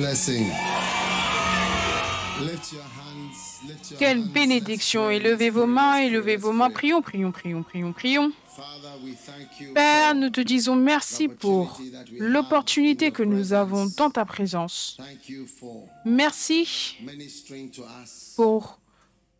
blessing. 0.00 0.46
Lift 2.40 2.72
your 2.72 2.82
hands. 2.82 3.60
Lift 3.68 3.90
your 3.90 3.98
Quelle 3.98 4.20
hands. 4.22 4.32
bénédiction. 4.32 5.10
Élevez 5.10 5.50
vos 5.50 5.66
mains, 5.66 5.98
élevez 5.98 6.36
vos 6.36 6.52
mains. 6.52 6.70
Prions, 6.70 7.02
prions, 7.02 7.32
prions, 7.32 7.62
prions, 7.62 7.92
prions. 7.92 8.32
Père, 9.74 10.14
nous 10.14 10.30
te 10.30 10.40
disons 10.40 10.74
merci 10.76 11.28
pour 11.28 11.78
l'opportunité 12.18 13.10
que 13.10 13.22
nous 13.22 13.52
avons 13.52 13.86
dans 13.96 14.10
ta 14.10 14.24
présence. 14.24 14.98
Merci 16.04 16.96
pour 18.36 18.80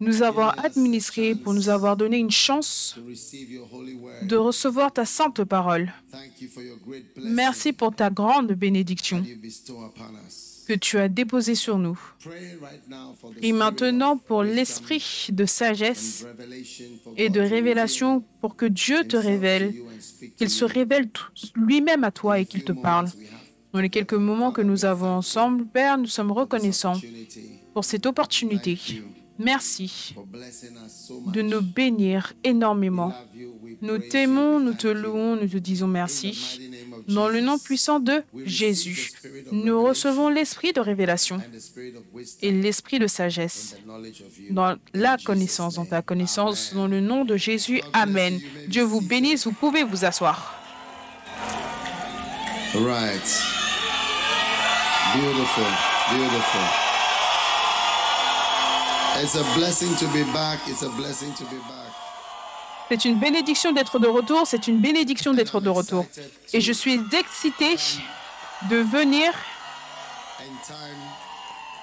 nous 0.00 0.22
avoir 0.22 0.64
administré, 0.64 1.34
pour 1.34 1.52
nous 1.52 1.68
avoir 1.68 1.96
donné 1.96 2.16
une 2.16 2.30
chance 2.30 2.96
de 4.22 4.36
recevoir 4.36 4.92
ta 4.92 5.04
sainte 5.04 5.44
parole. 5.44 5.92
Merci 7.22 7.72
pour 7.72 7.94
ta 7.94 8.08
grande 8.10 8.52
bénédiction 8.52 9.22
que 10.70 10.74
tu 10.76 10.98
as 10.98 11.08
déposée 11.08 11.56
sur 11.56 11.78
nous. 11.78 11.98
Et 13.42 13.50
maintenant 13.50 14.16
pour 14.16 14.44
l'esprit 14.44 15.26
de 15.32 15.44
sagesse 15.44 16.24
et 17.16 17.28
de 17.28 17.40
révélation 17.40 18.22
pour 18.40 18.54
que 18.54 18.66
Dieu 18.66 19.02
te 19.02 19.16
révèle, 19.16 19.74
qu'il 20.36 20.48
se 20.48 20.64
révèle 20.64 21.08
lui-même 21.56 22.04
à 22.04 22.12
toi 22.12 22.38
et 22.38 22.46
qu'il 22.46 22.62
te 22.62 22.70
parle. 22.70 23.08
Dans 23.72 23.80
les 23.80 23.90
quelques 23.90 24.14
moments 24.14 24.52
que 24.52 24.62
nous 24.62 24.84
avons 24.84 25.08
ensemble, 25.08 25.66
Père, 25.66 25.98
nous 25.98 26.06
sommes 26.06 26.30
reconnaissants 26.30 27.00
pour 27.74 27.84
cette 27.84 28.06
opportunité. 28.06 28.78
Merci 29.40 30.14
de 31.34 31.42
nous 31.42 31.62
bénir 31.62 32.34
énormément. 32.44 33.12
Nous 33.80 33.98
t'aimons, 33.98 34.60
nous 34.60 34.74
te 34.74 34.86
louons, 34.86 35.34
nous 35.34 35.48
te 35.48 35.56
disons 35.56 35.88
merci. 35.88 36.60
Dans 37.10 37.28
le 37.28 37.40
nom 37.40 37.58
puissant 37.58 38.00
de 38.00 38.22
Jésus, 38.44 39.12
nous 39.52 39.82
recevons 39.82 40.28
l'esprit 40.28 40.72
de 40.72 40.80
révélation 40.80 41.40
et 42.42 42.50
l'esprit 42.50 42.98
de 42.98 43.06
sagesse 43.06 43.76
dans 44.50 44.76
la 44.94 45.16
connaissance, 45.18 45.74
dans 45.74 45.84
ta 45.84 46.02
connaissance, 46.02 46.72
dans 46.74 46.86
le 46.86 47.00
nom 47.00 47.24
de 47.24 47.36
Jésus. 47.36 47.82
Amen. 47.92 48.40
Dieu 48.68 48.82
vous 48.82 49.00
bénisse, 49.00 49.44
vous 49.44 49.52
pouvez 49.52 49.82
vous 49.82 50.04
asseoir. 50.04 50.54
Right. 52.74 53.42
Beautiful. 55.12 55.64
Beautiful. 56.12 56.60
It's 59.22 59.34
a 59.34 59.42
blessing 59.58 59.96
to 59.96 60.06
be 60.12 60.22
back. 60.32 60.60
It's 60.68 60.82
a 60.82 60.88
blessing 60.90 61.34
to 61.34 61.44
be 61.46 61.58
back. 61.68 61.89
C'est 62.90 63.04
une 63.04 63.20
bénédiction 63.20 63.70
d'être 63.70 64.00
de 64.00 64.08
retour, 64.08 64.48
c'est 64.48 64.66
une 64.66 64.78
bénédiction 64.78 65.32
d'être 65.32 65.60
de 65.60 65.68
retour. 65.68 66.06
Et 66.52 66.60
je 66.60 66.72
suis 66.72 67.00
excitée 67.12 67.76
de 68.68 68.78
venir 68.78 69.32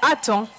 à 0.02 0.18
temps, 0.18 0.50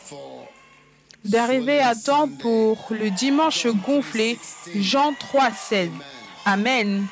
d'arriver 1.22 1.80
à 1.80 1.94
temps 1.94 2.28
pour 2.28 2.78
le 2.88 3.10
dimanche 3.10 3.66
gonflé, 3.66 4.38
Jean 4.74 5.12
3, 5.12 5.50
16. 5.50 5.90
Amen. 6.46 7.06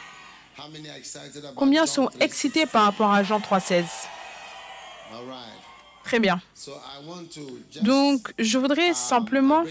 Combien 1.57 1.85
sont 1.85 2.07
3:16? 2.07 2.23
excités 2.23 2.65
par 2.65 2.85
rapport 2.85 3.13
à 3.13 3.23
Jean 3.23 3.41
3, 3.41 3.61
16 3.61 3.85
All 5.13 5.29
right. 5.29 5.66
Très 6.07 6.21
bien. 6.21 6.41
Donc, 7.83 8.33
je 8.39 8.59
voudrais 8.59 8.95
simplement, 8.95 9.65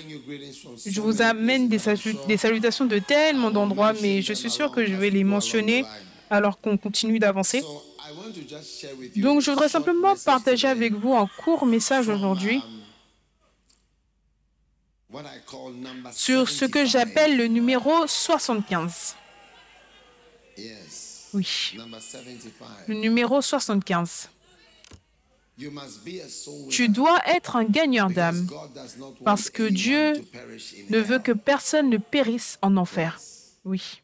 from 0.61 0.77
so 0.77 0.89
je 0.89 0.99
vous 0.99 1.21
amène 1.21 1.69
des, 1.69 1.79
des 2.27 2.35
salutations 2.35 2.83
de 2.85 2.99
tellement 2.99 3.51
d'endroits, 3.51 3.93
mais 4.01 4.21
je 4.21 4.33
suis 4.33 4.51
sûre 4.51 4.69
que 4.69 4.85
je 4.85 4.93
vais 4.95 5.09
les 5.09 5.23
mentionner 5.23 5.85
alors 6.29 6.59
qu'on 6.59 6.75
continue 6.75 7.19
d'avancer. 7.19 7.63
Donc, 9.15 9.39
je 9.39 9.49
voudrais 9.49 9.69
simplement 9.69 10.13
partager 10.25 10.67
avec 10.67 10.93
vous 10.93 11.13
un 11.13 11.29
court 11.41 11.65
message 11.65 12.09
aujourd'hui 12.09 12.57
um, 12.57 12.81
what 15.09 15.23
I 15.23 15.39
call 15.49 15.73
number 15.73 16.11
sur 16.11 16.49
ce 16.49 16.65
que 16.65 16.85
75. 16.85 16.91
j'appelle 16.91 17.37
le 17.37 17.47
numéro 17.47 18.05
75. 18.05 19.15
Yes. 20.57 21.29
Oui, 21.33 21.47
Number 21.77 22.01
75. 22.01 22.67
le 22.89 22.95
numéro 22.95 23.41
75. 23.41 24.29
Tu 26.69 26.89
dois 26.89 27.19
être 27.25 27.55
un 27.55 27.63
gagneur 27.63 28.09
because 28.09 28.15
d'âme 28.15 28.47
parce 29.23 29.49
que 29.49 29.63
Dieu 29.63 30.13
ne 30.89 30.99
veut 30.99 31.19
que 31.19 31.31
personne 31.31 31.89
ne 31.89 31.97
périsse 31.97 32.57
en 32.61 32.75
enfer. 32.77 33.19
Oui, 33.63 34.01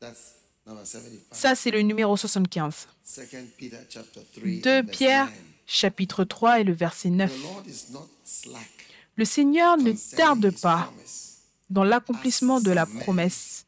That's 0.00 0.34
number 0.66 0.84
75. 0.86 1.20
ça 1.32 1.54
c'est 1.54 1.70
le 1.70 1.80
numéro 1.82 2.16
75. 2.16 2.86
Second 3.02 3.44
Peter 3.58 3.78
chapter 3.88 4.20
3 4.34 4.42
De 4.60 4.70
verse 4.86 4.96
Pierre, 4.96 5.24
9. 5.26 5.34
chapitre 5.66 6.24
3 6.24 6.60
et 6.60 6.64
le 6.64 6.72
verset 6.74 7.10
9. 7.10 7.30
The 7.32 7.42
Lord 7.42 7.62
is 7.66 7.92
not 7.92 8.08
slack 8.24 8.70
Le 9.16 9.24
Seigneur 9.24 9.76
ne 9.78 9.92
tarde 10.16 10.50
pas 10.60 10.92
dans 11.70 11.84
l'accomplissement 11.84 12.60
de 12.60 12.70
la 12.70 12.86
promesse, 12.86 13.66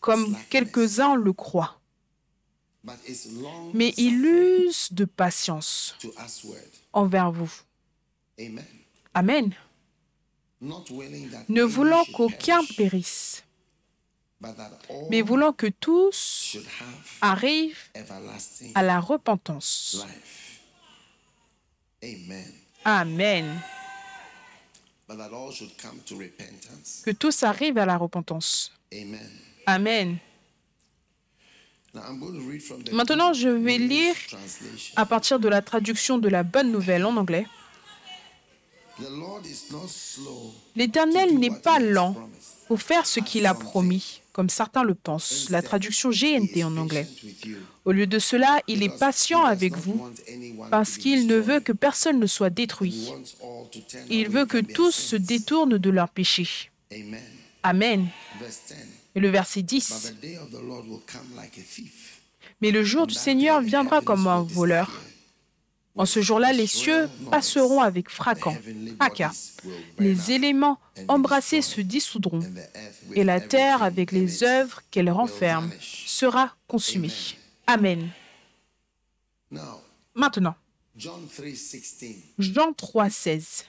comme 0.00 0.36
quelques-uns 0.48 1.14
le 1.16 1.32
croient, 1.32 1.78
mais 3.74 3.92
il 3.96 4.24
use 4.24 4.92
de 4.92 5.04
patience 5.04 5.96
envers 6.92 7.30
vous. 7.32 7.52
Amen. 9.14 9.54
Ne 11.48 11.62
voulant 11.62 12.04
qu'aucun 12.14 12.64
périsse, 12.76 13.42
mais 15.10 15.22
voulant 15.22 15.52
que 15.52 15.66
tous 15.66 16.56
arrivent 17.20 17.90
à 18.74 18.82
la 18.82 19.00
repentance. 19.00 20.04
Amen. 22.84 23.60
Que 27.04 27.10
tous 27.12 27.42
arrivent 27.42 27.78
à 27.78 27.86
la 27.86 27.96
repentance. 27.96 28.72
Amen. 28.92 29.30
Amen. 29.66 30.18
Now 31.85 31.85
I'm 31.85 31.85
going 31.85 31.85
to 31.85 31.85
read 31.85 31.85
from 31.85 31.85
the 31.85 31.85
Maintenant, 32.92 33.32
je 33.32 33.48
vais 33.48 33.78
lire 33.78 34.14
à 34.96 35.06
partir 35.06 35.38
de 35.40 35.48
la 35.48 35.62
traduction 35.62 36.18
de 36.18 36.28
la 36.28 36.42
bonne 36.42 36.70
nouvelle 36.70 37.04
en 37.04 37.16
anglais. 37.16 37.46
L'Éternel 40.74 41.38
n'est 41.38 41.50
pas 41.50 41.78
lent 41.78 42.14
pour 42.66 42.80
faire 42.80 43.06
ce 43.06 43.20
qu'il 43.20 43.46
a 43.46 43.54
promis, 43.54 44.22
comme 44.32 44.48
certains 44.48 44.82
le 44.82 44.94
pensent. 44.94 45.50
La 45.50 45.62
traduction 45.62 46.10
GNT 46.10 46.64
en 46.64 46.76
anglais. 46.76 47.06
Au 47.84 47.92
lieu 47.92 48.06
de 48.06 48.18
cela, 48.18 48.60
il 48.66 48.82
est 48.82 48.98
patient 48.98 49.44
avec 49.44 49.76
vous 49.76 50.10
parce 50.70 50.96
qu'il 50.96 51.26
ne 51.26 51.36
veut 51.36 51.60
que 51.60 51.72
personne 51.72 52.18
ne 52.18 52.26
soit 52.26 52.50
détruit. 52.50 53.12
Il 54.10 54.28
veut 54.28 54.46
que 54.46 54.58
tous 54.58 54.92
se 54.92 55.16
détournent 55.16 55.78
de 55.78 55.90
leurs 55.90 56.08
péchés. 56.08 56.70
Amen. 57.62 58.08
Amen. 59.16 59.16
Verse 59.16 59.16
10. 59.16 59.16
Et 59.16 59.20
le 59.20 59.28
verset 59.30 59.62
But 59.62 59.68
10. 59.68 60.12
the 60.12 60.20
day 60.20 60.36
of 60.36 60.50
the 60.50 60.62
Lord 60.62 60.86
will 60.86 61.00
come 61.06 61.36
like 61.36 61.58
a 61.58 61.62
thief. 61.62 62.20
Mais 62.60 62.70
le 62.70 62.84
jour 62.84 63.06
du 63.06 63.14
Seigneur 63.14 63.60
viendra 63.60 64.00
comme 64.00 64.26
un 64.26 64.42
voleur. 64.42 64.90
En 65.94 66.04
ce 66.04 66.20
jour-là, 66.20 66.52
les 66.52 66.66
cieux 66.66 67.08
passeront 67.30 67.80
avec 67.80 68.10
fracas. 68.10 68.54
Les 69.98 70.32
éléments 70.32 70.78
embrassés 71.08 71.62
se 71.62 71.80
dissoudront 71.80 72.40
et 73.14 73.24
la 73.24 73.40
terre, 73.40 73.82
avec 73.82 74.12
les 74.12 74.42
œuvres 74.44 74.82
qu'elle 74.90 75.10
renferme, 75.10 75.70
sera 75.80 76.54
consumée. 76.68 77.12
Amen. 77.66 78.10
Maintenant, 80.14 80.54
John 80.96 81.26
3:16. 81.26 82.14
Jean 82.38 82.72
3, 82.74 83.10
16. 83.10 83.64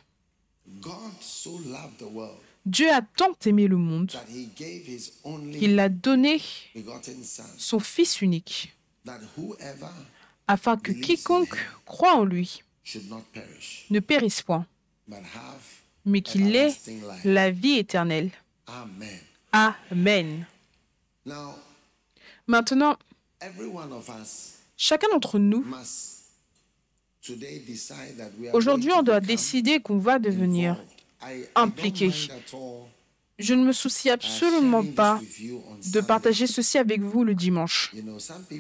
Dieu 2.68 2.92
a 2.92 3.02
tant 3.02 3.34
aimé 3.46 3.66
le 3.68 3.78
monde 3.78 4.12
qu'il 5.58 5.80
a 5.80 5.88
donné 5.88 6.42
son 7.58 7.80
Fils 7.80 8.22
unique, 8.22 8.76
afin 10.48 10.76
que 10.76 10.92
quiconque 10.92 11.58
croit 11.86 12.16
en 12.16 12.26
lui 12.26 12.62
ne 13.90 14.02
périsse 14.02 14.42
point, 14.42 14.66
mais 16.06 16.22
qu'il 16.22 16.54
ait 16.58 16.76
la 17.24 17.52
vie 17.52 17.78
éternelle. 17.78 18.32
Amen. 19.54 20.46
Maintenant, 22.48 22.98
chacun 24.76 25.08
d'entre 25.10 25.40
nous, 25.40 25.66
aujourd'hui, 28.52 28.92
on 28.92 29.04
doit 29.04 29.22
décider 29.22 29.80
qu'on 29.80 30.00
va 30.00 30.20
devenir 30.20 30.84
impliqué. 31.56 32.12
Je 33.40 33.54
ne 33.54 33.64
me 33.66 33.72
soucie 33.72 34.10
absolument 34.10 34.84
pas 34.84 35.22
de 35.94 36.02
partager 36.02 36.48
ceci 36.48 36.78
avec 36.80 37.02
vous 37.02 37.24
le 37.24 37.36
dimanche. 37.36 37.94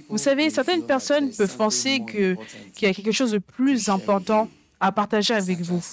Vous 0.07 0.17
savez, 0.19 0.49
certaines 0.51 0.83
personnes 0.85 1.31
peuvent 1.31 1.57
penser 1.57 2.01
que- 2.05 2.35
qu'il 2.75 2.87
y 2.87 2.91
a 2.91 2.93
quelque 2.93 3.11
chose 3.11 3.31
de 3.31 3.39
plus 3.39 3.89
important 3.89 4.47
à 4.79 4.91
partager 4.91 5.33
avec 5.33 5.61
vous, 5.61 5.83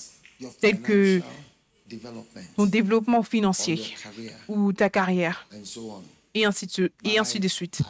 tel 0.60 0.80
que 0.82 1.22
ton 2.56 2.66
développement 2.66 3.22
financier 3.22 3.94
ou 4.48 4.72
ta 4.74 4.90
carrière. 4.90 5.46
Et 6.34 6.44
ainsi 6.44 6.66
de, 6.66 6.90
et 7.04 7.18
ainsi 7.18 7.38
de 7.38 7.48
suite. 7.48 7.80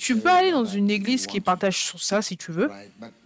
Tu 0.00 0.16
peux 0.16 0.30
aller 0.30 0.52
dans 0.52 0.64
une 0.64 0.90
église 0.90 1.26
qui 1.26 1.40
partage 1.40 1.84
sur 1.84 2.00
ça 2.00 2.22
si 2.22 2.36
tu 2.36 2.52
veux, 2.52 2.70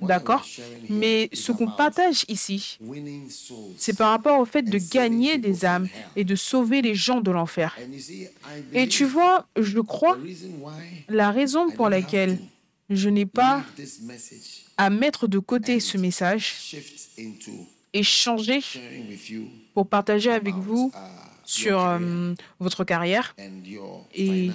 d'accord? 0.00 0.44
Mais 0.88 1.28
is 1.32 1.36
ce 1.36 1.52
qu'on 1.52 1.70
partage 1.70 2.24
ici, 2.28 2.78
c'est 3.76 3.96
par 3.96 4.10
rapport 4.10 4.40
au 4.40 4.46
fait 4.46 4.62
de 4.62 4.78
gagner 4.78 5.36
des 5.36 5.64
âmes 5.64 5.88
et 6.16 6.24
de 6.24 6.34
sauver 6.34 6.80
les 6.80 6.94
gens 6.94 7.20
de 7.20 7.30
l'enfer. 7.30 7.76
And 7.78 7.92
you 7.92 8.00
see, 8.00 8.22
I 8.22 8.28
Et 8.72 8.88
tu 8.88 9.04
believe 9.04 9.12
vois, 9.12 9.46
je 9.56 9.80
crois, 9.80 10.18
la 11.08 11.30
raison 11.30 11.70
pour 11.70 11.88
laquelle 11.90 12.38
je 12.88 13.08
n'ai 13.08 13.26
pas 13.26 13.62
à 14.78 14.90
mettre 14.90 15.26
de 15.26 15.38
côté 15.38 15.80
ce 15.80 15.98
message 15.98 16.76
et 17.92 18.02
changer 18.02 18.60
pour 19.74 19.86
partager 19.88 20.30
avec 20.30 20.54
vous 20.54 20.92
uh, 20.94 21.25
sur 21.46 21.70
your 21.72 21.80
career 21.82 22.02
euh, 22.02 22.34
votre 22.60 22.84
carrière, 22.84 23.34
et 24.14 24.50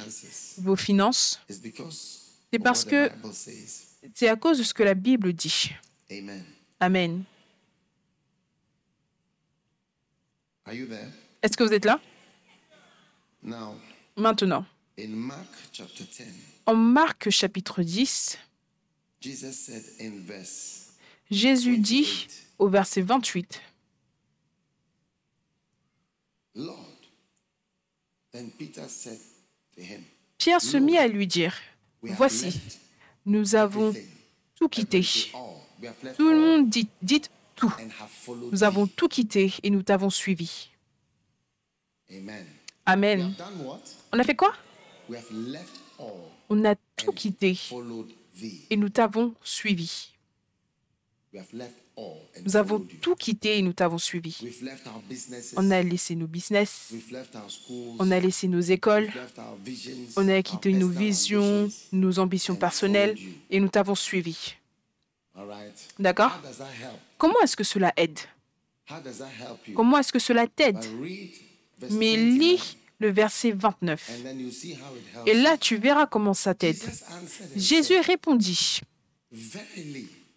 vos 0.59 0.75
finances. 0.75 1.39
C'est 1.49 2.57
of 2.57 2.63
parce 2.63 2.83
what 2.85 2.89
que- 2.91 3.07
the 3.09 3.15
Bible 3.15 3.33
says. 3.33 3.88
C'est 4.15 4.27
à 4.27 4.35
cause 4.35 4.57
de 4.57 4.63
ce 4.63 4.73
que 4.73 4.83
la 4.83 4.93
Bible 4.95 5.31
dit. 5.33 5.71
Amen. 6.11 6.43
Amen. 6.79 7.23
Are 10.65 10.73
you 10.73 10.88
there? 10.88 11.07
Est-ce 11.41 11.57
que 11.57 11.63
vous 11.63 11.73
êtes 11.73 11.85
là? 11.85 11.99
Maintenant, 14.15 14.65
in 14.99 15.07
Mark 15.09 15.47
chapter 15.71 16.03
10, 16.03 16.25
en 16.67 16.75
Marc 16.75 17.29
chapitre 17.29 17.81
10, 17.81 18.38
Jesus 19.19 19.51
said 19.53 19.83
in 19.99 20.19
verse 20.25 20.89
Jésus 21.31 21.77
dit 21.79 22.27
au 22.59 22.67
verset 22.67 23.01
28, 23.01 23.61
Pierre 30.38 30.62
se 30.62 30.77
mit 30.77 30.98
à 30.98 31.07
lui 31.07 31.27
dire, 31.27 31.56
Voici, 32.01 32.59
nous 33.25 33.56
avons 33.56 33.94
tout 34.56 34.69
quitté. 34.69 35.01
Tout 36.18 36.30
le 36.30 36.39
monde 36.39 36.69
dit, 36.69 36.88
dites 37.01 37.30
tout. 37.56 37.74
Nous 38.51 38.63
avons 38.63 38.88
thee." 38.88 38.94
tout 38.95 39.07
quitté 39.07 39.53
et 39.63 39.69
nous 39.69 39.83
t'avons 39.83 40.09
suivi. 40.09 40.69
Amen. 42.86 43.33
On 44.12 44.19
a 44.19 44.24
fait 44.24 44.36
quoi? 44.36 44.53
On 46.50 46.65
a 46.65 46.75
tout 46.95 47.12
quitté 47.12 47.57
et 48.69 48.77
nous 48.77 48.89
t'avons 48.89 49.36
suivi. 49.44 50.12
Nous 52.43 52.55
avons 52.55 52.79
tout 53.01 53.15
quitté 53.15 53.57
et 53.57 53.61
nous 53.61 53.73
t'avons 53.73 53.97
suivi. 53.97 54.38
On 55.55 55.69
a 55.71 55.81
laissé 55.83 56.15
nos 56.15 56.27
business, 56.27 56.93
on 57.99 58.09
a 58.11 58.19
laissé 58.19 58.47
nos 58.47 58.61
écoles, 58.61 59.09
on 60.15 60.27
a 60.27 60.41
quitté 60.41 60.73
nos 60.73 60.88
visions, 60.88 61.69
nos 61.91 62.19
ambitions 62.19 62.55
personnelles 62.55 63.15
et 63.49 63.59
nous 63.59 63.67
t'avons 63.69 63.95
suivi. 63.95 64.55
D'accord? 65.99 66.39
Comment 67.17 67.39
est-ce 67.43 67.55
que 67.55 67.63
cela 67.63 67.93
aide? 67.97 68.19
Comment 69.75 69.99
est-ce 69.99 70.11
que 70.11 70.19
cela 70.19 70.47
t'aide? 70.47 70.79
Mais 71.89 72.15
29, 72.15 72.39
lis 72.39 72.77
le 72.99 73.11
verset 73.11 73.51
29. 73.51 74.11
and 74.11 74.23
then 74.23 74.39
you 74.39 74.51
see 74.51 74.73
how 74.73 74.95
it 74.95 75.15
helps. 75.15 75.27
Et 75.27 75.33
là, 75.33 75.57
tu 75.57 75.77
verras 75.77 76.05
comment 76.05 76.33
ça 76.35 76.53
t'aide. 76.53 76.79
Jésus 77.55 77.99
répondit, 77.99 78.81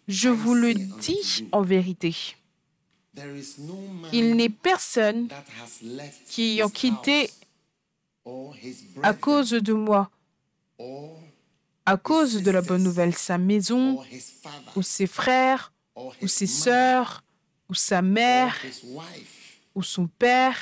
Je 0.07 0.29
vous 0.29 0.53
le 0.53 0.73
dis 0.73 1.47
en 1.51 1.61
vérité, 1.61 2.15
il 4.11 4.35
n'est 4.35 4.49
personne 4.49 5.29
qui 6.27 6.57
his 6.59 6.71
quitté 6.71 7.29
à 9.01 9.13
cause 9.13 9.51
de 9.51 9.73
moi, 9.73 10.11
à 11.85 11.97
cause 11.97 12.41
de 12.43 12.51
la 12.51 12.61
bonne 12.61 12.83
nouvelle, 12.83 13.15
sa 13.15 13.37
maison, 13.37 14.03
ou 14.75 14.81
ses 14.81 15.07
frères, 15.07 15.71
ou 16.21 16.27
ses 16.27 16.47
sœurs, 16.47 17.23
ou 17.69 17.73
sa 17.73 18.01
mère, 18.01 18.55
ou 19.73 19.81
son 19.81 20.07
père, 20.07 20.57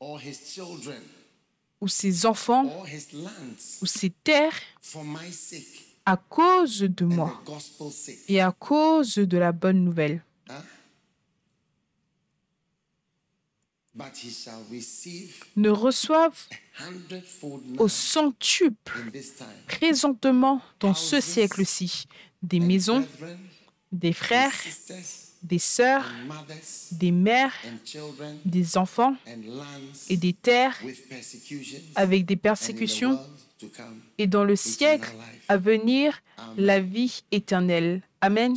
ou 0.00 1.88
ses 1.88 2.26
enfants, 2.26 2.84
ou 3.80 3.86
ses 3.86 4.10
terres, 4.10 4.60
à 6.04 6.16
cause 6.16 6.80
de 6.80 7.04
moi 7.04 7.42
et 8.28 8.40
à 8.40 8.52
cause 8.52 9.14
de 9.16 9.38
la 9.38 9.52
bonne 9.52 9.84
nouvelle. 9.84 10.24
Huh? 10.48 10.52
But 13.94 14.16
he 14.16 14.30
shall 14.30 14.62
receive 14.70 15.44
Ne 15.56 15.68
reçoivent 15.68 16.48
au 17.78 17.88
centuple 17.88 19.12
présentement 19.68 20.62
dans 20.80 20.94
ce 20.94 21.20
siècle-ci 21.20 22.06
des 22.42 22.58
maisons, 22.58 23.06
des 23.92 24.12
frères, 24.12 24.54
des 25.42 25.58
sœurs, 25.58 26.10
des 26.92 27.12
mères, 27.12 27.54
des 28.44 28.76
enfants 28.76 29.14
et 30.08 30.16
des 30.16 30.32
terres 30.32 30.78
avec 31.94 32.24
des 32.24 32.36
persécutions. 32.36 33.18
Et 34.18 34.26
dans 34.26 34.44
le 34.44 34.56
siècle 34.56 35.12
à 35.48 35.56
venir 35.56 36.22
la 36.56 36.80
vie 36.80 37.22
éternelle. 37.30 38.02
Amen. 38.20 38.56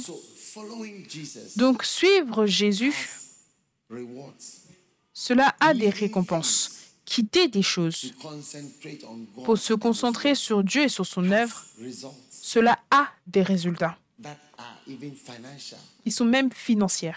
Donc 1.58 1.84
suivre 1.84 2.46
Jésus, 2.46 2.94
cela 5.14 5.56
a 5.60 5.74
des 5.74 5.90
récompenses. 5.90 6.72
Quitter 7.06 7.48
des 7.48 7.62
choses 7.62 8.14
pour 9.44 9.58
se 9.58 9.74
concentrer 9.74 10.34
sur 10.34 10.64
Dieu 10.64 10.84
et 10.84 10.90
sur 10.90 11.06
son 11.06 11.32
œuvre, 11.32 11.64
cela 12.30 12.80
a 12.90 13.10
des 13.28 13.44
résultats. 13.44 13.98
Ils 16.06 16.12
sont 16.12 16.26
même 16.26 16.50
promised 16.50 17.14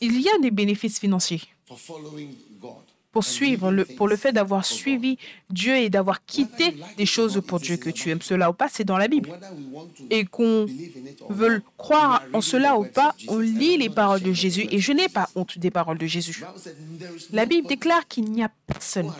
Il 0.00 0.20
y 0.20 0.28
a 0.28 0.38
des 0.38 0.50
bénéfices 0.50 0.98
financiers. 0.98 1.42
pour 3.10 3.24
suivre 3.24 3.70
le, 3.70 3.84
things 3.84 3.96
pour 3.96 4.08
le 4.08 4.16
fait 4.16 4.32
d'avoir 4.32 4.64
suivi 4.66 5.18
Dieu 5.48 5.76
et 5.76 5.88
d'avoir 5.88 6.26
quitté 6.26 6.74
des 6.96 7.06
choses 7.06 7.40
pour 7.46 7.60
Dieu, 7.60 7.76
que 7.76 7.88
tu 7.88 8.10
aimes 8.10 8.20
cela 8.20 8.50
ou 8.50 8.52
pas, 8.52 8.68
c'est 8.68 8.84
dans 8.84 8.98
la 8.98 9.08
Bible. 9.08 9.30
Et 10.10 10.24
qu'on 10.24 10.66
veut 11.30 11.62
croire 11.78 12.22
en 12.32 12.40
cela 12.40 12.76
ou 12.76 12.84
pas, 12.84 13.14
on 13.28 13.38
lit 13.38 13.78
les 13.78 13.88
paroles 13.88 14.20
de 14.20 14.32
Jésus. 14.32 14.66
et 14.70 14.78
je 14.78 14.92
n'ai 14.92 15.08
pas 15.08 15.30
honte 15.36 15.58
des 15.58 15.70
paroles 15.70 15.98
de 15.98 16.06
Jésus. 16.06 16.42
La 17.30 17.46
Bible 17.46 17.68
déclare 17.68 18.06
qu'il 18.08 18.30
n'y 18.30 18.42
a 18.42 18.50
personne 18.66 19.12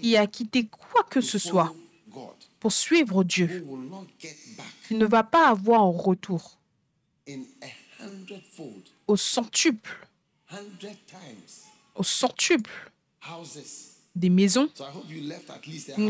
qui 0.00 0.16
a 0.16 0.26
quitté 0.26 0.66
quoi 0.66 1.02
que 1.10 1.20
ce 1.20 1.38
soit 1.38 1.74
pour 2.60 2.72
suivre 2.72 3.24
Dieu. 3.24 3.66
Il 4.90 4.98
ne 4.98 5.06
va 5.06 5.24
pas 5.24 5.48
avoir 5.48 5.82
en 5.82 5.90
retour 5.90 6.58
au 9.06 9.16
centuple, 9.16 10.06
au 11.94 12.02
centuple 12.02 12.70
des 14.14 14.30
maisons. 14.30 14.68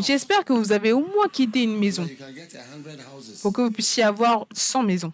J'espère 0.01 0.45
que 0.45 0.53
vous 0.53 0.73
avez 0.73 0.93
au 0.93 1.01
moins 1.01 1.29
quitté 1.29 1.63
une 1.63 1.75
so 1.75 1.79
maison 1.79 2.09
pour 3.43 3.53
que 3.53 3.63
vous 3.63 3.71
puissiez 3.71 4.03
avoir 4.03 4.47
100 4.53 4.83
maisons. 4.83 5.13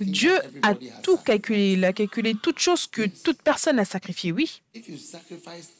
Dieu 0.00 0.38
a 0.62 0.74
tout 1.02 1.16
calculé. 1.18 1.72
Il 1.72 1.84
a 1.84 1.92
calculé 1.92 2.34
toutes 2.34 2.58
choses 2.58 2.86
que 2.86 3.06
toute 3.06 3.40
personne 3.42 3.78
a 3.78 3.84
sacrifiées. 3.84 4.32
Oui, 4.32 4.60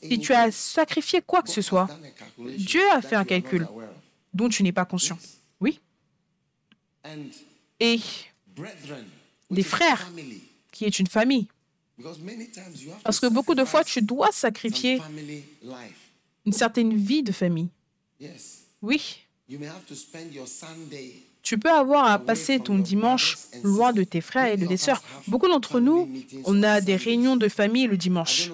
si 0.03 0.19
tu 0.19 0.33
as 0.33 0.51
sacrifié 0.51 1.21
quoi 1.21 1.41
que 1.41 1.49
ce 1.49 1.61
soit 1.61 1.87
Dieu 2.57 2.81
a 2.91 3.01
fait 3.01 3.15
un 3.15 3.25
calcul. 3.25 3.67
dont 4.33 4.49
tu 4.49 4.63
n'es 4.63 4.71
pas 4.71 4.85
conscient. 4.85 5.17
Oui. 5.59 5.79
Et 7.81 7.99
Des 9.49 9.63
frères. 9.63 10.07
qui 10.71 10.85
est 10.85 10.99
une 10.99 11.07
famille. 11.07 11.47
Parce 13.03 13.19
que 13.19 13.25
beaucoup 13.27 13.55
de 13.55 13.65
fois, 13.65 13.83
tu 13.83 14.01
dois 14.03 14.31
sacrifier 14.31 15.01
une 16.45 16.53
certaine 16.53 16.95
vie 16.95 17.23
de 17.23 17.31
famille. 17.31 17.69
Oui, 18.83 19.25
Tu 21.43 21.57
peux 21.57 21.71
avoir 21.71 22.09
à 22.09 22.19
passer 22.19 22.59
ton 22.59 22.77
dimanche 22.77 23.37
loin 23.63 23.93
de 23.93 24.03
tes 24.03 24.21
frères 24.21 24.53
et 24.53 24.57
de 24.57 24.65
tes 24.65 24.77
sœurs. 24.77 25.01
Beaucoup 25.27 25.47
d'entre 25.47 25.79
nous, 25.79 26.07
on 26.45 26.61
a 26.63 26.81
des 26.81 26.95
réunions 26.95 27.35
de 27.35 27.47
famille 27.47 27.87
le 27.87 27.97
dimanche. 27.97 28.51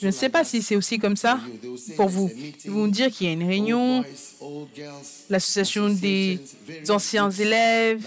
Je 0.00 0.06
ne 0.06 0.12
sais 0.12 0.28
pas 0.28 0.44
si 0.44 0.62
c'est 0.62 0.76
aussi 0.76 0.98
comme 0.98 1.16
ça 1.16 1.40
pour 1.96 2.08
vous. 2.08 2.30
Ils 2.64 2.70
vont 2.70 2.86
dire 2.86 3.10
qu'il 3.10 3.26
y 3.26 3.30
a 3.30 3.32
une 3.32 3.46
réunion, 3.46 4.04
l'association 5.28 5.88
des 5.90 6.38
anciens 6.88 7.30
élèves, 7.30 8.06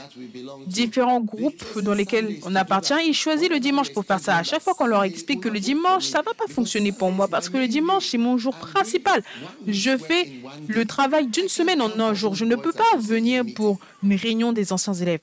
différents 0.68 1.22
groupes 1.22 1.80
dans 1.82 1.94
lesquels 1.94 2.40
on 2.44 2.56
appartient. 2.56 2.94
Ils 3.06 3.14
choisissent 3.14 3.50
le 3.50 3.60
dimanche 3.60 3.92
pour 3.94 4.06
faire 4.06 4.20
ça. 4.20 4.38
À 4.38 4.44
chaque 4.44 4.62
fois 4.62 4.74
qu'on 4.74 4.88
leur 4.88 5.04
explique 5.04 5.42
que 5.42 5.50
le 5.50 5.60
dimanche, 5.60 6.06
ça 6.06 6.20
me 6.20 6.26
va 6.26 6.34
pas 6.34 6.48
fonctionner 6.48 6.92
pour 6.92 7.12
moi 7.12 7.28
parce 7.28 7.50
que 7.50 7.58
le 7.58 7.68
dimanche, 7.68 8.08
c'est 8.08 8.18
mon 8.18 8.38
jour 8.38 8.56
principal. 8.56 9.22
Je 9.68 9.98
fais 9.98 10.32
le 10.68 10.86
travail 10.86 11.28
d'une 11.28 11.50
semaine 11.50 11.82
en 11.82 12.00
un 12.00 12.14
jour. 12.14 12.36
Je 12.36 12.46
ne 12.46 12.56
peux 12.56 12.72
pas 12.74 12.98
venir 12.98 13.44
pour 13.56 13.80
une 14.04 14.16
réunion 14.16 14.54
des 14.54 14.72
anciens 14.72 14.94
élèves. 14.94 15.22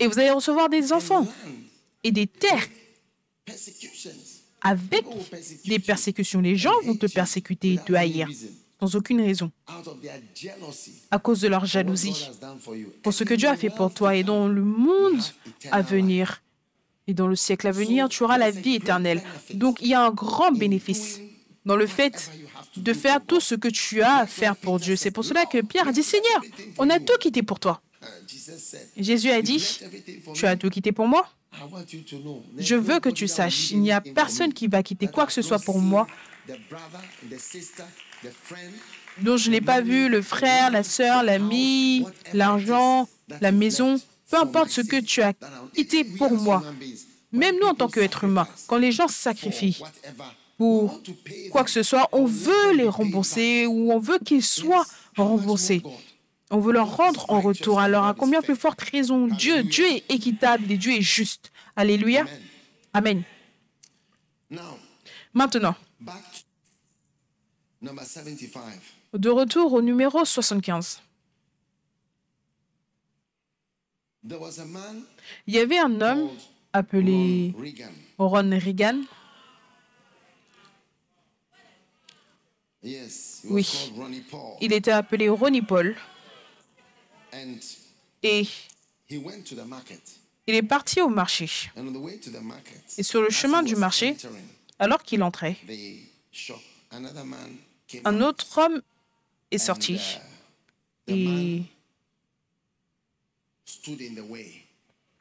Et 0.00 0.06
vous 0.06 0.18
allez 0.18 0.30
recevoir 0.30 0.68
des 0.68 0.92
enfants 0.92 1.26
et 2.02 2.12
des 2.12 2.26
terres 2.26 2.66
avec 4.60 5.04
des 5.64 5.78
persécutions. 5.78 6.40
Les 6.40 6.56
gens 6.56 6.74
vont 6.84 6.96
te 6.96 7.06
persécuter 7.06 7.74
et 7.74 7.78
te 7.78 7.92
haïr 7.92 8.28
sans 8.78 8.94
aucune 8.94 9.22
raison, 9.22 9.50
à 11.10 11.18
cause 11.18 11.40
de 11.40 11.48
leur 11.48 11.64
jalousie, 11.64 12.28
pour 13.02 13.14
ce 13.14 13.24
que 13.24 13.32
Dieu 13.32 13.48
a 13.48 13.56
fait 13.56 13.70
pour 13.70 13.92
toi 13.94 14.14
et 14.14 14.22
dans 14.22 14.48
le 14.48 14.62
monde 14.62 15.22
à 15.70 15.80
venir. 15.80 16.42
Et 17.08 17.14
dans 17.14 17.28
le 17.28 17.36
siècle 17.36 17.68
à 17.68 17.70
venir, 17.70 18.08
tu 18.08 18.24
auras 18.24 18.36
la 18.36 18.50
vie 18.50 18.74
éternelle. 18.74 19.22
Donc 19.54 19.80
il 19.80 19.88
y 19.88 19.94
a 19.94 20.04
un 20.04 20.10
grand 20.10 20.50
bénéfice 20.50 21.20
dans 21.64 21.76
le 21.76 21.86
fait 21.86 22.30
de 22.76 22.92
faire 22.92 23.20
tout 23.24 23.40
ce 23.40 23.54
que 23.54 23.68
tu 23.68 24.02
as 24.02 24.16
à 24.18 24.26
faire 24.26 24.56
pour 24.56 24.78
Dieu. 24.78 24.96
C'est 24.96 25.10
pour 25.10 25.24
cela 25.24 25.46
que 25.46 25.60
Pierre 25.62 25.88
a 25.88 25.92
dit, 25.92 26.02
Seigneur, 26.02 26.42
on 26.78 26.88
a 26.90 26.98
tout 26.98 27.16
quitté 27.18 27.42
pour 27.42 27.58
toi. 27.60 27.80
Jésus 28.96 29.30
a 29.30 29.38
"You 29.38 29.42
dit, 29.42 29.80
tu 30.34 30.46
as 30.46 30.56
tout 30.56 30.70
quitté 30.70 30.92
pour 30.92 31.08
moi. 31.08 31.28
Je 32.58 32.74
veux 32.76 33.00
que 33.00 33.08
tu 33.08 33.26
saches, 33.26 33.70
il 33.70 33.80
n'y 33.80 33.92
a 33.92 34.00
personne 34.00 34.52
qui 34.52 34.66
va 34.68 34.82
quitter 34.82 35.06
quoi 35.06 35.26
que 35.26 35.32
ce 35.32 35.42
soit 35.42 35.58
pour 35.58 35.80
moi 35.80 36.06
dont 39.22 39.36
je 39.36 39.50
n'ai 39.50 39.60
pas 39.60 39.80
vu 39.80 40.08
le 40.08 40.22
frère, 40.22 40.70
la 40.70 40.82
sœur, 40.82 41.22
l'ami, 41.22 42.04
l'argent, 42.32 43.08
la 43.40 43.52
maison, 43.52 44.00
peu 44.30 44.36
importe 44.36 44.70
ce 44.70 44.80
que 44.82 45.00
tu 45.00 45.22
as 45.22 45.32
quitté 45.74 46.04
pour 46.04 46.32
moi. 46.32 46.62
Même 47.32 47.56
nous, 47.60 47.66
en 47.66 47.74
tant 47.74 47.88
qu'êtres 47.88 48.24
humains, 48.24 48.48
quand 48.66 48.76
les 48.78 48.92
gens 48.92 49.08
se 49.08 49.14
sacrifient 49.14 49.82
pour 50.56 51.02
quoi 51.50 51.64
que 51.64 51.70
ce 51.70 51.82
soit, 51.82 52.08
on 52.12 52.24
veut 52.24 52.72
les 52.74 52.88
rembourser 52.88 53.66
ou 53.66 53.92
on 53.92 53.98
veut 53.98 54.18
qu'ils 54.18 54.42
soient 54.42 54.86
remboursés. 55.16 55.82
On 56.50 56.58
veut 56.58 56.72
leur 56.72 56.96
rendre 56.96 57.26
en 57.28 57.40
retour. 57.40 57.80
Alors, 57.80 58.04
à 58.06 58.14
combien 58.14 58.40
plus 58.40 58.56
forte 58.56 58.80
raison 58.80 59.26
Dieu, 59.26 59.62
Dieu 59.64 59.86
est 59.86 60.10
équitable 60.10 60.70
et 60.70 60.76
Dieu 60.78 60.92
est 60.92 61.02
juste. 61.02 61.50
Alléluia. 61.74 62.24
Amen. 62.94 63.22
Maintenant, 65.34 65.74
back 66.00 66.22
number 67.82 68.04
75. 68.04 68.62
de 69.12 69.28
retour 69.28 69.72
au 69.72 69.82
numéro 69.82 70.24
75. 70.24 71.02
There 74.26 74.40
was 74.40 74.58
a 74.58 74.64
man 74.64 75.02
Il 75.46 75.54
y 75.54 75.58
avait 75.58 75.78
un 75.78 76.00
homme 76.00 76.30
appelé 76.72 77.52
Ron 77.54 77.60
Reagan. 77.62 77.92
Ron 78.18 78.50
Reagan. 78.58 79.02
Yes, 82.75 82.75
he 82.75 82.75
Oui. 83.44 83.92
Il 84.60 84.72
était 84.72 84.92
appelé 84.92 85.28
Ronnie 85.28 85.62
Paul 85.62 85.96
et 88.22 88.46
il 89.08 90.54
est 90.54 90.62
parti 90.62 91.00
au 91.00 91.08
marché. 91.08 91.48
Et 92.98 93.02
sur 93.02 93.22
le 93.22 93.30
chemin 93.30 93.62
he 93.62 93.66
du 93.66 93.76
marché, 93.76 94.16
alors 94.78 95.02
qu'il 95.02 95.22
entrait, 95.22 95.56
un 98.04 98.20
autre 98.20 98.58
homme 98.58 98.82
est 99.50 99.58
sorti 99.58 100.00
uh, 101.08 101.12
et 101.12 101.62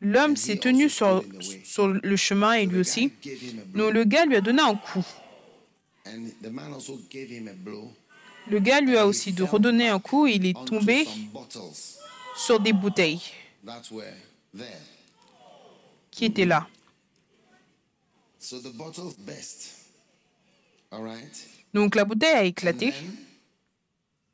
l'homme 0.01 0.36
s'est 0.36 0.57
tenu 0.57 0.89
sur, 0.89 1.24
sur 1.63 1.88
le 1.88 2.15
chemin 2.15 2.53
et 2.53 2.65
lui 2.65 2.79
aussi. 2.79 3.12
Donc 3.74 3.93
le 3.93 4.03
gars 4.03 4.25
lui 4.25 4.36
a 4.36 4.41
donné 4.41 4.62
un 4.62 4.75
coup. 4.75 5.05
Le 8.47 8.59
gars 8.59 8.81
lui 8.81 8.97
a 8.97 9.07
aussi 9.07 9.33
redonné 9.39 9.89
un 9.89 10.00
coup 10.00 10.27
et 10.27 10.33
il 10.35 10.45
est 10.45 10.65
tombé 10.65 11.07
sur 12.35 12.59
des 12.59 12.74
bouteilles 12.74 13.21
qui 16.12 16.25
étaient 16.25 16.45
là. 16.45 16.67
Donc 21.74 21.95
la 21.95 22.05
bouteille 22.05 22.35
a 22.35 22.43
éclaté. 22.43 22.93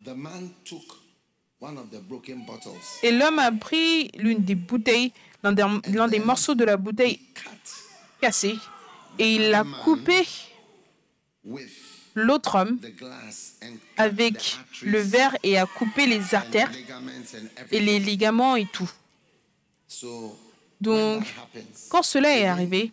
then 0.03 0.13
the 0.13 0.17
man 0.17 0.49
took 0.65 0.81
one 1.59 1.77
of 1.77 1.89
the 1.91 1.99
broken 1.99 2.43
bottles, 2.45 2.99
et 3.03 3.11
l'homme 3.11 3.39
a 3.39 3.51
pris 3.51 4.09
l'une 4.17 4.43
des 4.43 4.55
bouteilles, 4.55 5.13
l'un 5.43 6.07
des, 6.07 6.19
morceaux 6.19 6.55
de 6.55 6.63
la 6.63 6.77
bouteille 6.77 7.19
cut 7.33 7.49
cassé. 8.19 8.55
Et 9.19 9.35
il 9.35 9.49
l'a 9.49 9.63
coupé 9.83 10.23
l'autre 12.15 12.55
homme 12.55 12.79
avec 13.97 14.57
le 14.83 14.99
verre 14.99 15.35
et 15.43 15.57
a 15.57 15.65
coupé 15.65 16.05
les 16.05 16.35
artères 16.35 16.71
et 17.71 17.79
les 17.79 17.99
ligaments 17.99 18.55
et 18.55 18.65
tout. 18.65 18.91
Donc, 20.79 21.23
quand 21.89 22.03
cela 22.03 22.37
est 22.37 22.45
arrivé, 22.45 22.91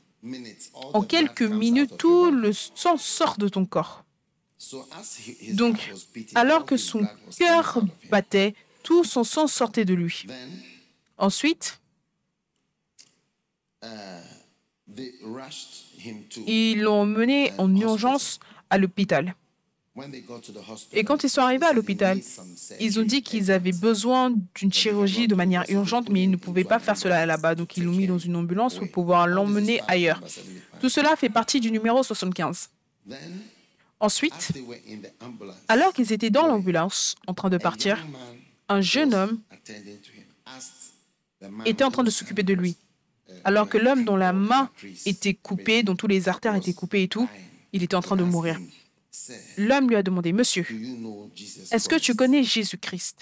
en 0.75 1.03
quelques 1.03 1.43
minutes, 1.43 1.97
tout 1.97 2.31
le 2.31 2.53
sang 2.53 2.97
sort 2.97 3.39
de 3.39 3.49
ton 3.49 3.65
corps. 3.65 4.05
Donc, 5.53 5.93
alors 6.35 6.65
que 6.65 6.77
son 6.77 7.07
cœur 7.37 7.81
battait, 8.11 8.55
tout 8.83 9.05
son 9.05 9.25
sang 9.25 9.47
sortait 9.47 9.85
de 9.85 9.95
lui. 9.95 10.27
Ensuite, 11.17 11.81
ils 16.47 16.81
l'ont 16.81 17.03
emmené 17.03 17.53
en 17.59 17.75
urgence 17.75 18.41
à 18.71 18.79
l'hôpital. 18.79 19.35
Et 20.93 21.03
quand 21.03 21.25
ils 21.25 21.29
sont 21.29 21.41
arrivés 21.41 21.67
à 21.67 21.73
l'hôpital, 21.73 22.21
ils 22.79 23.01
ont 23.01 23.03
dit 23.03 23.23
qu'ils 23.23 23.51
avaient 23.51 23.73
besoin 23.73 24.33
d'une 24.55 24.73
chirurgie 24.73 25.27
de 25.27 25.35
manière 25.35 25.65
urgente, 25.69 26.09
mais 26.09 26.23
ils 26.23 26.31
ne 26.31 26.37
pouvaient 26.37 26.63
pas 26.65 26.79
faire 26.79 26.97
cela 26.97 27.27
là-bas. 27.27 27.57
Donc, 27.57 27.77
ils 27.77 27.85
l'ont 27.85 27.93
mis 27.93 28.07
dans 28.07 28.19
une 28.19 28.37
ambulance 28.37 28.79
pour 28.79 28.89
pouvoir 28.91 29.27
l'emmener 29.27 29.81
ailleurs. 29.89 30.23
Tout 30.81 30.89
cela 30.89 31.17
fait 31.17 31.31
partie 31.31 31.59
du 31.59 31.73
numéro 31.73 32.03
75. 32.03 32.71
Then, 33.09 33.19
Ensuite, 34.01 34.53
alors 35.67 35.93
qu'ils 35.93 36.13
étaient 36.13 36.31
dans 36.31 36.47
l'ambulance 36.47 37.17
en 37.27 37.35
train 37.35 37.51
de 37.51 37.59
partir, 37.59 38.07
un 38.69 38.81
jeune 38.81 39.13
homme 39.13 39.41
était 41.65 41.83
en 41.83 41.91
train 41.91 42.05
de 42.05 42.11
s'occuper 42.11 42.45
de 42.45 42.55
lui. 42.55 42.77
Alors 43.45 43.69
que 43.69 43.79
l'homme 43.79 44.05
dont 44.05 44.17
la 44.17 44.33
main 44.33 44.71
était 45.07 45.35
coupée, 45.35 45.83
dont 45.83 45.97
tous 45.97 46.07
les 46.07 46.29
artères 46.29 46.55
étaient 46.55 46.75
coupées 46.75 47.05
et 47.05 47.09
tout, 47.09 47.29
il 47.73 47.83
était 47.83 47.95
en 47.97 48.03
train 48.03 48.17
de 48.17 48.25
mourir. 48.25 48.59
L'homme 49.57 49.89
lui 49.89 49.97
a 49.97 50.03
demandé, 50.03 50.33
Monsieur, 50.33 50.65
"Do 50.69 50.75
you 50.75 50.97
know 50.97 51.31
Jesus 51.35 51.69
est-ce 51.71 51.89
que 51.89 51.97
tu 51.97 52.13
Christ?" 52.13 52.17
connais 52.19 52.43
Jésus-Christ? 52.45 53.19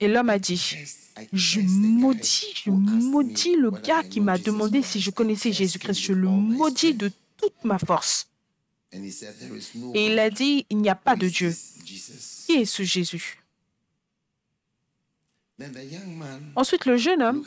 Et 0.00 0.08
l'homme 0.08 0.30
a 0.30 0.38
dit, 0.38 0.54
"Yes, 0.54 1.10
I 1.18 1.28
je 1.32 1.60
maudis, 1.60 2.54
je 2.64 2.70
maudis 2.70 3.56
le 3.56 3.70
gars 3.70 4.04
qui 4.04 4.20
m'a 4.20 4.38
demandé 4.38 4.82
si 4.82 5.00
je 5.00 5.10
connaissais 5.10 5.52
Jésus-Christ. 5.52 6.00
Je 6.00 6.12
le 6.12 6.28
maudis 6.28 6.92
strength." 6.92 6.96
de 6.98 7.10
toute 7.36 7.64
ma 7.64 7.78
force. 7.78 8.28
And 8.94 9.02
he 9.04 9.10
said, 9.10 9.36
"There 9.38 9.56
is 9.56 9.70
no 9.74 9.92
Et 9.94 10.06
il 10.06 10.18
a 10.18 10.30
dit, 10.30 10.64
il 10.70 10.78
n'y 10.78 10.88
a 10.88 10.94
pas 10.94 11.16
de 11.16 11.28
Dieu. 11.28 11.50
this 11.50 11.74
Jesus?" 11.84 12.44
Qui 12.46 12.52
est 12.52 12.64
ce 12.64 12.82
Jésus? 12.84 13.38
Ensuite, 16.54 16.86
le 16.86 16.96
jeune 16.96 17.20
homme 17.20 17.44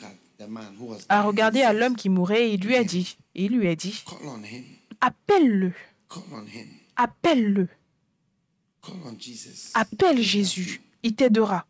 a 1.08 1.22
regardé 1.22 1.62
à 1.62 1.72
l'homme 1.72 1.96
qui 1.96 2.08
mourait 2.08 2.50
et 2.50 2.54
il 2.54 2.60
lui 2.64 2.76
a 2.76 2.84
dit, 2.84 3.16
il 3.34 3.52
lui 3.52 3.68
a 3.68 3.74
dit, 3.74 4.02
appelle-le, 5.00 5.72
appelle-le, 6.96 7.68
appelle 9.74 10.22
Jésus, 10.22 10.80
il 11.02 11.14
t'aidera. 11.14 11.66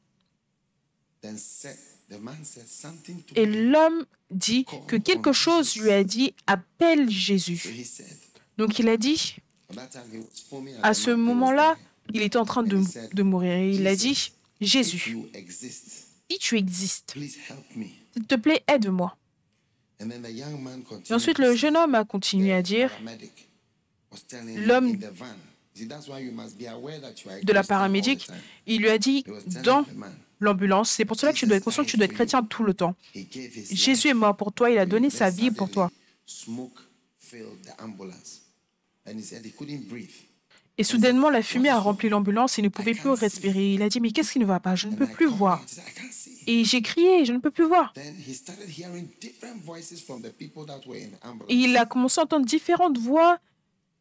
Et 3.36 3.46
l'homme 3.46 4.04
dit 4.30 4.66
que 4.86 4.96
quelque 4.96 5.32
chose 5.32 5.76
lui 5.76 5.90
a 5.90 6.04
dit, 6.04 6.34
appelle 6.46 7.10
Jésus. 7.10 7.62
Donc 8.58 8.78
il 8.78 8.88
a 8.88 8.96
dit, 8.96 9.36
à 10.82 10.94
ce 10.94 11.10
moment-là, 11.10 11.76
il 12.12 12.22
était 12.22 12.38
en 12.38 12.44
train 12.44 12.62
de, 12.62 12.82
de 13.14 13.22
mourir. 13.22 13.52
Et 13.52 13.70
il 13.74 13.86
a 13.86 13.96
dit, 13.96 14.32
Jésus, 14.60 14.98
si 16.30 16.38
tu 16.38 16.56
existes. 16.58 17.14
S'il 18.12 18.26
te 18.26 18.34
plaît, 18.34 18.62
aide-moi. 18.68 19.16
Et 20.00 21.12
ensuite, 21.14 21.38
le 21.38 21.54
jeune 21.54 21.76
homme 21.76 21.94
a 21.94 22.04
continué 22.04 22.52
à 22.52 22.62
dire 22.62 22.90
L'homme 24.56 24.96
de 27.42 27.52
la 27.52 27.62
paramédic, 27.62 28.28
il 28.66 28.82
lui 28.82 28.90
a 28.90 28.98
dit 28.98 29.24
dans 29.64 29.86
l'ambulance, 30.40 30.90
c'est 30.90 31.04
pour 31.04 31.18
cela 31.18 31.32
que 31.32 31.38
tu 31.38 31.46
dois 31.46 31.56
être 31.56 31.64
conscient 31.64 31.84
que 31.84 31.88
tu 31.88 31.96
dois 31.96 32.04
être 32.06 32.12
chrétien 32.12 32.42
tout 32.42 32.64
le 32.64 32.74
temps. 32.74 32.94
Jésus 33.70 34.08
est 34.08 34.14
mort 34.14 34.36
pour 34.36 34.52
toi, 34.52 34.70
il 34.70 34.78
a 34.78 34.86
donné 34.86 35.08
sa 35.08 35.30
vie 35.30 35.50
pour 35.50 35.70
toi. 35.70 35.90
Et 40.78 40.84
soudainement, 40.84 41.28
la 41.28 41.42
fumée 41.42 41.68
a 41.68 41.78
rempli 41.78 42.08
l'ambulance, 42.08 42.56
il 42.58 42.64
ne 42.64 42.68
pouvait 42.68 42.94
plus 42.94 43.10
respirer. 43.10 43.74
Il 43.74 43.82
a 43.82 43.88
dit, 43.88 44.00
mais 44.00 44.10
qu'est-ce 44.10 44.32
qui 44.32 44.38
ne 44.38 44.46
va 44.46 44.58
pas? 44.58 44.74
Je 44.74 44.88
ne 44.88 44.96
peux 44.96 45.06
plus 45.06 45.26
voir. 45.26 45.62
Et 46.46 46.64
j'ai 46.64 46.82
crié, 46.82 47.24
je 47.24 47.32
ne 47.32 47.38
peux 47.38 47.50
plus 47.50 47.66
voir. 47.66 47.92
Et 51.48 51.54
il 51.54 51.76
a 51.76 51.84
commencé 51.84 52.20
à 52.20 52.24
entendre 52.24 52.46
différentes 52.46 52.98
voix 52.98 53.38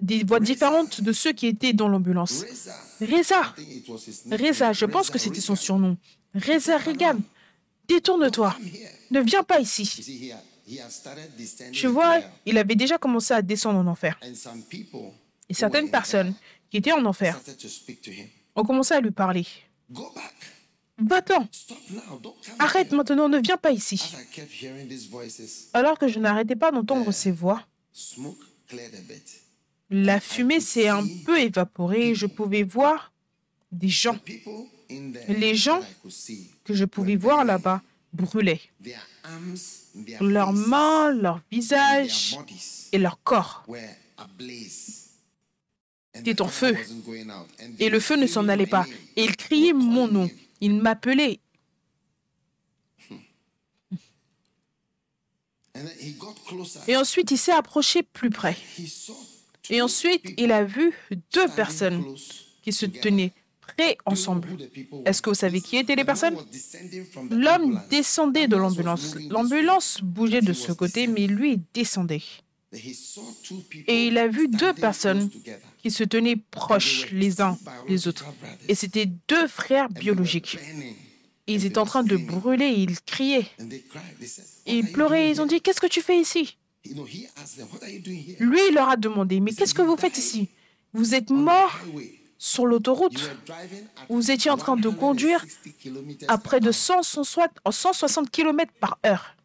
des 0.02 0.24
voix 0.24 0.40
différentes 0.40 1.02
de 1.02 1.12
ceux 1.12 1.32
qui 1.32 1.48
étaient 1.48 1.74
dans 1.74 1.88
l'ambulance. 1.88 2.44
Reza, 3.00 3.54
Reza, 4.32 4.74
je 4.74 4.86
pense 4.86 5.10
que 5.10 5.20
c'était 5.20 5.42
son 5.42 5.56
surnom. 5.56 5.96
Reza, 6.34 6.78
regarde, 6.80 7.20
détourne-toi, 7.88 8.56
ne 9.12 9.22
viens 9.22 9.44
pas 9.44 9.60
ici. 9.60 10.34
Tu 11.72 11.88
vois, 11.88 12.20
il 12.46 12.58
avait 12.58 12.76
déjà 12.76 12.98
commencé 12.98 13.34
à 13.34 13.42
descendre 13.42 13.80
en 13.80 13.88
enfer. 13.88 14.20
Et 15.50 15.54
certaines 15.54 15.92
personnes 15.92 16.34
qui 16.72 16.78
étaient 16.78 16.94
en 16.94 17.06
enfer 17.06 17.40
ont 18.56 18.64
commencé 18.64 18.94
à 18.94 19.02
lui 19.02 19.12
parler. 19.12 19.46
Va-t'en. 20.98 21.48
Arrête 22.60 22.92
maintenant, 22.94 23.28
ne 23.28 23.40
viens 23.40 23.58
pas 23.58 23.72
ici. 23.72 24.16
Alors 25.74 26.00
que 26.00 26.08
je 26.08 26.20
n'arrêtais 26.20 26.56
pas 26.56 26.72
d'entendre 26.72 27.12
ces 27.12 27.32
voix, 27.32 27.62
la 29.90 30.20
fumée 30.20 30.62
s'est 30.62 30.88
un 30.88 31.06
peu 31.26 31.40
évaporée. 31.40 32.16
Je 32.16 32.26
pouvais 32.26 32.64
voir 32.64 33.12
des 33.72 33.90
gens. 33.90 34.18
Les 35.28 35.56
gens 35.56 35.82
que 36.64 36.74
je 36.74 36.86
pouvais 36.86 37.18
voir 37.18 37.44
là-bas 37.44 37.82
brûlaient. 38.14 38.62
Leurs 40.22 40.54
mains, 40.54 41.12
leur 41.12 41.42
visage 41.52 42.38
et 42.94 42.98
leur 42.98 43.22
corps 43.24 43.66
étaient 46.14 46.42
en 46.42 46.48
feu. 46.48 46.76
Et 47.80 47.90
le 47.90 48.00
feu 48.00 48.16
ne 48.16 48.28
s'en 48.28 48.48
allait 48.48 48.68
pas. 48.68 48.86
Et 49.16 49.24
il 49.24 49.36
criait 49.36 49.74
mon 49.74 50.08
nom. 50.08 50.30
Il 50.60 50.76
m'appelait. 50.76 51.40
Et 56.88 56.96
ensuite, 56.96 57.32
il 57.32 57.38
s'est 57.38 57.52
approché 57.52 58.04
plus 58.04 58.30
près. 58.30 58.58
Et 59.70 59.82
ensuite, 59.82 60.34
il 60.38 60.52
a 60.52 60.64
vu 60.64 60.94
deux 61.34 61.48
personnes 61.50 62.04
qui 62.62 62.74
se 62.74 62.86
tenaient 62.86 63.32
près 63.62 63.98
ensemble. 64.06 64.50
Est-ce 65.06 65.22
que 65.22 65.30
vous 65.30 65.36
savez 65.36 65.62
qui 65.62 65.78
étaient 65.78 65.96
les 65.96 66.04
personnes? 66.04 66.36
L'homme 67.30 67.82
descendait 67.90 68.48
de 68.48 68.58
l'ambulance. 68.58 69.16
L'ambulance 69.30 70.00
bougeait 70.02 70.42
de 70.42 70.54
ce 70.54 70.72
côté, 70.74 71.08
mais 71.08 71.28
lui 71.28 71.62
descendait. 71.74 72.22
Et 72.74 74.08
il 74.08 74.18
a 74.18 74.28
vu 74.28 74.48
deux 74.48 74.74
personnes 74.74 75.30
qui 75.82 75.92
se 75.92 76.04
tenaient 76.04 76.38
proches 76.38 77.12
les 77.12 77.42
uns 77.42 77.58
les 77.88 78.08
autres. 78.08 78.26
Et 78.68 78.76
c'était 78.76 79.08
deux 79.28 79.48
frères 79.48 79.90
biologiques. 79.90 80.58
Ils 81.48 81.66
étaient 81.66 81.80
en 81.80 81.86
train 81.86 82.04
de 82.04 82.16
brûler 82.16 82.68
et 82.68 82.80
ils 82.80 83.02
criaient. 83.02 83.48
ils 84.66 84.92
pleuraient. 84.92 85.32
Ils 85.32 85.42
ont 85.42 85.46
dit, 85.46 85.60
qu'est-ce 85.60 85.82
que 85.82 85.88
tu 85.88 86.02
fais 86.02 86.18
ici? 86.20 86.58
Lui, 86.86 88.60
il 88.70 88.74
leur 88.74 88.90
a 88.90 88.98
demandé, 88.98 89.40
mais 89.40 89.52
qu'est-ce 89.54 89.74
que 89.74 89.82
vous 89.82 89.98
faites 89.98 90.18
ici? 90.18 90.48
Vous 90.94 91.14
êtes 91.14 91.30
mort 91.30 91.78
sur 92.38 92.66
l'autoroute. 92.66 93.32
Vous 94.10 94.32
étiez 94.32 94.50
en 94.50 94.58
train 94.58 94.78
de 94.78 94.90
conduire 94.90 95.46
à 96.28 96.38
près 96.38 96.60
de 96.60 96.72
160 96.72 98.32
km 98.32 98.72
par 98.80 98.98
heure. 99.06 99.36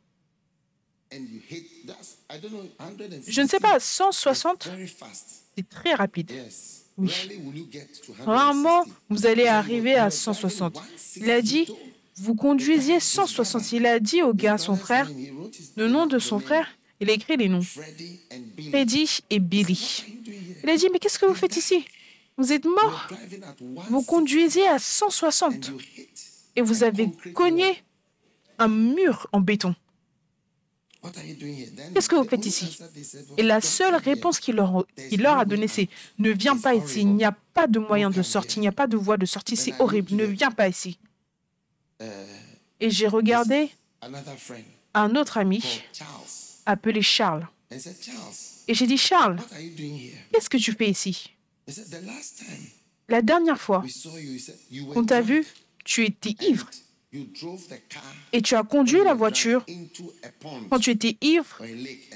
Je 3.28 3.40
ne 3.40 3.46
sais 3.46 3.60
pas, 3.60 3.78
160, 3.78 4.68
c'est 5.56 5.68
très 5.68 5.94
rapide. 5.94 6.32
Oui. 6.98 7.10
Rarement, 8.24 8.84
vous 9.10 9.26
allez 9.26 9.46
arriver 9.46 9.94
à 9.94 10.10
160. 10.10 10.78
Il 11.16 11.30
a 11.30 11.42
dit, 11.42 11.68
vous 12.16 12.34
conduisiez 12.34 13.00
160. 13.00 13.72
Il 13.72 13.86
a 13.86 14.00
dit 14.00 14.22
au 14.22 14.32
gars, 14.32 14.58
son 14.58 14.76
frère, 14.76 15.10
le 15.76 15.88
nom 15.88 16.06
de 16.06 16.18
son 16.18 16.38
frère, 16.40 16.68
il 17.00 17.10
a 17.10 17.12
écrit 17.12 17.36
les 17.36 17.48
noms. 17.48 17.62
Freddy 17.62 19.20
et 19.30 19.38
Billy. 19.38 20.04
Il 20.62 20.70
a 20.70 20.76
dit, 20.76 20.88
mais 20.92 20.98
qu'est-ce 20.98 21.18
que 21.18 21.26
vous 21.26 21.34
faites 21.34 21.56
ici? 21.56 21.84
Vous 22.38 22.52
êtes 22.52 22.64
mort. 22.64 23.08
Vous 23.90 24.02
conduisiez 24.02 24.66
à 24.66 24.78
160 24.78 25.72
et 26.56 26.62
vous 26.62 26.82
avez 26.82 27.10
cogné 27.34 27.82
un 28.58 28.68
mur 28.68 29.28
en 29.32 29.40
béton. 29.40 29.74
Qu'est-ce 31.94 32.08
que 32.08 32.16
vous 32.16 32.28
faites 32.28 32.46
ici? 32.46 32.78
Et 33.36 33.42
la 33.42 33.60
seule 33.60 33.96
réponse 33.96 34.40
qu'il 34.40 34.56
leur, 34.56 34.84
leur, 35.12 35.38
a 35.38 35.44
donnée, 35.44 35.68
c'est 35.68 35.88
Ne 36.18 36.30
viens 36.30 36.56
pas 36.56 36.74
ici, 36.74 37.00
il 37.00 37.14
n'y 37.14 37.24
a 37.24 37.32
pas 37.54 37.66
de 37.66 37.78
moyen 37.78 38.10
de 38.10 38.22
sortie, 38.22 38.56
il 38.56 38.60
n'y 38.60 38.68
a 38.68 38.72
pas 38.72 38.86
de 38.86 38.96
voie 38.96 39.16
de 39.16 39.26
sortie, 39.26 39.56
c'est 39.56 39.74
horrible, 39.80 40.14
ne 40.14 40.24
viens 40.24 40.50
pas 40.50 40.68
ici. 40.68 40.98
Et 42.80 42.90
j'ai 42.90 43.08
regardé 43.08 43.70
un 44.94 45.16
autre 45.16 45.38
ami 45.38 45.62
appelé 46.64 47.02
Charles. 47.02 47.46
Et 48.68 48.74
j'ai 48.74 48.86
dit 48.86 48.98
Charles, 48.98 49.38
qu'est-ce 50.32 50.50
que 50.50 50.56
tu 50.56 50.72
fais 50.72 50.90
ici? 50.90 51.30
La 53.08 53.22
dernière 53.22 53.60
fois 53.60 53.84
qu'on 54.92 55.04
t'a 55.04 55.20
vu, 55.20 55.44
tu 55.84 56.04
étais 56.04 56.34
ivre 56.44 56.68
et 58.32 58.42
tu 58.42 58.54
as 58.54 58.62
conduit 58.62 59.02
la 59.04 59.14
voiture 59.14 59.64
quand 60.68 60.78
tu 60.78 60.90
étais 60.90 61.16
ivre 61.20 61.62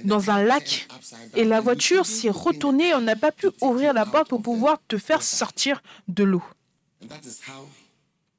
dans 0.04 0.30
un 0.30 0.42
lac 0.42 0.88
et 1.36 1.44
la 1.44 1.60
voiture 1.60 2.06
s'est 2.06 2.30
retournée, 2.30 2.94
on 2.94 3.00
n'a 3.00 3.16
pas 3.16 3.32
pu 3.32 3.48
ouvrir 3.60 3.92
la 3.92 4.04
porte 4.04 4.28
pour 4.28 4.42
pouvoir 4.42 4.80
te 4.88 4.98
faire 4.98 5.22
sortir 5.22 5.82
de 6.08 6.24
l'eau. 6.24 6.42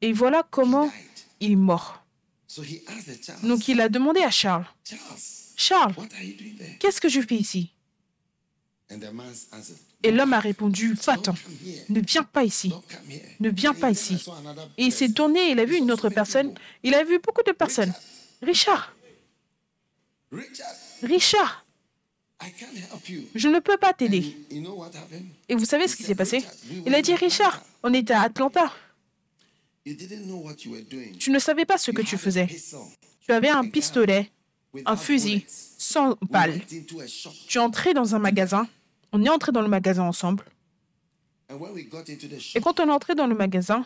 Et 0.02 0.14
voilà 0.14 0.46
comment 0.50 0.92
il 1.40 1.54
est 1.54 1.56
mort. 1.56 2.04
Donc 3.44 3.68
il 3.68 3.80
a 3.80 3.88
demandé 3.88 4.22
à 4.22 4.30
Charles, 4.30 4.66
Charles, 5.56 5.96
qu'est-ce 6.80 7.00
que 7.00 7.10
je 7.10 7.22
fais 7.22 7.36
ici? 7.36 7.72
Et 10.04 10.12
l'homme 10.12 10.34
a 10.34 10.40
répondu, 10.40 10.94
va-t'en, 10.94 11.36
ne 11.90 12.02
viens 12.02 12.24
pas 12.24 12.44
ici, 12.44 12.74
ne 13.40 13.50
viens 13.50 13.74
pas 13.74 13.92
ici. 13.92 14.26
Et 14.78 14.86
il 14.86 14.92
s'est 14.92 15.10
tourné, 15.10 15.52
il 15.52 15.60
a 15.60 15.66
vu 15.66 15.78
une 15.78 15.92
autre 15.92 16.10
personne, 16.10 16.54
il 16.84 16.94
a 16.96 17.04
vu 17.04 17.20
beaucoup 17.20 17.44
de 17.44 17.52
personnes. 17.52 17.94
Richard, 18.42 18.96
Richard, 21.04 21.66
je 23.36 23.48
ne 23.48 23.60
peux 23.60 23.78
pas 23.78 23.94
t'aider. 23.94 24.36
Et 25.50 25.56
vous 25.56 25.66
savez 25.66 25.88
ce 25.88 25.96
qui 25.96 26.04
s'est 26.04 26.16
passé? 26.16 26.44
Il 26.86 26.96
a 26.96 27.02
dit, 27.02 27.14
Richard, 27.14 27.64
on 27.84 27.94
était 27.94 28.14
à 28.14 28.22
Atlanta. 28.24 28.74
Tu 31.20 31.32
ne 31.32 31.40
savais 31.40 31.66
pas 31.66 31.78
ce 31.78 31.92
que 31.92 32.02
tu 32.02 32.18
faisais. 32.18 32.48
Tu 33.22 33.32
avais 33.32 33.50
un 33.50 33.68
pistolet, 33.68 34.32
un 34.86 34.96
fusil, 34.96 35.46
sans 35.78 36.18
balles. 36.22 36.62
Tu 37.48 37.60
entré 37.60 37.94
dans 37.94 38.16
un 38.16 38.20
magasin 38.20 38.68
on 39.12 39.24
est 39.24 39.30
entré 39.30 39.52
dans 39.52 39.62
le 39.62 39.68
magasin 39.68 40.04
ensemble. 40.04 40.46
Et 42.56 42.62
quand 42.62 42.80
on 42.80 42.88
est 42.88 42.92
entré 42.92 43.16
dans 43.16 43.28
le 43.28 43.36
magasin, 43.36 43.86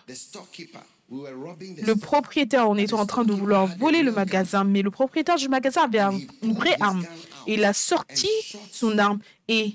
le 1.09 1.93
propriétaire, 1.93 2.69
on 2.69 2.77
était 2.77 2.93
en 2.93 3.05
train 3.05 3.23
de 3.23 3.33
vouloir 3.33 3.65
voler 3.77 4.03
le 4.03 4.11
magasin, 4.11 4.63
mais 4.63 4.81
le 4.81 4.91
propriétaire 4.91 5.37
du 5.37 5.49
magasin 5.49 5.83
avait 5.83 6.27
une 6.41 6.53
vraie 6.53 6.77
arme. 6.79 7.05
Il 7.47 7.63
a 7.63 7.73
sorti 7.73 8.29
son 8.71 8.97
arme 8.97 9.19
et 9.47 9.73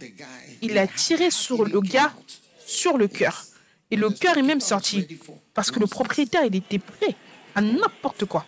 il 0.63 0.79
a 0.79 0.87
tiré 0.87 1.31
sur 1.31 1.65
le 1.65 1.81
gars 1.81 2.13
sur 2.65 2.97
le 2.97 3.09
cœur. 3.09 3.45
Et 3.91 3.97
le 3.97 4.11
cœur 4.11 4.39
est 4.39 4.43
même 4.43 4.61
sorti 4.61 5.07
parce 5.55 5.71
que 5.71 5.81
le 5.81 5.87
propriétaire, 5.87 6.45
il 6.45 6.55
était 6.55 6.79
prêt 6.79 7.17
à 7.55 7.61
n'importe 7.61 8.25
quoi. 8.25 8.47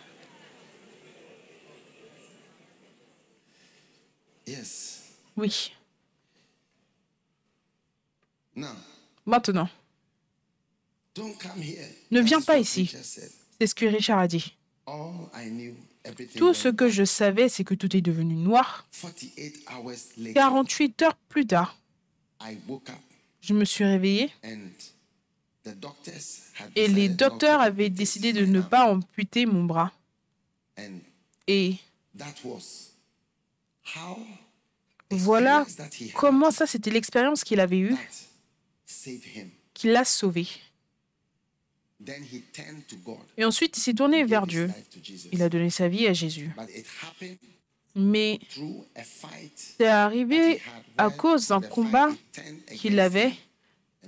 Oui. 5.35 5.73
Maintenant, 9.25 9.69
ne 12.11 12.21
viens 12.21 12.41
pas 12.41 12.57
ici. 12.57 12.91
C'est 13.59 13.67
ce 13.67 13.75
que 13.75 13.85
Richard 13.85 14.19
a 14.19 14.27
dit. 14.27 14.55
Tout 16.35 16.53
ce 16.53 16.67
que 16.67 16.89
je 16.89 17.05
savais, 17.05 17.47
c'est 17.49 17.63
que 17.63 17.73
tout 17.73 17.95
est 17.95 18.01
devenu 18.01 18.35
noir. 18.35 18.85
48 20.33 21.01
heures 21.03 21.15
plus 21.29 21.45
tard, 21.47 21.77
je 23.41 23.53
me 23.53 23.63
suis 23.63 23.85
réveillé 23.85 24.29
et 26.75 26.87
les 26.87 27.07
docteurs 27.09 27.61
avaient 27.61 27.89
décidé 27.89 28.33
de 28.33 28.45
ne 28.45 28.59
pas 28.61 28.91
amputer 28.91 29.45
mon 29.45 29.63
bras. 29.63 29.93
Et 31.47 31.77
voilà 35.09 35.65
comment 36.15 36.51
ça, 36.51 36.65
c'était 36.67 36.91
l'expérience 36.91 37.43
qu'il 37.43 37.59
avait 37.59 37.79
eue 37.79 37.95
qui 39.73 39.87
l'a 39.87 40.05
sauvé. 40.05 40.47
Et 43.37 43.45
ensuite, 43.45 43.77
il 43.77 43.79
s'est 43.79 43.93
tourné 43.93 44.23
vers 44.23 44.45
Dieu. 44.45 44.69
Il 45.31 45.41
a 45.41 45.49
donné 45.49 45.69
sa 45.69 45.87
vie 45.87 46.07
à 46.07 46.13
Jésus. 46.13 46.51
Mais 47.95 48.39
c'est 49.55 49.87
arrivé 49.87 50.59
à 50.97 51.09
cause 51.09 51.47
d'un 51.47 51.61
combat 51.61 52.09
qu'il 52.75 52.99
avait. 52.99 53.33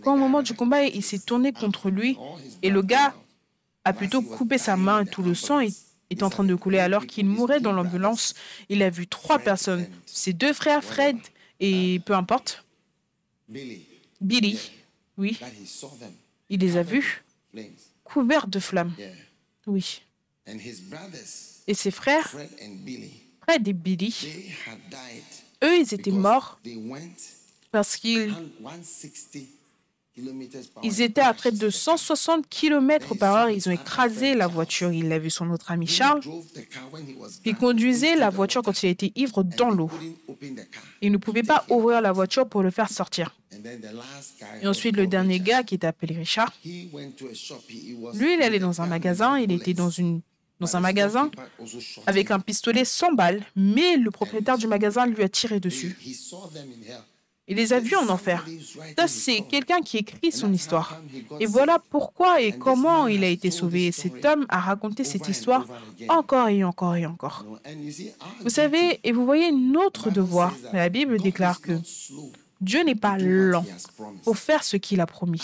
Quand 0.02 0.16
au 0.16 0.18
moment 0.18 0.42
du 0.42 0.54
combat, 0.54 0.84
il 0.84 1.04
s'est 1.04 1.20
tourné 1.20 1.54
contre 1.54 1.90
lui 1.90 2.18
et 2.62 2.70
le 2.70 2.82
gars 2.82 3.16
a 3.86 3.94
plutôt 3.94 4.22
coupé 4.22 4.58
sa 4.58 4.76
main 4.76 5.04
et 5.04 5.06
tout 5.06 5.22
le 5.22 5.36
sang 5.36 5.62
est 6.10 6.24
en 6.24 6.30
train 6.30 6.44
de 6.44 6.56
couler 6.56 6.80
alors 6.80 7.06
qu'il 7.06 7.26
mourait 7.26 7.60
dans 7.60 7.72
l'ambulance. 7.72 8.34
Il 8.70 8.82
a 8.84 8.90
vu 8.90 9.08
trois 9.08 9.40
personnes, 9.40 9.88
ses 10.06 10.34
deux 10.34 10.54
frères, 10.54 10.84
Fred 10.84 11.18
et 11.60 12.02
peu 12.06 12.14
importe. 12.14 12.64
Billy, 14.22 14.60
oui, 15.18 15.38
that 15.40 15.52
he 15.60 15.66
saw 15.66 15.90
them. 16.00 16.14
Il 16.50 16.60
les 16.60 16.78
a 16.78 16.84
vus. 16.84 17.24
couverts 18.04 18.48
de 18.48 18.60
flammes. 18.60 18.94
Oui. 19.68 20.02
And 20.48 20.60
his 20.60 20.82
brothers, 20.82 21.64
Et 21.68 21.74
ses 21.74 21.92
frères, 21.92 22.30
Fred 22.30 22.50
et 22.60 23.74
Billy, 23.74 24.08
they 24.22 24.52
had 24.68 24.80
died 24.90 25.24
eux, 25.64 25.80
ils 25.80 25.94
étaient 25.94 26.12
morts 26.12 26.60
they 26.64 26.76
went 26.76 27.16
parce 27.72 27.98
qu'ils 27.98 28.32
160 28.32 28.58
kilometers 28.62 29.48
per 29.48 29.65
ils 30.84 31.02
étaient 31.02 31.22
à 31.22 31.34
près 31.34 31.52
de 31.52 31.70
160 31.70 32.48
km 32.48 33.16
par 33.16 33.36
heure. 33.36 33.50
Ils 33.50 33.68
ont 33.68 33.72
écrasé 33.72 34.34
la 34.34 34.48
voiture. 34.48 34.92
Il 34.92 35.12
a 35.12 35.20
vu 35.20 35.30
son 35.30 35.50
autre 35.50 35.72
ami 35.72 35.88
Charles. 35.88 36.22
Il 37.44 37.56
conduisait 37.56 38.16
la 38.16 38.30
voiture 38.30 38.62
quand 38.62 38.82
il 38.84 38.90
été 38.90 39.12
ivre 39.16 39.44
dans 39.44 39.70
l'eau. 39.72 39.90
Il 41.02 41.12
ne 41.12 41.18
pouvait 41.18 41.44
pas 41.44 41.66
ouvrir 41.70 42.02
la 42.02 42.14
voiture 42.14 42.48
pour 42.48 42.64
le 42.64 42.72
faire 42.72 42.90
sortir. 42.90 43.36
Et 44.62 44.68
ensuite, 44.68 44.96
le 44.96 45.08
dernier 45.08 45.40
gars 45.40 45.64
qui 45.64 45.76
était 45.76 45.88
appelé 45.88 46.16
Richard, 46.16 46.54
lui, 46.64 48.34
il 48.34 48.42
allait 48.42 48.60
dans 48.60 48.82
un 48.82 48.86
magasin. 48.86 49.38
Il 49.38 49.52
était 49.52 49.74
dans, 49.74 49.90
une, 49.90 50.22
dans 50.62 50.78
un 50.78 50.80
magasin 50.80 51.30
avec 52.08 52.32
un 52.32 52.40
pistolet 52.40 52.86
sans 52.86 53.12
balles, 53.12 53.44
mais 53.56 53.98
le 53.98 54.12
propriétaire 54.12 54.58
du 54.58 54.68
magasin 54.68 55.06
lui 55.08 55.24
a 55.24 55.30
tiré 55.30 55.60
dessus. 55.60 55.98
Il 57.48 57.58
les 57.58 57.74
a 57.74 57.80
vus 57.80 57.96
en 57.96 58.10
enfer. 58.10 58.46
Ça, 58.98 59.08
c'est 59.08 59.42
quelqu'un 59.42 59.82
qui 59.82 59.98
écrit 59.98 60.32
son 60.32 60.52
histoire. 60.52 61.00
Et 61.40 61.46
voilà 61.46 61.78
pourquoi 61.90 62.42
et 62.42 62.52
comment 62.58 63.08
il 63.08 63.24
a 63.24 63.30
été 63.30 63.52
sauvé. 63.52 63.88
Et 63.88 63.92
cet 63.92 64.26
homme 64.26 64.46
a 64.50 64.60
raconté 64.60 65.04
cette 65.04 65.28
histoire 65.28 65.66
encore 66.10 66.50
et 66.50 66.64
encore 66.64 66.96
et 66.96 67.06
encore. 67.06 67.46
Vous 68.42 68.50
savez, 68.50 69.00
et 69.04 69.12
vous 69.12 69.26
voyez 69.26 69.52
notre 69.52 70.10
devoir. 70.10 70.54
La 70.74 70.90
Bible 70.90 71.20
déclare 71.22 71.62
que 71.62 71.74
Dieu 72.62 72.84
n'est 72.84 72.96
pas 72.96 73.18
lent 73.18 73.66
pour 74.24 74.38
faire 74.38 74.64
ce 74.64 74.78
qu'il 74.78 75.02
a 75.02 75.06
promis. 75.06 75.42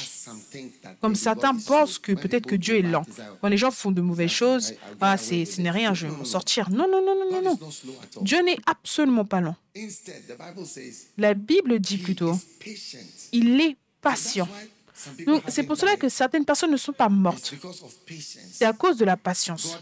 Comme 1.01 1.15
certains 1.15 1.55
pensent 1.55 1.99
que 1.99 2.13
peut-être 2.13 2.45
que 2.45 2.55
Dieu 2.55 2.77
est 2.77 2.81
lent. 2.81 3.05
Quand 3.41 3.47
les 3.47 3.57
gens 3.57 3.71
font 3.71 3.91
de 3.91 4.01
mauvaises 4.01 4.31
choses, 4.31 4.73
ah, 4.99 5.17
c'est, 5.17 5.45
ce 5.45 5.61
n'est 5.61 5.71
rien, 5.71 5.93
je 5.93 6.07
vais 6.07 6.15
m'en 6.15 6.25
sortir. 6.25 6.69
Non, 6.69 6.87
non, 6.89 7.03
non, 7.03 7.15
non, 7.15 7.41
non, 7.41 7.41
non. 7.41 7.69
Dieu 8.21 8.41
n'est 8.43 8.57
absolument 8.65 9.25
pas 9.25 9.41
lent. 9.41 9.55
La 11.17 11.33
Bible 11.33 11.79
dit 11.79 11.97
plutôt, 11.97 12.39
il 13.31 13.59
est 13.61 13.77
patient. 14.01 14.47
Donc, 15.25 15.43
c'est 15.47 15.63
pour 15.63 15.77
cela 15.77 15.95
que 15.97 16.09
certaines 16.09 16.45
personnes 16.45 16.71
ne 16.71 16.77
sont 16.77 16.93
pas 16.93 17.09
mortes. 17.09 17.53
C'est 18.51 18.65
à 18.65 18.73
cause 18.73 18.97
de 18.97 19.05
la 19.05 19.17
patience. 19.17 19.77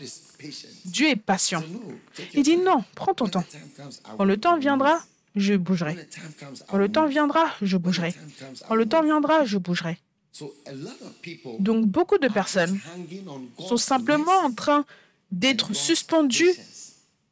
Dieu 0.86 1.10
est 1.10 1.16
patient. 1.16 1.64
Il 2.34 2.44
dit 2.44 2.58
non, 2.58 2.84
prends 2.96 3.14
ton 3.14 3.28
temps. 3.28 3.44
Quand 4.18 4.24
le 4.24 4.38
temps 4.38 4.58
viendra, 4.58 5.02
je 5.36 5.54
bougerai. 5.56 5.96
Quand 6.68 6.78
le 6.78 6.90
temps 6.90 7.06
viendra, 7.08 7.46
je 7.62 7.78
bougerai. 7.78 8.14
Quand 8.68 8.76
le 8.76 8.86
temps 8.88 9.04
viendra, 9.04 9.46
je 9.46 9.58
bougerai. 9.58 9.98
Donc 11.60 11.86
beaucoup 11.86 12.18
de 12.18 12.28
personnes 12.28 12.80
sont 13.58 13.78
simplement 13.78 14.38
en 14.44 14.52
train 14.52 14.86
d'être 15.32 15.74
suspendues 15.74 16.54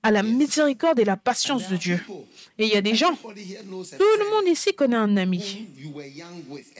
à 0.03 0.11
la 0.11 0.23
miséricorde 0.23 0.99
et 0.99 1.05
la 1.05 1.17
patience 1.17 1.69
de 1.69 1.75
Dieu. 1.75 1.99
Et 2.59 2.65
il 2.65 2.69
y 2.73 2.75
a 2.75 2.81
des 2.81 2.95
gens, 2.95 3.13
tout 3.13 3.33
le 3.33 4.35
monde 4.35 4.47
ici 4.47 4.73
connaît 4.73 4.95
un 4.95 5.17
ami 5.17 5.67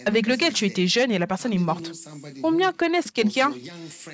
avec 0.06 0.28
lequel 0.28 0.54
tu 0.54 0.66
étais 0.66 0.88
jeune 0.88 1.12
et 1.12 1.20
la 1.20 1.28
personne 1.28 1.54
est 1.54 1.60
morte. 1.60 1.92
Combien 2.42 2.72
connaissent 2.72 3.12
quelqu'un 3.12 3.52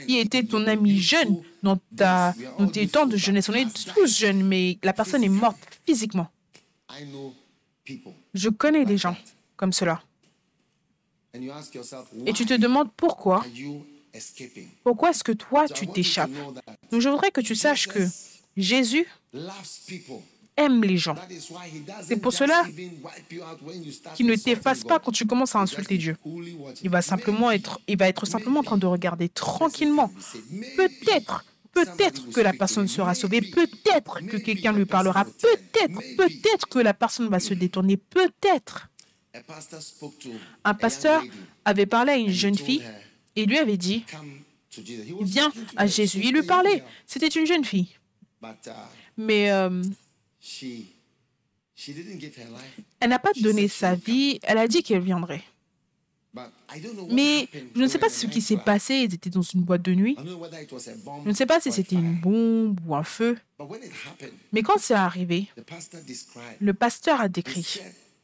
qui 0.07 0.17
était 0.17 0.43
ton 0.43 0.65
ami 0.67 0.99
jeune 0.99 1.41
dans, 1.61 1.77
ta, 1.95 2.33
dans 2.57 2.67
tes 2.67 2.87
temps 2.87 3.05
de 3.05 3.15
jeunesse 3.17 3.49
On 3.49 3.53
est 3.53 3.67
tous 3.93 4.19
jeunes, 4.19 4.43
mais 4.43 4.77
la 4.83 4.93
personne 4.93 5.23
est 5.23 5.29
morte 5.29 5.59
physiquement. 5.85 6.27
Je 8.33 8.49
connais 8.49 8.85
des 8.85 8.97
gens 8.97 9.15
comme 9.55 9.73
cela. 9.73 10.01
Et 12.25 12.33
tu 12.33 12.45
te 12.45 12.53
demandes 12.53 12.91
pourquoi 12.95 13.43
Pourquoi 14.83 15.09
est-ce 15.09 15.23
que 15.23 15.31
toi, 15.31 15.67
tu 15.67 15.87
t'échappes? 15.87 16.31
Donc 16.91 17.01
je 17.01 17.09
voudrais 17.09 17.31
que 17.31 17.41
tu 17.41 17.55
saches 17.55 17.87
que 17.87 18.07
Jésus 18.55 19.07
aime 20.55 20.83
les 20.83 20.97
gens. 20.97 21.15
C'est 22.03 22.17
pour 22.17 22.33
cela 22.33 22.63
qu'il 24.15 24.27
ne 24.27 24.35
t'efface 24.35 24.83
pas 24.83 24.99
quand 24.99 25.11
tu 25.11 25.25
commences 25.25 25.55
à 25.55 25.59
insulter 25.59 25.97
Dieu. 25.97 26.15
Il 26.83 26.89
va 26.89 27.01
simplement 27.01 27.49
être, 27.49 27.79
il 27.87 27.97
va 27.97 28.07
être 28.07 28.25
simplement 28.25 28.59
en 28.59 28.63
train 28.63 28.77
de 28.77 28.85
regarder 28.85 29.29
tranquillement. 29.29 30.11
Peut-être, 30.77 31.43
peut-être 31.73 32.29
que 32.31 32.41
la 32.41 32.53
personne 32.53 32.87
sera 32.87 33.13
sauvée. 33.15 33.41
Peut-être 33.41 34.19
que 34.25 34.37
quelqu'un 34.37 34.73
lui 34.73 34.85
parlera. 34.85 35.25
Peut-être, 35.25 35.99
peut-être 36.17 36.67
que 36.67 36.79
la 36.79 36.93
personne 36.93 37.27
va 37.29 37.39
se 37.39 37.53
détourner. 37.53 37.97
Peut-être. 37.97 38.89
Un 40.63 40.73
pasteur 40.73 41.23
avait 41.65 41.85
parlé 41.85 42.11
à 42.11 42.17
une 42.17 42.29
jeune 42.29 42.57
fille 42.57 42.83
et 43.35 43.45
lui 43.45 43.57
avait 43.57 43.77
dit 43.77 44.05
Viens 45.21 45.51
à 45.75 45.87
Jésus. 45.87 46.21
Il 46.23 46.33
lui 46.33 46.43
parlait. 46.43 46.83
C'était 47.05 47.27
une 47.27 47.45
jeune 47.45 47.65
fille. 47.65 47.89
Mais 49.17 49.51
euh, 49.51 49.81
elle 52.99 53.09
n'a 53.09 53.19
pas 53.19 53.31
donné 53.39 53.67
sa 53.67 53.95
vie. 53.95 54.39
Elle 54.43 54.57
a 54.57 54.67
dit 54.67 54.83
qu'elle 54.83 55.01
viendrait. 55.01 55.43
Mais 57.09 57.47
je 57.75 57.81
ne 57.81 57.87
sais 57.87 57.99
pas 57.99 58.09
ce 58.09 58.25
qui 58.25 58.41
s'est 58.41 58.57
passé. 58.57 58.95
Ils 58.95 59.13
étaient 59.13 59.29
dans 59.29 59.41
une 59.41 59.61
boîte 59.61 59.83
de 59.83 59.93
nuit. 59.93 60.17
Je 60.19 61.29
ne 61.29 61.33
sais 61.33 61.45
pas 61.45 61.59
si 61.59 61.71
c'était 61.71 61.95
une 61.95 62.19
bombe 62.19 62.79
ou 62.87 62.95
un 62.95 63.03
feu. 63.03 63.37
Mais 64.51 64.63
quand 64.63 64.77
c'est 64.79 64.93
arrivé, 64.93 65.47
le 66.59 66.73
pasteur 66.73 67.21
a 67.21 67.29
décrit. 67.29 67.79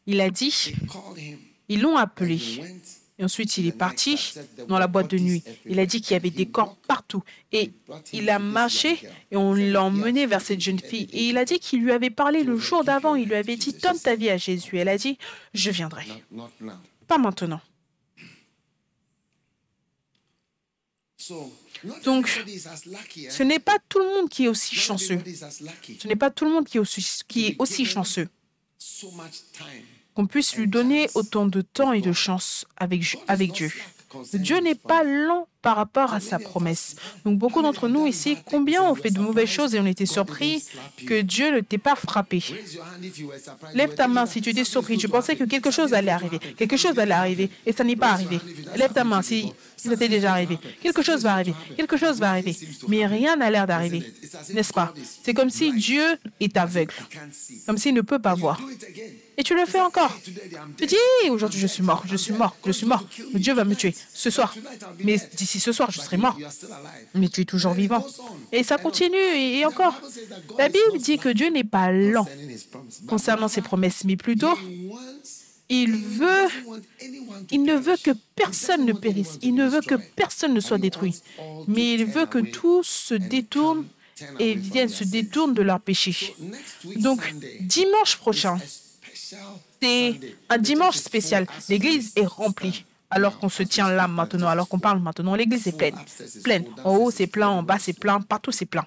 Il 0.07 0.21
a 0.21 0.29
dit, 0.29 0.73
ils 1.67 1.81
l'ont 1.81 1.97
appelé. 1.97 2.39
Et 3.19 3.23
ensuite, 3.25 3.57
il 3.57 3.67
est 3.67 3.73
parti 3.73 4.33
dans 4.69 4.79
la 4.79 4.87
boîte 4.87 5.11
de 5.11 5.17
nuit. 5.19 5.43
Il 5.65 5.77
a 5.79 5.85
dit 5.85 5.99
qu'il 6.01 6.13
y 6.13 6.15
avait 6.15 6.29
des 6.29 6.45
corps 6.45 6.77
partout. 6.87 7.21
Et 7.51 7.71
il 8.13 8.29
a 8.29 8.39
marché 8.39 8.97
et 9.29 9.35
on 9.35 9.53
l'a 9.53 9.83
emmené 9.83 10.25
vers 10.25 10.39
cette 10.41 10.61
jeune 10.61 10.79
fille. 10.79 11.09
Et 11.11 11.25
il 11.25 11.37
a 11.37 11.43
dit 11.43 11.59
qu'il 11.59 11.83
lui 11.83 11.91
avait 11.91 12.09
parlé 12.09 12.43
le 12.43 12.57
jour 12.57 12.83
d'avant. 12.85 13.15
Il 13.15 13.27
lui 13.27 13.35
avait 13.35 13.57
dit, 13.57 13.73
donne 13.73 13.99
ta 13.99 14.15
vie 14.15 14.29
à 14.29 14.37
Jésus. 14.37 14.77
Elle 14.77 14.87
a 14.87 14.97
dit, 14.97 15.17
je 15.53 15.69
viendrai. 15.69 16.05
Pas 17.07 17.17
maintenant. 17.17 17.59
Donc, 22.03 22.27
ce 22.27 23.43
n'est 23.43 23.59
pas 23.59 23.77
tout 23.87 23.99
le 23.99 24.05
monde 24.05 24.29
qui 24.29 24.45
est 24.45 24.47
aussi 24.47 24.75
chanceux. 24.75 25.19
Ce 25.99 26.07
n'est 26.07 26.15
pas 26.15 26.29
tout 26.29 26.45
le 26.45 26.51
monde 26.51 26.65
qui 26.65 26.77
est 26.77 26.79
aussi, 26.79 27.05
qui 27.27 27.47
est 27.47 27.55
aussi 27.59 27.85
chanceux. 27.85 28.27
qu'on 30.15 30.27
puisse 30.27 30.55
lui 30.55 30.67
donner 30.67 31.09
autant 31.13 31.45
de 31.45 31.61
temps 31.61 31.93
et 31.93 32.01
de 32.01 32.11
chance 32.11 32.65
avec, 32.77 33.17
avec 33.27 33.51
Dieu. 33.53 33.71
Dieu 34.33 34.59
n'est 34.59 34.75
pas 34.75 35.03
lent 35.03 35.47
par 35.61 35.75
rapport 35.75 36.13
à 36.13 36.19
sa 36.19 36.39
promesse. 36.39 36.95
Donc 37.25 37.37
beaucoup 37.37 37.61
d'entre 37.61 37.87
nous 37.87 38.07
ici, 38.07 38.37
combien 38.45 38.83
ont 38.83 38.95
fait 38.95 39.11
de 39.11 39.19
mauvaises 39.19 39.49
choses 39.49 39.75
et 39.75 39.79
on 39.79 39.85
était 39.85 40.05
surpris 40.05 40.63
que 41.05 41.21
Dieu 41.21 41.51
ne 41.51 41.59
t'ait 41.59 41.77
pas 41.77 41.95
frappé? 41.95 42.41
Lève 43.73 43.95
ta 43.95 44.07
main 44.07 44.25
si 44.25 44.41
tu 44.41 44.49
étais 44.49 44.63
surpris, 44.63 44.97
tu 44.97 45.09
pensais 45.09 45.35
que 45.35 45.43
quelque 45.43 45.71
chose 45.71 45.93
allait 45.93 46.11
arriver, 46.11 46.39
quelque 46.57 46.77
chose 46.77 46.97
allait 46.97 47.13
arriver 47.13 47.49
et 47.65 47.73
ça 47.73 47.83
n'est 47.83 47.95
pas 47.95 48.11
arrivé. 48.11 48.39
Lève 48.75 48.93
ta 48.93 49.03
main 49.03 49.21
si 49.21 49.51
ça 49.75 49.95
t'est 49.95 50.09
déjà 50.09 50.31
arrivé. 50.31 50.57
Quelque 50.81 51.01
chose 51.01 51.23
va 51.23 51.33
arriver, 51.33 51.53
quelque 51.75 51.97
chose 51.97 52.19
va 52.19 52.31
arriver, 52.31 52.55
mais 52.87 53.05
rien 53.05 53.35
n'a 53.35 53.49
l'air 53.49 53.67
d'arriver, 53.67 54.03
n'est-ce 54.53 54.73
pas? 54.73 54.93
C'est 55.23 55.33
comme 55.33 55.49
si 55.49 55.73
Dieu 55.73 56.03
est 56.39 56.55
aveugle, 56.57 56.93
comme 57.65 57.77
s'il 57.77 57.93
ne 57.93 58.01
peut 58.01 58.19
pas 58.19 58.33
voir. 58.33 58.59
Et 59.37 59.43
tu 59.43 59.55
le 59.55 59.65
fais 59.65 59.79
encore. 59.79 60.13
Tu 60.77 60.85
dis, 60.85 61.29
aujourd'hui 61.29 61.59
je 61.59 61.67
suis 61.67 61.83
mort, 61.83 62.03
je 62.05 62.17
suis 62.17 62.33
mort, 62.33 62.55
je 62.65 62.71
suis 62.73 62.85
mort. 62.85 63.05
Dieu 63.33 63.53
va 63.53 63.63
me 63.63 63.73
tuer 63.73 63.95
ce 64.13 64.29
soir. 64.29 64.53
Mais 65.03 65.17
ce 65.57 65.71
soir, 65.71 65.89
je 65.89 65.99
serai 65.99 66.17
mort. 66.17 66.37
Mais 67.15 67.29
tu 67.29 67.41
es 67.41 67.45
toujours 67.45 67.73
vivant. 67.73 68.05
Et 68.51 68.63
ça 68.63 68.77
continue 68.77 69.17
et 69.17 69.65
encore. 69.65 69.99
La 70.57 70.69
Bible 70.69 70.99
dit 70.99 71.17
que 71.17 71.29
Dieu 71.29 71.49
n'est 71.49 71.63
pas 71.63 71.91
lent 71.91 72.27
concernant 73.07 73.47
ses 73.47 73.61
promesses, 73.61 74.03
mais 74.03 74.17
plutôt, 74.17 74.55
il 75.69 75.95
veut, 75.95 76.47
il 77.51 77.63
ne 77.63 77.75
veut 77.75 77.97
que 78.03 78.11
personne 78.35 78.85
ne 78.85 78.93
périsse. 78.93 79.37
Il 79.41 79.55
ne 79.55 79.67
veut 79.67 79.81
que 79.81 79.95
personne 79.95 80.53
ne 80.53 80.59
soit 80.59 80.79
détruit. 80.79 81.15
Mais 81.67 81.93
il 81.93 82.05
veut 82.05 82.25
que 82.25 82.39
tous 82.39 82.83
se 82.83 83.13
détournent 83.13 83.85
et 84.39 84.53
viennent 84.55 84.89
se 84.89 85.03
détournent 85.03 85.53
de 85.53 85.61
leur 85.61 85.79
péché. 85.79 86.35
Donc, 86.97 87.33
dimanche 87.61 88.17
prochain, 88.17 88.59
c'est 89.81 90.19
un 90.49 90.57
dimanche 90.57 90.97
spécial. 90.97 91.47
L'église 91.69 92.11
est 92.15 92.25
remplie. 92.25 92.83
Alors 93.09 93.39
qu'on 93.39 93.49
se 93.49 93.63
tient 93.63 93.89
là 93.89 94.07
maintenant, 94.07 94.47
alors 94.47 94.67
qu'on 94.67 94.79
parle 94.79 94.99
maintenant, 95.01 95.35
l'église 95.35 95.67
est 95.67 95.77
pleine. 95.77 95.95
Pleine. 96.43 96.65
En 96.83 96.95
haut, 96.95 97.11
c'est 97.11 97.27
plein, 97.27 97.49
en 97.49 97.63
bas, 97.63 97.79
c'est 97.79 97.93
plein, 97.93 98.21
partout, 98.21 98.51
c'est 98.51 98.65
plein. 98.65 98.85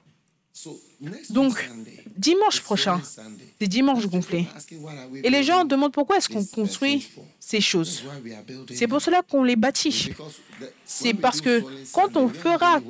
Donc, 1.30 1.68
dimanche 2.16 2.60
prochain, 2.60 3.00
c'est 3.60 3.66
dimanche 3.66 4.06
gonflé. 4.06 4.46
Et 5.24 5.30
les 5.30 5.42
gens 5.42 5.64
demandent 5.64 5.92
pourquoi 5.92 6.18
est-ce 6.18 6.28
qu'on 6.28 6.44
construit 6.44 7.08
ces 7.40 7.60
choses. 7.60 8.04
C'est 8.72 8.86
pour 8.86 9.00
cela 9.00 9.22
qu'on 9.22 9.42
les 9.42 9.56
bâtit. 9.56 10.10
C'est 10.84 11.14
parce 11.14 11.40
que 11.40 11.64
quand 11.92 12.16
on 12.16 12.28
fera 12.28 12.80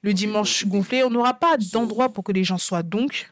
le 0.00 0.14
dimanche 0.14 0.66
gonflé, 0.66 1.02
on 1.02 1.10
n'aura 1.10 1.34
pas 1.34 1.56
d'endroit 1.58 2.08
pour 2.08 2.24
que 2.24 2.32
les 2.32 2.44
gens 2.44 2.58
soient. 2.58 2.82
Donc, 2.82 3.30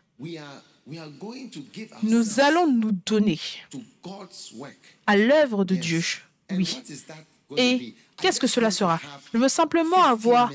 nous 2.03 2.41
allons 2.41 2.67
nous 2.71 2.93
donner 3.07 3.41
à 5.07 5.17
l'œuvre 5.17 5.65
de 5.65 5.77
Dieu. 5.77 6.03
Oui. 6.53 6.83
Et 7.57 7.95
qu'est-ce 8.17 8.39
que 8.39 8.47
cela 8.47 8.71
sera? 8.71 9.01
Je 9.33 9.39
veux 9.39 9.49
simplement 9.49 10.05
avoir 10.05 10.53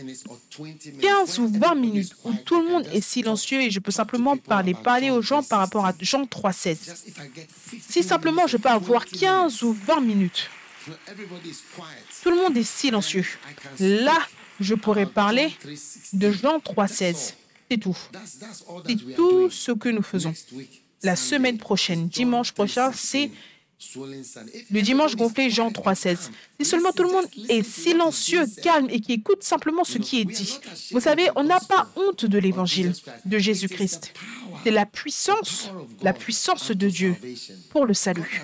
15 1.02 1.40
ou 1.40 1.48
20 1.48 1.76
minutes 1.76 2.16
où 2.24 2.34
tout 2.34 2.62
le 2.62 2.70
monde 2.70 2.88
est 2.94 3.02
silencieux 3.02 3.62
et 3.62 3.70
je 3.70 3.80
peux 3.80 3.92
simplement 3.92 4.38
parler, 4.38 4.74
parler 4.74 5.12
aux 5.12 5.22
gens 5.22 5.44
par 5.44 5.60
rapport 5.60 5.86
à 5.86 5.94
Jean 6.00 6.24
3.16. 6.24 6.78
Si 7.90 8.04
simplement 8.04 8.48
je 8.48 8.58
peux 8.58 8.70
avoir 8.70 9.06
15 9.06 9.64
ou 9.64 9.74
20 9.74 10.00
minutes, 10.02 10.50
tout 12.24 12.30
le 12.30 12.38
monde 12.38 12.56
est 12.56 12.64
silencieux. 12.64 13.26
Là, 13.80 14.18
je 14.60 14.76
pourrais 14.76 15.08
parler 15.08 15.54
de 16.14 16.32
Jean 16.32 16.60
3.16. 16.60 17.34
C'est 17.70 17.78
tout. 17.78 17.98
C'est 18.86 19.16
tout 19.16 19.50
ce 19.50 19.72
que 19.72 19.90
nous 19.90 20.04
faisons. 20.04 20.34
La 21.04 21.16
semaine 21.16 21.58
prochaine, 21.58 22.08
dimanche 22.08 22.52
prochain, 22.52 22.92
c'est 22.94 23.32
le 24.72 24.82
dimanche 24.82 25.16
gonflé, 25.16 25.50
Jean 25.50 25.70
3,16. 25.70 26.30
Si 26.60 26.66
seulement 26.66 26.92
tout 26.92 27.04
le 27.04 27.12
monde 27.12 27.26
est 27.50 27.64
silencieux, 27.64 28.46
calme 28.62 28.88
et 28.90 29.00
qui 29.00 29.14
écoute 29.14 29.44
simplement 29.44 29.84
ce 29.84 29.98
qui 29.98 30.22
est 30.22 30.26
dit. 30.26 30.58
Vous 30.92 31.00
savez, 31.00 31.30
on 31.36 31.44
n'a 31.44 31.60
pas 31.60 31.88
honte 31.96 32.26
de 32.26 32.38
l'évangile 32.38 32.94
de 33.26 33.38
Jésus-Christ. 33.38 34.14
C'est 34.64 34.72
la 34.72 34.86
puissance, 34.86 35.70
la 36.02 36.14
puissance 36.14 36.72
de 36.72 36.90
Dieu 36.90 37.16
pour 37.70 37.86
le 37.86 37.94
salut. 37.94 38.42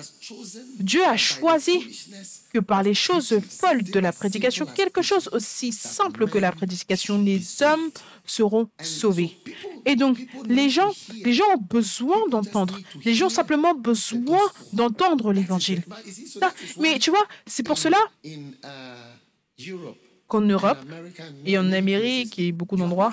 Dieu 0.78 1.04
a 1.04 1.16
choisi 1.16 2.06
que 2.52 2.58
par 2.58 2.82
les 2.82 2.94
choses 2.94 3.40
folles 3.48 3.82
de 3.82 3.98
la 3.98 4.12
prédication, 4.12 4.66
quelque 4.66 5.02
chose 5.02 5.28
aussi 5.32 5.72
simple 5.72 6.28
que 6.28 6.38
la 6.38 6.52
prédication, 6.52 7.20
les 7.22 7.62
hommes 7.62 7.90
seront 8.24 8.68
sauvés. 8.80 9.36
Et 9.84 9.96
donc, 9.96 10.18
les 10.46 10.70
gens, 10.70 10.90
ont 10.90 11.58
besoin 11.68 12.28
d'entendre. 12.28 12.78
Les 13.04 13.14
gens 13.14 13.26
ont 13.26 13.30
simplement 13.30 13.74
besoin 13.74 14.40
d'entendre 14.72 15.32
l'évangile. 15.32 15.82
Mais 16.78 16.98
tu 16.98 17.10
vois, 17.10 17.26
c'est 17.46 17.64
pour 17.64 17.78
cela 17.78 17.98
qu'en 20.28 20.40
Europe 20.40 20.78
et 21.44 21.58
en 21.58 21.72
Amérique 21.72 22.38
et 22.38 22.52
beaucoup 22.52 22.76
d'endroits, 22.76 23.12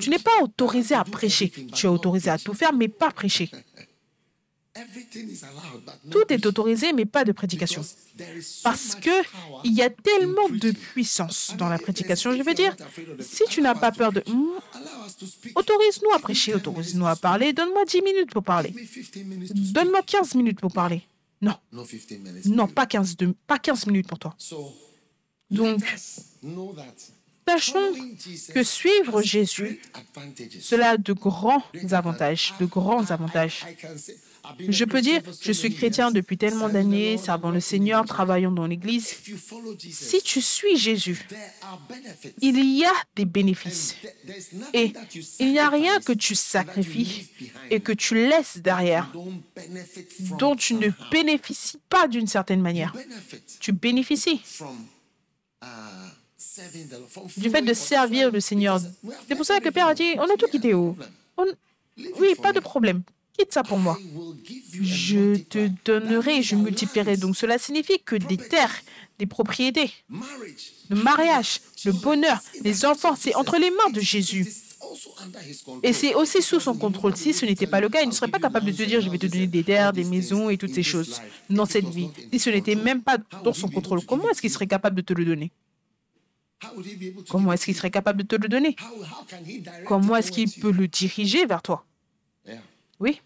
tu 0.00 0.10
n'es 0.10 0.18
pas 0.18 0.42
autorisé 0.42 0.94
à 0.94 1.04
prêcher. 1.04 1.50
Tu 1.74 1.86
es 1.86 1.88
autorisé 1.88 2.30
à 2.30 2.38
tout 2.38 2.54
faire, 2.54 2.72
mais 2.72 2.88
pas 2.88 3.10
prêcher. 3.10 3.50
Tout 6.10 6.24
est 6.30 6.46
autorisé, 6.46 6.92
mais 6.92 7.04
pas 7.04 7.24
de 7.24 7.32
prédication. 7.32 7.82
Parce 8.62 8.96
qu'il 8.96 9.72
y 9.72 9.82
a 9.82 9.90
tellement 9.90 10.48
de 10.48 10.72
puissance 10.72 11.54
dans 11.56 11.68
la 11.68 11.78
prédication. 11.78 12.36
Je 12.36 12.42
veux 12.42 12.54
dire, 12.54 12.74
si 13.20 13.44
tu 13.48 13.62
n'as 13.62 13.74
pas 13.74 13.92
peur 13.92 14.12
de... 14.12 14.24
Autorise-nous 15.54 16.10
à 16.12 16.18
prêcher, 16.18 16.54
autorise-nous 16.54 17.06
à 17.06 17.14
parler. 17.14 17.52
Donne-moi 17.52 17.84
10 17.84 18.02
minutes 18.02 18.32
pour 18.32 18.42
parler. 18.42 18.74
Donne-moi 19.54 20.02
15 20.02 20.34
minutes 20.34 20.60
pour 20.60 20.72
parler. 20.72 21.02
Non. 21.40 21.56
Non, 22.46 22.66
pas 22.66 22.86
15, 22.86 23.16
pas 23.46 23.58
15 23.58 23.86
minutes 23.86 24.08
pour 24.08 24.18
toi. 24.18 24.34
Donc, 25.50 25.84
sachons 27.46 27.92
que 28.52 28.62
suivre 28.64 29.22
Jésus, 29.22 29.80
cela 30.60 30.90
a 30.90 30.96
de 30.96 31.12
grands 31.12 31.62
avantages, 31.92 32.54
de 32.58 32.64
grands 32.64 33.10
avantages. 33.10 33.64
Je 34.68 34.84
peux 34.84 35.00
dire, 35.00 35.22
je 35.40 35.52
suis 35.52 35.74
chrétien 35.74 36.10
depuis 36.10 36.36
tellement 36.36 36.68
d'années, 36.68 37.16
servant 37.16 37.50
le 37.50 37.60
Seigneur, 37.60 38.04
travaillant 38.04 38.50
dans 38.50 38.66
l'Église. 38.66 39.16
Si 39.90 40.22
tu 40.22 40.40
suis 40.40 40.76
Jésus, 40.76 41.26
il 42.40 42.58
y 42.78 42.84
a 42.84 42.92
des 43.16 43.24
bénéfices. 43.24 43.96
Et 44.72 44.92
il 45.40 45.52
n'y 45.52 45.58
a 45.58 45.68
rien 45.68 45.98
que 46.00 46.12
tu 46.12 46.34
sacrifies 46.34 47.28
et 47.70 47.80
que 47.80 47.92
tu 47.92 48.14
laisses 48.14 48.58
derrière, 48.58 49.10
dont 50.38 50.56
tu 50.56 50.74
ne 50.74 50.88
bénéficies 51.10 51.78
pas 51.88 52.06
d'une 52.06 52.26
certaine 52.26 52.60
manière. 52.60 52.94
Tu 53.60 53.72
bénéficies 53.72 54.42
du 57.36 57.50
fait 57.50 57.62
de 57.62 57.72
servir 57.74 58.30
le 58.30 58.40
Seigneur. 58.40 58.80
C'est 59.26 59.34
pour 59.34 59.46
ça 59.46 59.58
que 59.60 59.70
Père 59.70 59.88
a 59.88 59.94
dit, 59.94 60.14
on 60.18 60.24
a 60.24 60.36
tout 60.36 60.46
quitté. 60.48 60.74
Oui, 60.74 62.34
pas 62.42 62.52
de 62.52 62.60
problème 62.60 63.02
quitte 63.36 63.52
ça 63.52 63.62
pour 63.62 63.78
moi. 63.78 63.98
Je 64.80 65.36
te 65.36 65.68
donnerai, 65.84 66.42
je 66.42 66.56
multiplierai. 66.56 67.16
Donc 67.16 67.36
cela 67.36 67.58
signifie 67.58 68.00
que 68.00 68.16
des 68.16 68.36
terres, 68.36 68.80
des 69.18 69.26
propriétés, 69.26 69.90
le 70.88 70.96
mariage, 70.96 71.60
le 71.84 71.92
bonheur, 71.92 72.40
les 72.62 72.84
enfants, 72.84 73.16
c'est 73.16 73.34
entre 73.34 73.58
les 73.58 73.70
mains 73.70 73.90
de 73.92 74.00
Jésus. 74.00 74.46
Et 75.82 75.92
c'est 75.92 76.14
aussi 76.14 76.42
sous 76.42 76.60
son 76.60 76.74
contrôle. 76.74 77.16
Si 77.16 77.32
ce 77.32 77.46
n'était 77.46 77.66
pas 77.66 77.80
le 77.80 77.88
cas, 77.88 78.02
il 78.02 78.08
ne 78.08 78.12
serait 78.12 78.28
pas 78.28 78.38
capable 78.38 78.66
de 78.66 78.72
te 78.72 78.82
dire, 78.82 79.00
je 79.00 79.08
vais 79.08 79.18
te 79.18 79.26
donner 79.26 79.46
des 79.46 79.64
terres, 79.64 79.92
des 79.92 80.04
maisons 80.04 80.50
et 80.50 80.58
toutes 80.58 80.74
ces 80.74 80.82
choses 80.82 81.20
dans 81.50 81.66
cette 81.66 81.88
vie. 81.88 82.10
Si 82.32 82.38
ce 82.38 82.50
n'était 82.50 82.74
même 82.74 83.02
pas 83.02 83.18
dans 83.42 83.52
son 83.52 83.68
contrôle, 83.68 84.04
comment 84.04 84.28
est-ce 84.30 84.40
qu'il 84.40 84.50
serait 84.50 84.66
capable 84.66 84.96
de 84.96 85.02
te 85.02 85.12
le 85.12 85.24
donner? 85.24 85.50
Comment 87.28 87.52
est-ce 87.52 87.64
qu'il 87.64 87.74
serait 87.74 87.90
capable 87.90 88.22
de 88.22 88.26
te 88.26 88.36
le 88.36 88.48
donner? 88.48 88.76
Comment 89.86 90.16
est-ce 90.16 90.30
qu'il 90.30 90.50
peut 90.50 90.70
le 90.70 90.86
diriger 90.88 91.46
vers 91.46 91.62
toi? 91.62 91.84
Oui. 93.04 93.20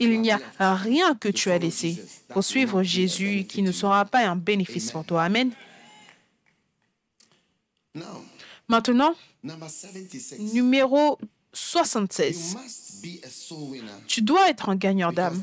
Il 0.00 0.20
n'y 0.20 0.30
a 0.30 0.74
rien 0.74 1.14
que 1.14 1.28
tu 1.28 1.50
as 1.50 1.58
laissé 1.58 2.02
pour 2.28 2.44
suivre 2.44 2.82
Jésus 2.82 3.44
qui 3.44 3.62
ne 3.62 3.72
sera 3.72 4.04
pas 4.04 4.26
un 4.26 4.36
bénéfice 4.36 4.92
pour 4.92 5.04
toi. 5.04 5.24
Amen. 5.24 5.50
Maintenant, 8.68 9.14
numéro 10.38 11.18
76. 11.52 12.56
Tu 14.06 14.22
dois 14.22 14.48
être 14.48 14.68
un 14.68 14.76
gagneur 14.76 15.12
d'âme 15.12 15.40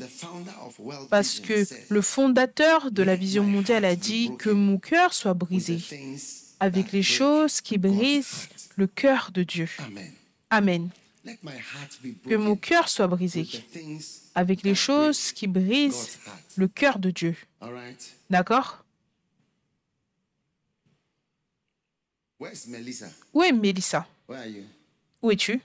parce 1.10 1.40
que 1.40 1.66
le 1.88 2.00
fondateur 2.00 2.90
de 2.90 3.02
la 3.02 3.16
vision 3.16 3.44
mondiale 3.44 3.84
a 3.84 3.96
dit 3.96 4.30
que 4.38 4.50
mon 4.50 4.78
cœur 4.78 5.12
soit 5.12 5.34
brisé 5.34 5.78
avec 6.58 6.92
les 6.92 7.02
choses 7.02 7.60
qui 7.60 7.76
brisent 7.78 8.48
le 8.76 8.86
cœur 8.86 9.30
de 9.32 9.42
Dieu. 9.42 9.68
Amen. 10.50 10.88
Que 12.28 12.36
mon 12.36 12.56
cœur 12.56 12.88
soit 12.88 13.06
brisé 13.08 13.46
avec 14.34 14.62
les 14.62 14.74
choses 14.74 15.32
qui 15.32 15.46
brisent 15.46 16.18
le 16.56 16.68
cœur 16.68 16.98
de 16.98 17.10
Dieu. 17.10 17.36
D'accord? 18.30 18.84
Où 22.38 23.42
est 23.42 23.52
Mélissa 23.52 24.06
Où 25.22 25.30
es-tu? 25.30 25.60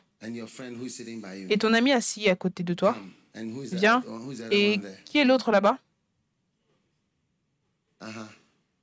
Et 1.49 1.57
ton 1.57 1.73
ami 1.73 1.91
assis 1.91 2.29
à 2.29 2.35
côté 2.35 2.63
de 2.63 2.73
toi. 2.73 2.95
Viens. 3.35 4.03
Et 4.51 4.79
qui 5.05 5.17
est 5.17 5.25
l'autre 5.25 5.51
là-bas? 5.51 5.77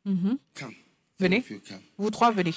Mhm. 0.05 0.39
Venez. 1.19 1.45
Vous 1.97 2.11
trois, 2.11 2.31
venez. 2.31 2.55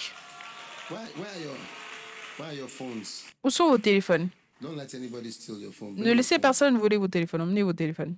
Où 3.44 3.50
sont 3.50 3.70
vos 3.70 3.78
téléphones? 3.78 4.30
Ne 4.62 6.12
laissez 6.14 6.40
personne 6.40 6.78
voler 6.78 6.98
vos 6.98 7.08
téléphones. 7.08 7.42
Emmenez 7.42 7.64
vos 7.64 7.74
téléphones. 7.74 8.16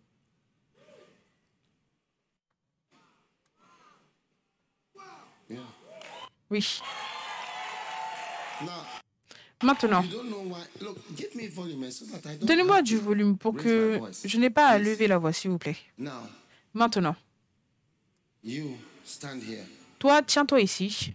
Oui. 6.49 6.81
Maintenant, 9.63 10.03
donnez-moi 12.41 12.81
du 12.81 12.97
volume 12.97 13.37
pour 13.37 13.55
que 13.55 13.99
je 14.23 14.37
n'ai 14.37 14.49
pas 14.49 14.67
à 14.67 14.77
lever 14.77 15.07
la 15.07 15.17
voix, 15.17 15.31
s'il 15.33 15.51
vous 15.51 15.57
plaît. 15.57 15.77
Maintenant, 16.73 17.15
toi, 19.99 20.21
tiens-toi 20.21 20.61
ici. 20.61 21.13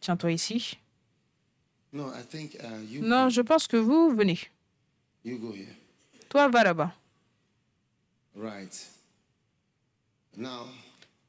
Tiens-toi 0.00 0.32
ici. 0.32 0.78
Uh, 1.98 3.00
non, 3.00 3.28
je 3.30 3.40
pense 3.40 3.66
que 3.66 3.76
vous 3.76 4.14
venez. 4.14 4.38
Toi, 6.28 6.48
va 6.48 6.64
là-bas. 6.64 6.94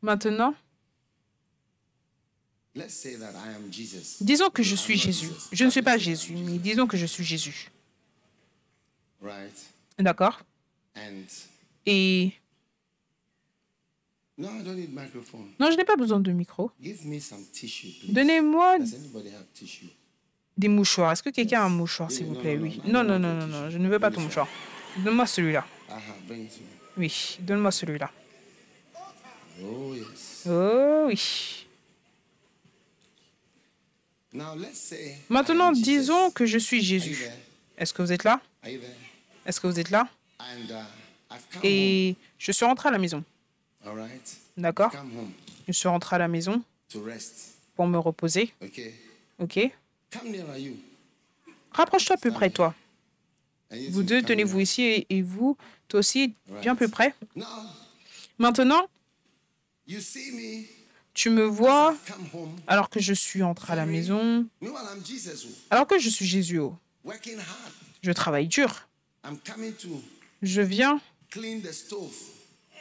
Maintenant, 0.01 0.53
disons 4.21 4.49
que 4.49 4.63
je 4.63 4.75
suis 4.75 4.97
Jésus. 4.97 5.29
Je 5.51 5.65
ne 5.65 5.69
suis 5.69 5.81
pas 5.81 5.97
Jésus, 5.97 6.33
mais 6.35 6.57
disons 6.57 6.85
que 6.87 6.97
je 6.97 7.05
suis 7.05 7.23
Jésus. 7.23 7.71
D'accord 9.97 10.41
Et... 11.85 12.33
Non, 14.37 15.71
je 15.71 15.75
n'ai 15.75 15.85
pas 15.85 15.95
besoin 15.95 16.19
de 16.19 16.31
micro. 16.31 16.71
Donnez-moi 18.09 18.77
des 20.57 20.67
mouchoirs. 20.67 21.11
Est-ce 21.11 21.23
que 21.23 21.29
quelqu'un 21.29 21.61
a 21.61 21.65
un 21.65 21.69
mouchoir, 21.69 22.11
s'il 22.11 22.25
vous 22.25 22.35
plaît? 22.35 22.57
Oui. 22.57 22.81
Non, 22.85 23.03
non, 23.03 23.19
non, 23.19 23.33
non, 23.33 23.47
non, 23.47 23.69
je 23.69 23.77
ne 23.77 23.87
veux 23.87 23.99
pas 23.99 24.11
ton 24.11 24.21
mouchoir. 24.21 24.47
Donne-moi 24.97 25.27
celui-là. 25.27 25.65
Oui, 26.97 27.37
donne-moi 27.41 27.71
celui-là. 27.71 28.11
Oh 30.49 31.05
oui. 31.07 31.65
Maintenant, 35.29 35.71
disons 35.71 36.31
que 36.31 36.45
je 36.45 36.57
suis 36.57 36.81
Jésus. 36.81 37.27
Est-ce 37.77 37.93
que 37.93 38.01
vous 38.01 38.11
êtes 38.11 38.23
là? 38.23 38.41
Est-ce 39.45 39.59
que 39.59 39.67
vous 39.67 39.79
êtes 39.79 39.89
là? 39.89 40.07
Uh, 40.39 40.73
Et 41.63 42.15
je 42.37 42.51
suis 42.51 42.65
rentré 42.65 42.89
à 42.89 42.91
la 42.91 42.97
maison. 42.97 43.23
D'accord 44.55 44.91
Je 45.67 45.71
suis 45.71 45.87
rentré 45.87 46.15
à 46.15 46.19
la 46.19 46.27
maison 46.27 46.61
pour 47.75 47.87
me 47.87 47.97
reposer. 47.97 48.53
OK. 49.39 49.71
Rapproche-toi 51.71 52.17
plus 52.17 52.31
près 52.31 52.49
de 52.49 52.53
toi. 52.53 52.73
Vous 53.89 54.03
deux, 54.03 54.21
tenez-vous 54.21 54.59
ici 54.59 55.05
et, 55.09 55.21
vous, 55.21 55.57
toi 55.87 55.99
aussi, 55.99 56.33
bien 56.61 56.75
plus 56.75 56.89
près. 56.89 57.13
Maintenant, 58.37 58.87
tu 61.13 61.29
me 61.29 61.43
vois 61.43 61.95
alors 62.67 62.89
que 62.89 62.99
je 62.99 63.13
suis 63.13 63.43
entré 63.43 63.73
à 63.73 63.75
la 63.75 63.85
maison, 63.85 64.47
alors 65.69 65.87
que 65.87 65.99
je 65.99 66.09
suis 66.09 66.25
Jésus. 66.25 66.59
Je 68.01 68.11
travaille 68.11 68.47
dur. 68.47 68.87
Je 70.41 70.61
viens 70.61 71.01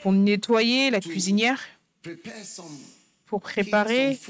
pour 0.03 0.13
nettoyer 0.13 0.91
la 0.91 1.01
cuisinière, 1.01 1.61
pour 3.27 3.41
préparer 3.41 4.21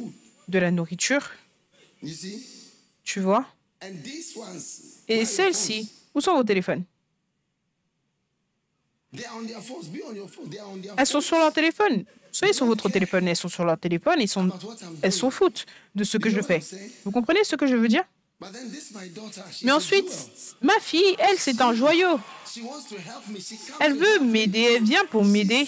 de 0.49 0.59
la 0.59 0.71
nourriture. 0.71 1.31
Tu 3.07 3.21
vois? 3.21 3.47
Et 5.09 5.25
celles-ci, 5.25 5.90
où 6.12 6.21
sont 6.21 6.35
vos 6.35 6.42
téléphones? 6.42 6.83
Elles 10.97 11.07
sont 11.07 11.21
sur 11.21 11.38
leur 11.38 11.53
téléphone. 11.53 12.05
Soyez 12.33 12.53
sur 12.53 12.66
votre 12.66 12.88
téléphone. 12.90 13.29
Elles 13.29 13.37
sont 13.37 13.49
sur 13.49 13.64
leur 13.64 13.79
téléphone. 13.79 14.16
Ils 14.19 14.29
sont, 14.29 14.51
elles 15.01 15.12
s'en 15.12 15.31
foutent 15.31 15.64
de 15.95 16.03
ce 16.03 16.19
que 16.19 16.29
je 16.29 16.40
fais. 16.42 16.61
Vous 17.05 17.12
comprenez 17.12 17.45
ce 17.45 17.55
que 17.55 17.66
je 17.69 17.77
veux 17.77 17.88
dire? 17.88 18.03
Mais 19.62 19.73
ensuite, 19.73 20.12
ma 20.61 20.79
fille, 20.81 21.16
elle, 21.21 21.38
c'est 21.38 21.61
un 21.61 21.73
joyau. 21.73 22.19
She 22.45 22.59
wants 22.59 22.83
to 22.88 22.97
help 22.97 23.29
me. 23.29 23.38
She 23.38 23.51
comes 23.51 23.77
Elle 23.81 23.95
veut 23.95 24.19
m'aider. 24.19 24.62
Elle 24.77 24.85
vient 24.85 25.07
pour 25.07 25.25
m'aider. 25.25 25.66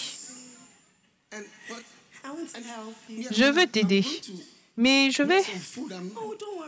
Je 3.31 3.44
veux 3.44 3.66
t'aider. 3.66 4.05
Mais 4.81 5.11
je 5.11 5.25
vais 5.25 5.43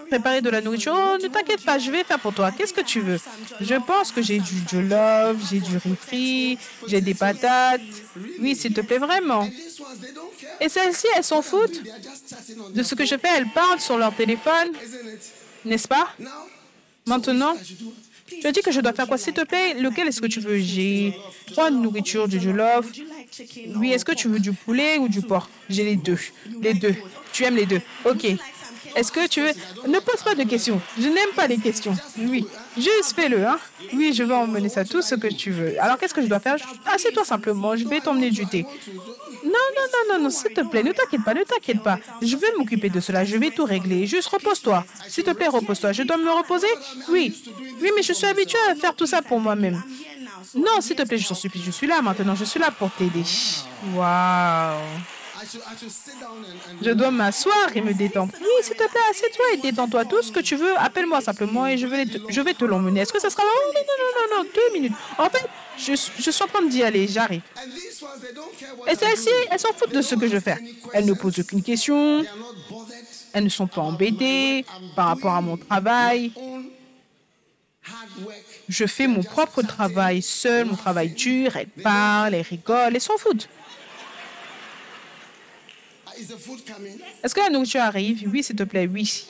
préparer 0.09 0.41
de 0.43 0.51
la 0.51 0.61
nourriture. 0.61 0.93
Oh, 0.97 1.17
ne 1.23 1.29
t'inquiète 1.29 1.65
pas, 1.65 1.79
je 1.79 1.93
vais 1.93 2.03
faire 2.03 2.19
pour 2.19 2.35
toi. 2.35 2.51
Qu'est-ce 2.51 2.75
que 2.75 2.81
tu 2.81 3.01
veux? 3.01 3.21
Je 3.61 3.77
pense 3.77 4.11
que 4.11 4.21
j'ai 4.21 4.41
du 4.41 4.57
jollof, 4.69 5.37
j'ai 5.49 5.61
du 5.61 5.77
riz 6.11 6.59
j'ai 6.89 7.01
des 7.01 7.15
patates. 7.15 7.81
Oui, 8.41 8.57
s'il 8.57 8.75
te 8.75 8.81
plaît, 8.81 8.99
vraiment. 8.99 9.49
Et 10.61 10.69
celles-ci, 10.69 11.07
elles 11.17 11.23
s'en 11.23 11.41
foutent 11.41 11.81
de 12.75 12.83
ce 12.83 12.97
que 12.97 13.05
je 13.07 13.17
fais. 13.17 13.29
Elles 13.37 13.51
parlent 13.55 13.81
sur 13.81 13.97
leur 13.97 14.13
téléphone, 14.13 14.73
n'est-ce 15.65 15.87
pas? 15.87 16.09
Maintenant, 17.07 17.55
as 18.45 18.53
dit 18.53 18.61
que 18.61 18.73
je 18.73 18.81
dois 18.81 18.93
faire 18.93 19.07
quoi? 19.07 19.19
S'il 19.19 19.35
te 19.35 19.45
plaît, 19.45 19.75
lequel 19.75 20.09
est-ce 20.09 20.21
que 20.21 20.27
tu 20.27 20.41
veux? 20.41 20.59
J'ai 20.59 21.15
trois 21.47 21.71
nourritures, 21.71 22.27
du 22.27 22.41
jollof. 22.41 22.87
Oui, 23.77 23.93
est-ce 23.93 24.05
que 24.05 24.13
tu 24.13 24.29
veux 24.29 24.41
du 24.41 24.53
poulet 24.53 24.99
ou 24.99 25.09
du 25.09 25.23
porc? 25.23 25.49
J'ai 25.69 25.85
les 25.85 25.97
deux. 25.97 26.19
Les 26.61 26.75
deux. 26.75 26.95
Tu 27.33 27.45
aimes 27.45 27.57
les 27.57 27.67
deux 27.67 27.81
Ok. 28.05 28.27
Est-ce 28.97 29.13
que 29.13 29.29
tu 29.29 29.41
veux... 29.41 29.53
Ne 29.87 30.01
pose 30.01 30.23
pas 30.25 30.35
de 30.35 30.43
questions. 30.43 30.81
Je 30.99 31.07
n'aime 31.07 31.31
pas 31.37 31.47
les 31.47 31.59
questions. 31.59 31.97
Oui. 32.19 32.45
Juste 32.77 33.15
fais-le, 33.15 33.47
hein. 33.47 33.59
Oui, 33.93 34.13
je 34.13 34.25
vais 34.25 34.35
emmener 34.35 34.69
ça, 34.69 34.85
tout 34.85 35.01
ce 35.01 35.15
que 35.15 35.29
tu 35.29 35.53
veux. 35.53 35.81
Alors, 35.81 35.97
qu'est-ce 35.97 36.15
que 36.15 36.23
je 36.23 36.27
dois 36.27 36.41
faire? 36.41 36.57
Assieds-toi 36.93 37.25
simplement, 37.25 37.77
je 37.77 37.87
vais 37.87 38.01
t'emmener 38.01 38.31
du 38.31 38.47
thé. 38.47 38.65
Non, 39.45 39.51
non, 39.53 39.87
non, 39.93 40.15
non, 40.15 40.23
non, 40.25 40.31
s'il 40.31 40.53
te 40.53 40.61
plaît, 40.63 40.83
ne 40.83 40.93
t'inquiète 40.93 41.25
pas, 41.25 41.35
ne 41.35 41.45
t'inquiète 41.45 41.83
pas. 41.83 41.99
Je 42.21 42.37
vais 42.37 42.53
m'occuper 42.59 42.91
de 42.91 43.01
cela, 43.01 43.25
je 43.25 43.37
vais 43.37 43.51
tout 43.51 43.65
régler. 43.65 44.07
Juste 44.07 44.29
repose-toi. 44.29 44.85
S'il 45.09 45.25
te 45.25 45.31
plaît, 45.31 45.49
repose-toi. 45.49 45.93
Je 45.93 46.03
dois 46.03 46.17
me 46.17 46.31
reposer? 46.31 46.67
Oui. 47.11 47.41
Oui, 47.81 47.91
mais 47.95 48.03
je 48.03 48.13
suis 48.13 48.27
habituée 48.27 48.59
à 48.71 48.75
faire 48.75 48.95
tout 48.95 49.07
ça 49.07 49.23
pour 49.23 49.39
moi-même. 49.41 49.83
Non, 50.55 50.81
s'il 50.81 50.97
te 50.97 51.03
plaît, 51.03 51.19
je 51.19 51.29
t'en 51.29 51.35
supplie, 51.35 51.63
je 51.63 51.71
suis 51.71 51.87
là 51.87 52.01
maintenant, 52.03 52.35
je 52.35 52.45
suis 52.45 52.61
là 52.61 52.71
pour 52.71 52.91
t'aider. 52.91 53.23
Waouh 53.95 54.79
Je 56.83 56.91
dois 56.91 57.11
m'asseoir 57.11 57.75
et 57.75 57.81
me 57.81 57.93
détendre. 57.95 58.33
Oui, 58.39 58.47
s'il 58.63 58.77
te 58.77 58.89
plaît, 58.89 59.01
assieds-toi 59.11 59.45
et 59.55 59.57
détends-toi. 59.59 60.05
Tout 60.05 60.23
ce 60.23 60.33
que 60.33 60.41
tu 60.41 60.57
veux, 60.57 60.79
appelle-moi 60.79 61.21
simplement 61.21 61.67
et 61.67 61.79
je 61.79 61.87
vais 61.87 62.07
te, 62.07 62.19
je 62.29 62.41
vais 62.41 62.55
te 62.55 62.65
l'emmener. 62.65 63.01
Est-ce 63.01 63.13
que 63.13 63.21
ça 63.21 63.31
sera... 63.31 63.43
Oh, 63.45 63.73
non, 63.75 63.81
non, 63.81 64.37
non, 64.37 64.45
non, 64.45 64.51
deux 64.55 64.73
minutes. 64.73 64.97
En 65.19 65.31
fait, 65.31 65.47
je, 65.79 65.95
je 66.19 66.31
suis 66.31 66.45
en 66.45 66.47
train 66.47 66.63
d'y 66.63 66.83
aller, 66.83 67.07
j'arrive. 67.09 67.43
Et 68.87 68.95
celles-ci, 68.95 69.31
elles 69.51 69.59
s'en 69.59 69.73
foutent 69.73 69.95
de 69.95 70.03
ce 70.03 70.15
que 70.15 70.29
je 70.29 70.39
fais. 70.39 70.59
Elles 70.93 71.07
ne 71.07 71.15
posent 71.15 71.39
aucune 71.39 71.63
question, 71.63 72.25
elles 73.33 73.45
ne 73.45 73.49
sont 73.49 73.67
pas 73.67 73.81
embêtées 73.83 74.65
par 74.95 75.09
rapport 75.09 75.35
à 75.35 75.41
mon 75.41 75.57
travail. 75.57 76.33
Je 78.71 78.87
fais 78.87 79.09
mon 79.09 79.23
propre 79.25 79.63
travail 79.63 80.23
seul, 80.23 80.67
mon 80.67 80.77
travail 80.77 81.11
dur. 81.11 81.57
Elles 81.57 81.67
parlent, 81.83 82.35
elles 82.35 82.43
rigolent, 82.43 82.95
elles 82.95 83.01
s'en 83.01 83.17
coming? 83.17 83.47
Est-ce 87.23 87.35
que 87.35 87.41
la 87.41 87.51
nourriture 87.51 87.81
arrive? 87.81 88.29
Oui, 88.33 88.45
s'il 88.45 88.55
te 88.55 88.63
plaît, 88.63 88.87
oui. 88.87 89.27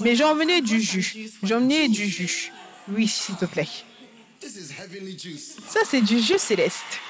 Mais 0.00 0.14
j'ai 0.14 0.24
emmené 0.24 0.60
du 0.60 0.80
jus. 0.80 1.30
J'ai 1.42 1.54
emmené 1.54 1.88
du 1.88 2.06
jus. 2.06 2.52
Oui, 2.88 3.08
s'il 3.08 3.36
te 3.36 3.46
plaît. 3.46 3.68
Ça, 4.40 5.80
c'est 5.88 6.02
du 6.02 6.20
jus 6.20 6.38
céleste. 6.38 7.00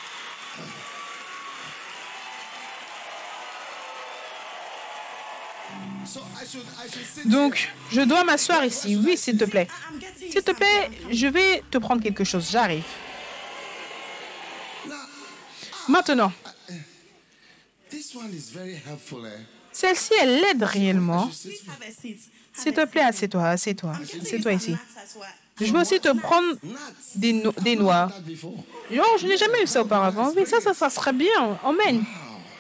Donc, 7.27 7.71
je 7.91 8.01
dois 8.03 8.25
m'asseoir 8.25 8.65
ici. 8.65 8.97
Oui, 8.97 9.17
s'il 9.17 9.37
te 9.39 9.45
plaît. 9.45 9.69
S'il 10.17 10.43
te 10.43 10.53
plaît, 10.53 10.91
je 11.11 11.27
vais 11.27 11.63
te 11.71 11.79
prendre 11.79 12.03
quelque 12.03 12.25
chose. 12.25 12.49
J'arrive. 12.51 12.85
Maintenant, 15.89 16.33
celle-ci, 19.73 20.13
elle 20.21 20.41
l'aide 20.41 20.63
réellement. 20.63 21.31
S'il 22.55 22.73
te 22.73 22.85
plaît, 22.87 23.03
assieds-toi, 23.03 23.49
assieds-toi. 23.49 23.93
Assieds-toi 24.21 24.53
ici. 24.53 24.77
Je 25.61 25.73
vais 25.73 25.79
aussi 25.81 26.01
te 26.01 26.09
prendre 26.19 26.57
des, 27.15 27.33
no- 27.35 27.53
des 27.63 27.77
noix. 27.77 28.11
Non, 28.91 29.05
je 29.21 29.27
n'ai 29.27 29.37
jamais 29.37 29.63
eu 29.63 29.67
ça 29.67 29.83
auparavant. 29.83 30.33
Oui, 30.37 30.45
ça, 30.47 30.61
ça, 30.61 30.73
ça 30.75 30.91
serait 30.91 31.13
bien. 31.13 31.59
Emmène. 31.63 32.05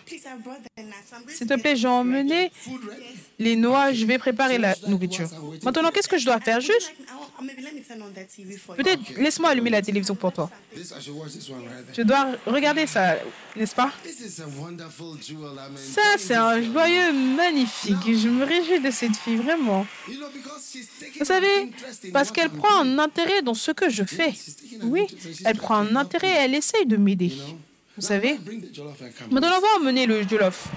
s'il 1.28 1.46
te 1.46 1.60
plaît, 1.60 1.76
j'ai 1.76 1.90
emmené 1.90 2.52
les 3.38 3.58
noix. 3.58 3.92
Je 3.92 4.06
vais 4.06 4.18
préparer 4.18 4.58
la 4.58 4.74
nourriture. 4.88 5.28
Maintenant, 5.62 5.92
qu'est-ce 5.92 6.08
que 6.08 6.18
je 6.18 6.24
dois 6.24 6.40
faire? 6.40 6.62
Juste, 6.62 6.94
peut-être, 8.78 9.02
laisse-moi 9.18 9.50
allumer 9.50 9.72
la 9.72 9.82
télévision 9.82 10.16
pour 10.16 10.32
toi. 10.32 10.50
Je 10.74 12.02
dois 12.02 12.28
regarder 12.46 12.88
ça, 12.88 13.18
n'est-ce 13.58 13.76
pas? 13.76 13.92
Ça, 15.76 16.02
c'est 16.18 16.36
un 16.36 16.62
joyeux 16.62 17.12
magnifique. 17.12 18.06
Je 18.06 18.30
me 18.30 18.46
réjouis 18.46 18.80
de 18.80 18.90
cette 18.90 19.18
fille, 19.18 19.36
vraiment. 19.36 19.86
Vous 21.20 21.26
savez, 21.26 21.74
parce 22.14 22.32
qu'elle 22.32 22.52
prend 22.52 22.84
un 22.84 23.00
intérêt 23.00 23.42
dans 23.42 23.54
ce 23.54 23.72
que 23.72 23.90
je 23.90 24.06
fais. 24.06 24.34
Oui, 24.84 25.06
elle 25.44 25.58
prend 25.58 25.76
un 25.76 25.94
intérêt, 25.98 26.36
elle 26.46 26.56
essaye 26.56 26.86
de 26.86 26.96
m'aider. 26.96 27.34
Vous 27.98 28.06
savez. 28.06 28.40
Maintenant, 29.32 29.58
on 29.58 29.62
va 29.62 29.68
emmener 29.80 30.06
le 30.06 30.22
jollof. 30.28 30.68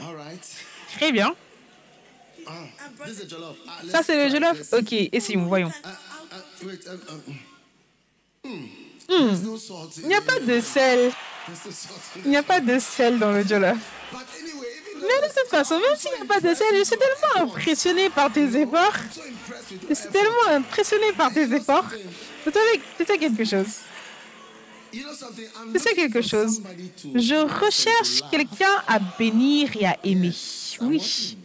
All 0.00 0.16
right. 0.16 0.56
Très 0.96 1.12
bien. 1.12 1.34
Ah. 2.46 2.52
Ah, 2.88 3.82
Ça, 3.90 4.02
c'est 4.02 4.24
le 4.24 4.30
jollof? 4.32 4.72
Ok, 4.72 4.92
essayons, 5.12 5.44
voyons. 5.46 5.72
Mm. 8.44 8.48
Il 9.98 10.08
n'y 10.08 10.14
a 10.14 10.20
pas 10.22 10.40
de 10.40 10.60
sel. 10.60 11.12
Il 12.24 12.30
n'y 12.30 12.36
a 12.36 12.42
pas 12.42 12.60
de 12.60 12.78
sel 12.78 13.18
dans 13.18 13.32
le 13.32 13.44
jollof. 13.44 13.78
Mais 15.00 15.28
de 15.28 15.32
toute 15.34 15.50
façon, 15.50 15.74
même 15.78 15.96
s'il 15.96 16.10
n'y 16.12 16.22
a 16.22 16.24
pas 16.24 16.40
de 16.40 16.54
sel, 16.54 16.66
je 16.78 16.84
suis 16.84 16.96
tellement 16.96 17.48
impressionnée 17.50 18.10
par 18.10 18.32
tes 18.32 18.44
efforts. 18.44 18.94
Je 19.88 19.94
suis 19.94 20.08
tellement 20.08 20.48
impressionnée 20.50 21.12
par 21.16 21.32
tes 21.32 21.52
efforts. 21.52 21.86
Tu 22.44 23.04
sais 23.04 23.18
quelque 23.18 23.44
chose 23.44 23.66
Tu 24.92 25.78
sais 25.78 25.94
quelque 25.94 26.22
chose 26.22 26.62
Je 27.14 27.64
recherche 27.64 28.22
quelqu'un 28.30 28.82
à 28.86 28.98
bénir 29.18 29.70
et 29.78 29.86
à 29.86 29.96
aimer. 30.04 30.32
Oui, 30.80 31.36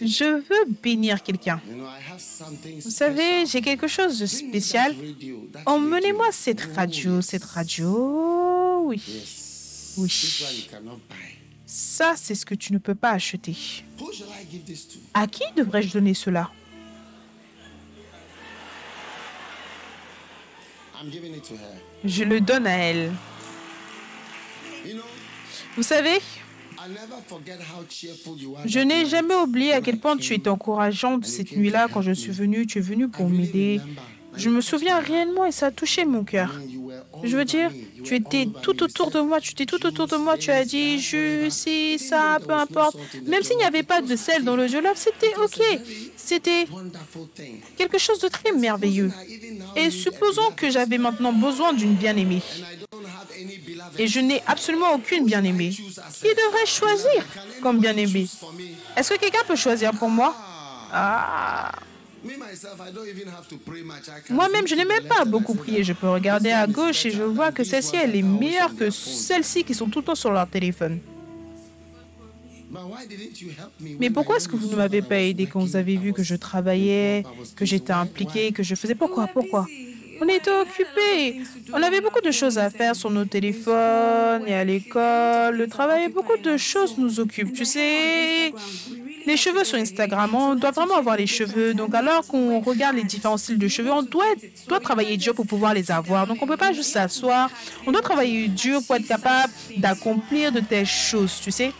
je 0.00 0.24
veux 0.24 0.64
bénir 0.82 1.22
quelqu'un. 1.22 1.60
Vous 2.82 2.90
savez, 2.90 3.46
j'ai 3.46 3.60
quelque 3.60 3.86
chose 3.86 4.18
de 4.18 4.26
spécial. 4.26 4.94
Emmenez-moi 5.66 6.28
cette 6.32 6.62
radio, 6.74 7.20
cette 7.20 7.44
radio. 7.44 8.84
Oui. 8.86 9.02
Oui. 9.98 10.68
Ça, 11.66 12.14
c'est 12.16 12.34
ce 12.34 12.44
que 12.44 12.54
tu 12.54 12.72
ne 12.72 12.78
peux 12.78 12.94
pas 12.94 13.10
acheter. 13.10 13.56
À 15.14 15.26
qui 15.26 15.44
devrais-je 15.56 15.92
donner 15.92 16.14
cela? 16.14 16.50
Je 22.04 22.24
le 22.24 22.40
donne 22.40 22.66
à 22.66 22.76
elle. 22.76 23.12
Vous 25.76 25.82
savez, 25.82 26.20
Je 28.66 28.80
n'ai 28.80 29.06
jamais 29.06 29.34
oublié 29.34 29.72
à 29.72 29.80
quel 29.80 29.98
point 29.98 30.16
tu 30.16 30.34
étais 30.34 30.50
encourageante 30.50 31.24
cette 31.24 31.56
nuit-là 31.56 31.88
quand 31.92 32.02
je 32.02 32.12
suis 32.12 32.32
venue. 32.32 32.66
Tu 32.66 32.78
es 32.78 32.82
venue 32.82 33.08
pour 33.08 33.28
m'aider. 33.28 33.80
Je 34.36 34.48
me 34.48 34.60
souviens 34.60 34.98
réellement 34.98 35.46
et 35.46 35.52
ça 35.52 35.66
a 35.66 35.70
touché 35.70 36.04
mon 36.04 36.24
cœur. 36.24 36.50
Je 37.22 37.36
veux 37.36 37.44
dire, 37.44 37.70
tu 38.02 38.16
étais 38.16 38.48
tout 38.62 38.82
autour 38.82 39.10
de 39.10 39.20
moi, 39.20 39.40
tu 39.40 39.52
étais 39.52 39.66
tout 39.66 39.84
autour 39.86 40.06
de 40.06 40.16
moi, 40.16 40.36
tu 40.36 40.50
as 40.50 40.64
dit 40.64 41.00
je, 41.00 41.48
si, 41.48 41.98
ça, 41.98 42.38
peu 42.46 42.52
importe. 42.52 42.96
Même 43.26 43.42
s'il 43.42 43.56
n'y 43.56 43.64
avait 43.64 43.82
pas 43.82 44.02
de 44.02 44.16
sel 44.16 44.44
dans 44.44 44.56
le 44.56 44.66
jollof, 44.66 44.96
c'était 44.96 45.34
OK. 45.36 45.60
C'était 46.16 46.66
quelque 47.76 47.98
chose 47.98 48.18
de 48.18 48.28
très 48.28 48.52
merveilleux. 48.52 49.10
Et 49.76 49.90
supposons 49.90 50.50
que 50.56 50.70
j'avais 50.70 50.98
maintenant 50.98 51.32
besoin 51.32 51.72
d'une 51.72 51.94
bien-aimée. 51.94 52.42
Et 53.98 54.06
je 54.06 54.20
n'ai 54.20 54.42
absolument 54.46 54.94
aucune 54.94 55.24
bien-aimée. 55.24 55.70
Qui 55.70 56.28
devrait 56.28 56.66
choisir 56.66 57.24
comme 57.62 57.78
bien-aimée? 57.78 58.26
Est-ce 58.96 59.14
que 59.14 59.18
quelqu'un 59.18 59.44
peut 59.46 59.56
choisir 59.56 59.92
pour 59.92 60.08
moi? 60.08 60.34
Ah 60.92 61.72
moi-même, 64.30 64.66
je 64.66 64.74
n'ai 64.74 64.84
même 64.84 65.04
pas 65.04 65.24
beaucoup 65.24 65.54
prié. 65.54 65.84
Je 65.84 65.92
peux 65.92 66.08
regarder 66.08 66.50
à 66.50 66.66
gauche 66.66 67.04
et 67.06 67.10
je 67.10 67.22
vois 67.22 67.52
que 67.52 67.64
celle-ci, 67.64 67.96
elle 67.96 68.16
est 68.16 68.22
meilleure 68.22 68.74
que 68.74 68.90
celles-ci 68.90 69.64
qui 69.64 69.74
sont 69.74 69.88
tout 69.88 70.00
le 70.00 70.04
temps 70.06 70.14
sur 70.14 70.32
leur 70.32 70.48
téléphone. 70.48 71.00
Mais 74.00 74.10
pourquoi 74.10 74.36
est-ce 74.36 74.48
que 74.48 74.56
vous 74.56 74.68
ne 74.68 74.76
m'avez 74.76 75.02
pas 75.02 75.20
aidé 75.20 75.46
quand 75.46 75.60
vous 75.60 75.76
avez 75.76 75.96
vu 75.96 76.12
que 76.12 76.22
je 76.22 76.34
travaillais, 76.34 77.24
que 77.54 77.64
j'étais 77.64 77.92
impliqué, 77.92 78.52
que 78.52 78.62
je 78.62 78.74
faisais? 78.74 78.94
Pourquoi? 78.94 79.26
Pourquoi? 79.28 79.66
On 80.20 80.28
était 80.28 80.50
occupés. 80.50 81.42
On 81.72 81.82
avait 81.82 82.00
beaucoup 82.00 82.20
de 82.20 82.30
choses 82.30 82.58
à 82.58 82.70
faire 82.70 82.94
sur 82.94 83.10
nos 83.10 83.24
téléphones 83.24 84.46
et 84.46 84.54
à 84.54 84.64
l'école. 84.64 85.56
Le 85.56 85.66
travail, 85.68 86.08
beaucoup 86.08 86.36
de 86.36 86.56
choses 86.56 86.96
nous 86.98 87.20
occupent. 87.20 87.52
Tu 87.52 87.64
sais, 87.64 88.52
les 89.26 89.36
cheveux 89.36 89.64
sur 89.64 89.78
Instagram, 89.78 90.34
on 90.34 90.54
doit 90.54 90.70
vraiment 90.70 90.96
avoir 90.96 91.16
les 91.16 91.26
cheveux. 91.26 91.74
Donc, 91.74 91.94
alors 91.94 92.26
qu'on 92.26 92.60
regarde 92.60 92.96
les 92.96 93.04
différents 93.04 93.36
styles 93.36 93.58
de 93.58 93.68
cheveux, 93.68 93.92
on 93.92 94.02
doit, 94.02 94.24
travailler 94.82 95.16
dur 95.16 95.34
pour 95.34 95.46
pouvoir 95.46 95.74
les 95.74 95.90
avoir. 95.90 96.26
Donc, 96.26 96.38
on 96.40 96.46
ne 96.46 96.50
peut 96.50 96.56
pas 96.56 96.72
juste 96.72 96.90
s'asseoir. 96.90 97.50
On 97.86 97.92
doit 97.92 98.02
travailler 98.02 98.48
dur 98.48 98.80
pour 98.86 98.96
être 98.96 99.06
capable 99.06 99.52
d'accomplir 99.76 100.52
de 100.52 100.60
telles 100.60 100.86
choses, 100.86 101.40
tu 101.42 101.50
sais. 101.50 101.72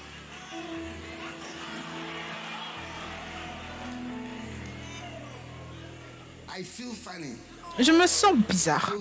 Je 7.79 7.93
me 7.93 8.07
sens 8.07 8.35
bizarre. 8.49 8.93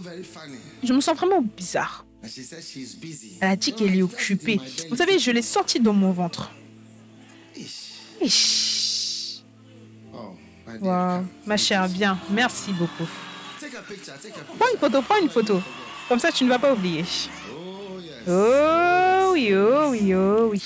Je 0.84 0.94
me 0.94 1.02
sens 1.02 1.16
vraiment 1.16 1.42
bizarre. 1.42 2.06
Elle 3.42 3.50
a 3.50 3.56
dit 3.56 3.74
qu'elle 3.74 3.96
est 3.96 4.02
occupée. 4.02 4.60
Vous 4.90 4.96
savez, 4.96 5.20
je 5.20 5.32
l'ai 5.32 5.42
sortie 5.42 5.80
dans 5.80 5.94
mon 5.94 6.12
ventre. 6.12 6.52
Wow. 10.82 11.26
Ma 11.46 11.58
chère, 11.58 11.88
bien. 11.90 12.18
Merci 12.30 12.72
beaucoup. 12.74 13.08
Prends 14.58 14.72
une 14.74 14.80
photo, 14.80 15.02
prends 15.02 15.22
une 15.22 15.30
photo. 15.30 15.62
Comme 16.08 16.20
ça, 16.20 16.32
tu 16.32 16.44
ne 16.46 16.50
vas 16.50 16.60
pas 16.60 16.74
oublier. 16.74 17.04
Oh 18.28 19.32
oui, 19.34 19.54
oh 19.54 19.90
oui, 19.90 20.14
oh 20.16 20.50
oui. 20.52 20.62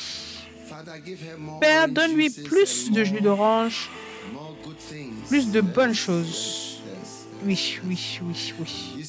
Père, 1.59 1.87
donne-lui 1.87 2.29
plus 2.29 2.91
de 2.91 3.03
jus 3.03 3.21
d'orange, 3.21 3.89
plus 5.27 5.49
de 5.51 5.61
bonnes 5.61 5.95
choses. 5.95 6.66
Oui, 7.45 7.79
oui, 7.85 8.19
oui, 8.23 8.53
oui. 8.59 9.05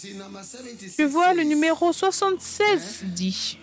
Tu 0.97 1.05
vois, 1.05 1.35
le 1.35 1.43
numéro 1.43 1.93
76 1.93 3.05
dit 3.15 3.59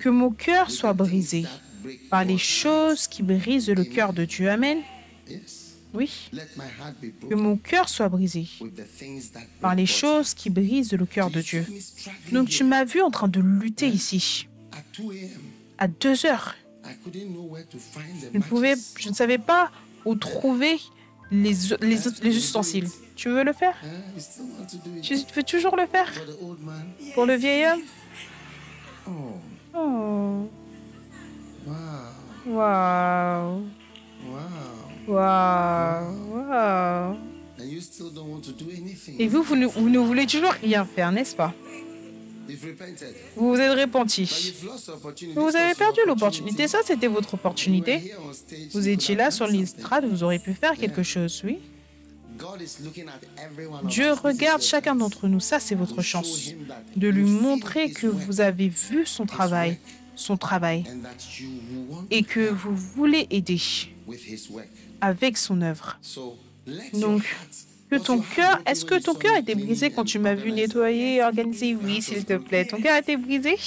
que 0.00 0.08
mon 0.08 0.30
cœur 0.30 0.70
soit 0.70 0.92
brisé 0.92 1.44
par 2.10 2.24
les 2.24 2.38
choses 2.38 3.06
qui 3.06 3.22
brisent 3.22 3.68
le 3.68 3.84
cœur 3.84 4.12
de 4.12 4.24
Dieu. 4.24 4.48
Amen. 4.48 4.78
Oui. 5.94 6.30
Que 7.28 7.34
mon 7.34 7.56
cœur 7.56 7.88
soit 7.88 8.08
brisé 8.08 8.46
par 9.60 9.74
les 9.74 9.86
choses 9.86 10.34
qui 10.34 10.50
brisent 10.50 10.92
le 10.92 11.06
cœur 11.06 11.30
de 11.30 11.40
Dieu. 11.40 11.66
Donc 12.30 12.48
tu 12.48 12.64
m'as 12.64 12.84
vu 12.84 13.00
en 13.02 13.10
train 13.10 13.28
de 13.28 13.40
lutter 13.40 13.88
ici. 13.88 14.48
À 15.78 15.88
2 15.88 16.26
heures. 16.26 16.54
Je 17.14 18.38
ne, 18.38 18.42
pouvais, 18.42 18.74
je 18.98 19.08
ne 19.08 19.14
savais 19.14 19.38
pas 19.38 19.70
où 20.04 20.14
trouver 20.14 20.80
les, 21.32 21.54
les, 21.80 21.98
les 22.22 22.36
ustensiles. 22.36 22.88
Tu 23.16 23.28
veux 23.28 23.42
le 23.42 23.52
faire? 23.52 23.74
Tu 25.02 25.14
veux 25.34 25.42
toujours 25.42 25.76
le 25.76 25.86
faire? 25.86 26.12
Pour 27.14 27.26
le 27.26 27.34
vieil 27.34 27.66
homme? 27.66 27.82
Oh. 29.74 30.48
Wow. 32.46 33.62
Wow. 35.08 36.02
Wow. 36.32 37.16
Et 39.18 39.28
vous, 39.28 39.42
vous 39.42 39.56
ne, 39.56 39.66
vous 39.66 39.88
ne 39.88 39.98
voulez 39.98 40.26
toujours 40.26 40.52
rien 40.52 40.84
faire, 40.84 41.10
n'est-ce 41.12 41.34
pas? 41.34 41.52
Vous 43.36 43.48
vous 43.54 43.60
êtes 43.60 43.78
repenti. 43.78 44.54
Vous 45.34 45.56
avez 45.56 45.74
perdu 45.74 46.00
l'opportunité. 46.06 46.68
Ça, 46.68 46.78
c'était 46.84 47.06
votre 47.06 47.34
opportunité. 47.34 48.12
Vous 48.72 48.88
étiez 48.88 49.14
là 49.14 49.30
sur 49.30 49.46
l'estrade, 49.46 50.04
vous 50.04 50.22
auriez 50.22 50.38
pu 50.38 50.54
faire 50.54 50.76
quelque 50.76 51.02
chose, 51.02 51.42
oui. 51.44 51.58
Dieu 53.84 54.12
regarde 54.12 54.62
chacun 54.62 54.94
d'entre 54.94 55.28
nous. 55.28 55.40
Ça, 55.40 55.60
c'est 55.60 55.74
votre 55.74 56.02
chance. 56.02 56.50
De 56.96 57.08
lui 57.08 57.24
montrer 57.24 57.90
que 57.90 58.06
vous 58.06 58.40
avez 58.40 58.68
vu 58.68 59.06
son 59.06 59.26
travail, 59.26 59.78
son 60.14 60.36
travail, 60.36 60.84
et 62.10 62.22
que 62.22 62.48
vous 62.48 62.74
voulez 62.74 63.26
aider 63.30 63.60
avec 65.00 65.36
son 65.38 65.60
œuvre. 65.62 65.98
Donc, 66.94 67.22
que 67.92 67.98
ton 68.02 68.20
cœur, 68.20 68.58
est-ce 68.64 68.84
que 68.86 68.94
ton 68.94 69.14
cœur 69.14 69.36
était 69.36 69.54
brisé 69.54 69.90
quand 69.90 70.04
tu 70.04 70.18
m'as 70.18 70.34
vu 70.34 70.50
nettoyer 70.50 71.16
et 71.16 71.22
organiser? 71.22 71.74
Oui, 71.74 72.00
s'il 72.00 72.24
te 72.24 72.38
plaît. 72.38 72.64
Ton 72.64 72.80
cœur 72.80 72.96
été 72.96 73.18
brisé? 73.18 73.58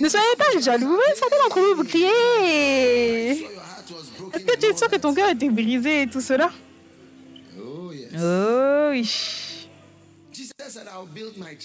Ne 0.00 0.08
soyez 0.08 0.36
pas 0.38 0.60
jaloux. 0.60 0.98
Certains 1.16 1.36
d'entre 1.42 1.60
vous, 1.60 1.74
vous 1.76 1.84
criez. 1.84 2.06
Est-ce 4.32 4.44
que 4.44 4.56
tu 4.60 4.66
sens 4.78 4.88
que 4.88 4.96
ton 4.96 5.12
cœur 5.12 5.28
été 5.30 5.50
brisé 5.50 6.02
et 6.02 6.06
tout 6.06 6.20
cela? 6.20 6.50
Oh 7.58 8.90
oui. 8.90 9.49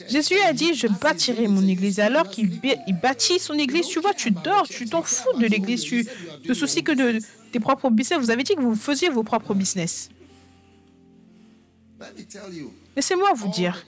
Jésus 0.08 0.40
a 0.40 0.54
dit, 0.54 0.74
je 0.74 0.88
bâtirai 0.88 1.48
mon 1.48 1.66
église. 1.68 2.00
Alors 2.00 2.30
qu'il 2.30 2.60
bâtit 3.02 3.40
son 3.40 3.54
église, 3.56 3.88
tu 3.88 4.00
vois, 4.00 4.14
tu 4.14 4.32
dors, 4.32 4.68
tu 4.68 4.86
t'en 4.86 5.02
fous 5.02 5.38
de 5.38 5.46
l'église, 5.48 5.84
tu 5.84 6.08
te 6.46 6.54
soucies 6.54 6.84
que 6.84 6.92
de 6.92 7.20
tes 7.52 7.60
propres 7.60 7.90
business. 7.90 8.20
Vous 8.20 8.32
avez 8.32 8.44
dit 8.44 8.56
que 8.56 8.62
vous 8.62 8.76
faisiez 8.76 9.10
vos 9.10 9.24
propres 9.24 9.54
business. 9.54 10.10
Laissez-moi 12.96 13.34
vous 13.34 13.50
dire, 13.50 13.86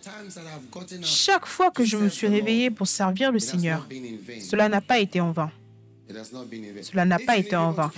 chaque 1.02 1.46
fois 1.46 1.72
que 1.72 1.86
je 1.86 1.98
me 1.98 2.10
suis 2.10 2.28
réveillé 2.28 2.70
pour 2.70 2.88
servir 2.88 3.32
le 3.32 3.40
Seigneur, 3.40 3.88
cela 4.42 4.70
n'a 4.70 4.82
pas 4.82 5.00
été 5.00 5.22
en 5.22 5.32
vain. 5.32 5.52
Cela 6.82 7.06
n'a 7.06 7.20
pas 7.20 7.38
été 7.38 7.56
en 7.56 7.72
vain. 7.72 7.92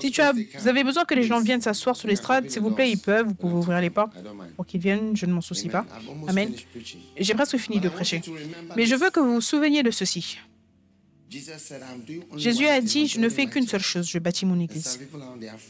Si 0.00 0.10
tu 0.10 0.20
as, 0.20 0.32
vous 0.32 0.68
avez 0.68 0.84
besoin 0.84 1.04
que 1.04 1.14
les 1.14 1.22
gens 1.22 1.40
viennent 1.40 1.60
s'asseoir 1.60 1.96
sur 1.96 2.08
l'estrade, 2.08 2.50
s'il 2.50 2.62
vous 2.62 2.70
plaît, 2.70 2.90
ils 2.90 2.98
peuvent, 2.98 3.26
vous 3.26 3.34
pouvez 3.34 3.54
ouvrir 3.54 3.80
les 3.80 3.90
portes. 3.90 4.12
Pour 4.56 4.66
qu'ils 4.66 4.80
viennent, 4.80 5.16
je 5.16 5.26
ne 5.26 5.32
m'en 5.32 5.40
soucie 5.40 5.68
pas. 5.68 5.84
Amen. 6.28 6.52
J'ai 7.16 7.34
presque 7.34 7.56
fini 7.56 7.80
de 7.80 7.88
prêcher. 7.88 8.22
Mais 8.76 8.86
je 8.86 8.94
veux 8.94 9.10
que 9.10 9.20
vous 9.20 9.34
vous 9.34 9.40
souveniez 9.40 9.82
de 9.82 9.90
ceci. 9.90 10.38
Jésus 12.36 12.66
a 12.66 12.80
dit, 12.80 13.06
je 13.06 13.20
ne 13.20 13.28
fais 13.28 13.46
qu'une 13.46 13.66
seule 13.66 13.82
chose, 13.82 14.08
je 14.08 14.18
bâtis 14.18 14.46
mon 14.46 14.58
église. 14.58 14.98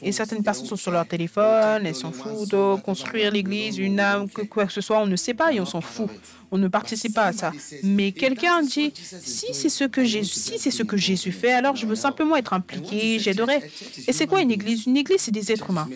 Et 0.01 0.11
certaines 0.11 0.43
personnes 0.43 0.67
sont 0.67 0.77
sur 0.77 0.91
leur 0.91 1.07
téléphone, 1.07 1.85
elles 1.85 1.95
s'en 1.95 2.13
foutent 2.13 2.51
de 2.51 2.81
construire 2.81 3.31
l'église, 3.31 3.77
une 3.77 4.01
âme, 4.01 4.29
que 4.31 4.43
quoi 4.43 4.65
que 4.67 4.73
ce 4.73 4.81
soit, 4.81 4.99
on 4.99 5.07
ne 5.07 5.17
sait 5.17 5.35
pas 5.35 5.53
et 5.53 5.61
on 5.61 5.67
s'en 5.67 5.83
fout. 5.83 6.09
On 6.53 6.59
ne 6.59 6.69
participe 6.69 7.15
pas 7.15 7.27
à 7.27 7.33
ça. 7.33 7.53
Mais 7.83 8.13
quelqu'un 8.13 8.63
dit, 8.63 8.93
si 8.95 9.55
c'est 9.55 9.69
ce 9.69 9.85
que 9.85 10.05
Jésus, 10.05 10.35
si 10.35 10.59
c'est 10.59 10.71
ce 10.71 10.83
que 10.83 10.97
Jésus 10.97 11.33
fait, 11.33 11.53
alors 11.53 11.77
je 11.77 11.87
veux 11.87 11.95
simplement 11.95 12.37
être 12.37 12.53
impliqué, 12.53 13.19
j'aiderai. 13.19 13.71
Et 14.09 14.13
c'est 14.13 14.27
quoi 14.27 14.41
une 14.41 14.51
église? 14.51 14.87
Une 14.87 14.97
église, 14.97 15.21
c'est 15.21 15.31
des 15.31 15.53
êtres 15.53 15.71
humains. 15.71 15.89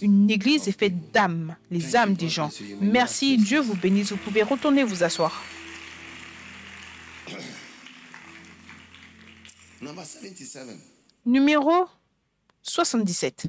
Une 0.00 0.30
église 0.30 0.68
est 0.68 0.78
faite 0.78 1.12
d'âmes, 1.12 1.56
les 1.70 1.96
âmes 1.96 2.14
des 2.14 2.28
gens. 2.28 2.50
Merci, 2.80 3.36
Dieu 3.38 3.60
vous 3.60 3.74
bénisse. 3.74 4.10
Vous 4.10 4.18
pouvez 4.18 4.42
retourner 4.42 4.84
vous 4.84 5.02
asseoir. 5.02 5.42
Numéro 11.24 11.86
77. 12.62 13.48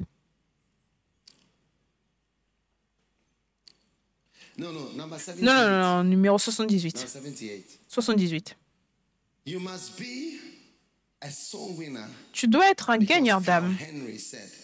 Non, 4.58 4.72
non, 4.72 4.92
number 4.96 5.20
78. 5.20 5.44
Non, 5.44 5.80
non, 5.80 6.04
numéro 6.04 6.36
78. 6.38 6.96
No, 6.96 7.00
78. 7.00 7.78
78. 7.88 8.56
You 9.46 9.60
must 9.60 9.96
be 9.96 10.38
a 11.20 11.30
soul 11.30 11.76
winner. 11.78 12.06
Tu 12.32 12.48
dois 12.48 12.68
être 12.70 12.90
un 12.90 12.98
gagneur 12.98 13.40
d'âme. 13.40 13.76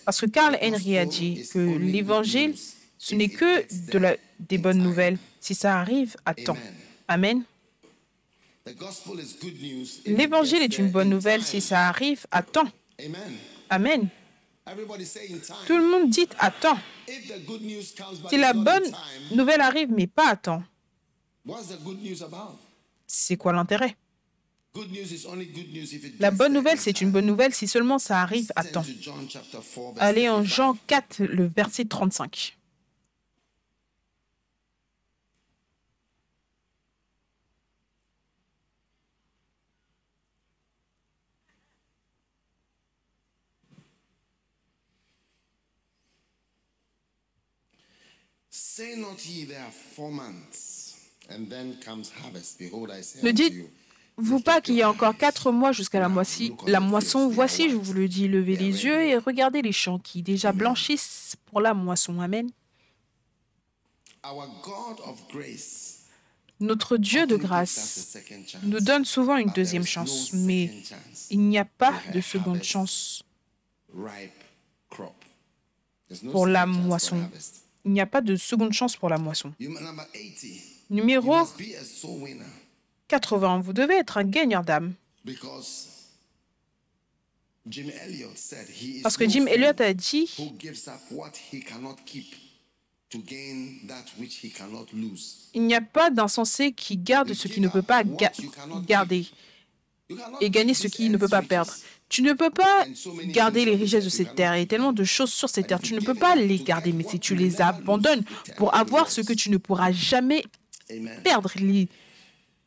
Parce 0.04 0.20
que 0.20 0.26
Karl 0.26 0.58
Henry 0.60 0.98
a 0.98 1.06
dit 1.06 1.46
que 1.52 1.58
l'évangile, 1.58 2.54
ce 2.98 3.14
n'est 3.14 3.28
que 3.28 3.64
de 3.92 3.98
la, 3.98 4.16
des 4.40 4.58
bonnes 4.58 4.82
nouvelles 4.82 5.18
si 5.40 5.54
ça 5.54 5.78
arrive 5.78 6.16
à 6.24 6.34
temps. 6.34 6.58
Amen. 7.06 7.44
L'évangile 10.06 10.62
est 10.62 10.78
une 10.78 10.90
bonne 10.90 11.10
nouvelle 11.10 11.42
si 11.42 11.60
ça 11.60 11.88
arrive 11.88 12.26
à 12.30 12.42
temps. 12.42 12.68
Amen. 13.70 14.08
Tout 15.66 15.76
le 15.76 15.90
monde 15.90 16.10
dit 16.10 16.26
à 16.38 16.50
temps. 16.50 16.78
Si 18.28 18.36
la 18.38 18.52
bonne 18.54 18.84
nouvelle 19.32 19.60
arrive, 19.60 19.90
mais 19.90 20.06
pas 20.06 20.30
à 20.30 20.36
temps, 20.36 20.62
c'est 23.06 23.36
quoi 23.36 23.52
l'intérêt? 23.52 23.96
La 26.18 26.30
bonne 26.30 26.52
nouvelle, 26.52 26.80
c'est 26.80 27.00
une 27.00 27.12
bonne 27.12 27.26
nouvelle 27.26 27.54
si 27.54 27.68
seulement 27.68 27.98
ça 27.98 28.20
arrive 28.22 28.50
à 28.56 28.64
temps. 28.64 28.82
to 28.82 28.90
John 29.00 29.28
chapter 29.30 29.58
4, 29.58 29.94
verse 29.94 30.00
Allez 30.00 30.28
en 30.28 30.42
35. 30.42 30.54
Jean 30.54 30.76
4, 30.86 31.18
le 31.20 31.46
verset 31.46 31.84
35. 31.84 32.56
Say 48.76 48.96
not 48.96 49.24
ye 49.24 49.44
there 49.44 49.60
are 49.60 49.70
four 49.70 50.10
months, 50.10 50.96
and 51.30 51.48
then 51.48 51.76
comes 51.78 52.10
harvest. 52.10 52.58
Behold, 52.58 52.90
I 52.90 53.02
say 53.02 53.20
unto 53.20 53.42
you, 53.44 53.70
vous 54.16 54.40
pas 54.40 54.60
qu'il 54.60 54.74
y 54.74 54.82
a 54.82 54.90
encore 54.90 55.16
quatre 55.16 55.52
mois 55.52 55.70
jusqu'à 55.70 56.00
la, 56.00 56.10
la 56.66 56.80
moisson. 56.80 57.28
Voici, 57.28 57.70
je 57.70 57.76
vous 57.76 57.92
le 57.92 58.08
dis, 58.08 58.26
levez 58.26 58.56
les 58.56 58.84
yeux 58.84 59.00
et 59.00 59.16
regardez 59.16 59.62
les 59.62 59.70
champs 59.70 60.00
qui 60.00 60.22
déjà 60.24 60.50
blanchissent 60.50 61.36
pour 61.46 61.60
la 61.60 61.72
moisson. 61.72 62.20
Amen. 62.20 62.50
Our 64.24 64.48
God 64.64 64.98
of 65.06 65.22
grace 65.30 66.00
Notre 66.58 66.96
Dieu 66.96 67.28
de 67.28 67.36
grâce 67.36 68.18
nous 68.64 68.80
donne 68.80 69.04
souvent 69.04 69.36
une 69.36 69.50
deuxième 69.50 69.86
chance, 69.86 70.32
mais 70.32 70.68
il 71.30 71.38
n'y 71.38 71.58
a 71.58 71.64
pas 71.64 71.94
de 72.12 72.20
seconde 72.20 72.64
chance. 72.64 73.22
pour 76.32 76.48
la 76.48 76.66
moisson. 76.66 77.20
Il 77.84 77.92
n'y 77.92 78.00
a 78.00 78.06
pas 78.06 78.20
de 78.20 78.36
seconde 78.36 78.72
chance 78.72 78.96
pour 78.96 79.08
la 79.10 79.18
moisson. 79.18 79.52
You 79.60 79.70
number 79.70 80.06
80. 80.12 80.48
You 80.90 80.96
Numéro 80.96 81.38
must 81.38 81.56
be 81.58 81.74
a 81.80 81.84
soul 81.84 82.22
winner 82.22 82.44
80. 83.08 83.60
Vous 83.60 83.72
devez 83.72 83.94
être 83.96 84.16
un 84.18 84.24
gagneur 84.24 84.62
d'âme. 84.64 84.94
Parce 89.02 89.16
que 89.16 89.28
Jim 89.28 89.46
Elliot 89.46 89.80
a 89.80 89.94
dit 89.94 90.30
who 90.38 90.52
gives 90.58 90.86
up 90.88 91.00
what 91.10 91.32
he 91.52 91.60
cannot 91.60 91.96
keep 92.04 92.34
to 93.10 93.18
gain 93.20 93.78
that 93.88 94.04
which 94.18 94.40
he 94.44 94.50
cannot 94.50 94.86
lose. 94.92 95.48
il 95.54 95.62
n'y 95.62 95.74
a 95.74 95.80
pas 95.80 96.10
d'insensé 96.10 96.72
qui 96.72 96.96
garde 96.98 97.32
ce 97.32 97.48
qui 97.48 97.60
ne 97.60 97.68
peut 97.68 97.82
pas 97.82 98.04
ga- 98.04 98.32
garder 98.86 99.26
et 100.42 100.50
gagner 100.50 100.74
ce 100.74 100.82
this 100.88 100.92
qui 100.92 101.08
ne 101.08 101.16
peut 101.16 101.28
pas 101.28 101.40
perdre. 101.42 101.72
Tu 102.08 102.22
ne 102.22 102.32
peux 102.32 102.50
pas 102.50 102.86
garder 103.26 103.64
les 103.64 103.76
richesses 103.76 104.04
de 104.04 104.10
cette 104.10 104.34
terre 104.34 104.54
et 104.54 104.66
tellement 104.66 104.92
de 104.92 105.04
choses 105.04 105.32
sur 105.32 105.48
cette 105.48 105.66
terre. 105.66 105.80
Tu 105.80 105.94
ne 105.94 106.00
peux 106.00 106.14
pas 106.14 106.36
les 106.36 106.58
garder, 106.58 106.92
mais 106.92 107.04
si 107.04 107.18
tu 107.18 107.34
les 107.34 107.60
abandonnes 107.60 108.22
pour 108.56 108.74
avoir 108.74 109.10
ce 109.10 109.20
que 109.20 109.32
tu 109.32 109.50
ne 109.50 109.56
pourras 109.56 109.90
jamais 109.90 110.44
perdre, 111.22 111.50
les 111.56 111.88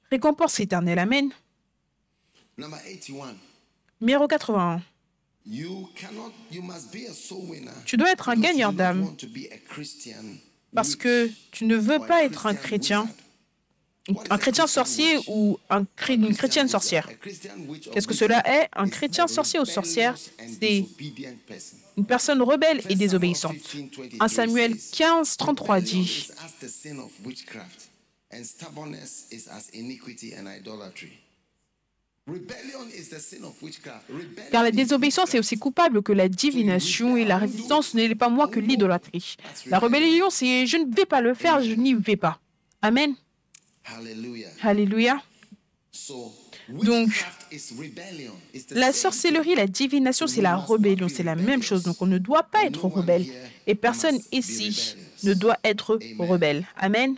récompenses 0.09 0.59
éternelles. 0.59 0.99
Amen. 0.99 1.31
Number 2.57 2.79
81. 2.83 3.35
Numéro 4.01 4.27
81. 4.27 4.81
You 5.45 5.87
cannot, 5.95 6.33
you 6.51 6.61
must 6.61 6.91
be 6.91 7.07
a 7.09 7.13
soul 7.13 7.49
winner. 7.49 7.71
Tu 7.85 7.95
dois 7.95 8.11
être 8.11 8.27
un 8.27 8.35
gagneur 8.35 8.73
d'âme 8.73 9.03
a 9.03 10.25
parce 10.73 10.95
que 10.95 11.29
tu 11.51 11.65
ne 11.65 11.77
veux 11.77 11.95
a 11.95 11.99
pas 11.99 12.25
être 12.25 12.47
un 12.47 12.53
chrétien, 12.53 13.07
un 14.29 14.37
chrétien 14.37 14.67
sorcier 14.67 15.17
ou 15.27 15.57
une 15.69 16.35
chrétienne 16.35 16.67
sorcière? 16.67 17.09
Qu'est-ce 17.93 18.07
que 18.07 18.13
cela 18.13 18.43
est? 18.47 18.69
Un 18.73 18.87
chrétien 18.87 19.27
sorcier 19.27 19.59
ou 19.59 19.65
sorcière, 19.65 20.15
c'est 20.59 20.85
une 21.97 22.05
personne 22.05 22.41
rebelle 22.41 22.81
et 22.89 22.95
désobéissante. 22.95 23.55
Samuel 24.27 24.75
15, 24.77 25.37
23 25.39 25.77
1 25.77 25.81
Samuel 25.81 25.87
says, 25.87 26.07
15, 28.31 28.57
33 28.57 29.35
Rebellion 32.27 32.83
dit 32.85 33.13
Car 34.51 34.63
la 34.63 34.69
is 34.69 34.73
désobéissance 34.73 35.33
est 35.33 35.39
aussi 35.39 35.57
coupable 35.57 36.01
que 36.03 36.11
la 36.11 36.27
divination 36.27 37.15
et 37.15 37.23
la 37.23 37.37
résistance 37.37 37.93
n'est 37.93 38.15
pas 38.15 38.27
moins 38.27 38.49
que 38.49 38.59
l'idolâtrie. 38.59 39.37
La 39.67 39.79
rébellion, 39.79 40.29
c'est 40.29 40.67
je 40.67 40.77
ne 40.77 40.93
vais 40.93 41.05
pas 41.05 41.21
le 41.21 41.33
faire, 41.33 41.61
je 41.61 41.73
n'y 41.73 41.93
vais 41.93 42.17
pas. 42.17 42.39
Amen. 42.81 43.15
Hallelujah. 43.95 44.49
Alléluia. 44.61 45.21
Donc, 46.83 47.09
La 48.71 48.91
sorcellerie, 48.91 49.55
la 49.55 49.67
divination, 49.67 50.27
c'est 50.27 50.41
la 50.41 50.57
rébellion, 50.57 51.07
c'est 51.07 51.23
la 51.23 51.35
même 51.35 51.63
chose. 51.63 51.83
Donc 51.83 52.01
on 52.01 52.05
ne 52.05 52.17
doit 52.17 52.43
pas 52.43 52.65
être 52.65 52.85
rebelle. 52.85 53.25
Et 53.65 53.75
personne 53.75 54.19
ici 54.31 54.95
ne 55.23 55.33
doit 55.33 55.57
être 55.63 55.99
rebelle. 56.19 56.65
Amen. 56.77 57.15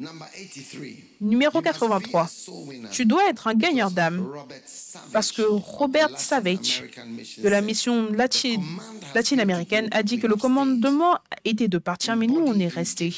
Number 0.00 0.26
83. 0.32 0.96
Numéro 1.20 1.58
You 1.58 1.60
must 1.60 1.62
be 1.62 1.68
a 1.68 1.72
83. 1.72 2.26
soul 2.28 2.68
winner. 2.68 2.88
Tu 2.90 3.04
dois 3.04 3.28
être 3.28 3.46
un 3.48 3.54
gagneur 3.54 3.90
d'âme 3.90 4.26
parce 5.12 5.30
que 5.30 5.42
Robert 5.42 6.18
Savage 6.18 6.84
de 7.42 7.48
la 7.50 7.60
mission 7.60 8.10
lati- 8.10 8.54
"The 8.56 8.60
command 8.60 8.80
has 8.80 9.14
latine-américaine 9.14 9.88
a 9.92 10.02
dit 10.02 10.18
que 10.18 10.26
le 10.26 10.36
commandement 10.36 11.18
était 11.44 11.68
de 11.68 11.76
partir, 11.76 12.16
mais 12.16 12.26
nous, 12.26 12.40
on 12.46 12.58
est 12.58 12.68
restés. 12.68 13.14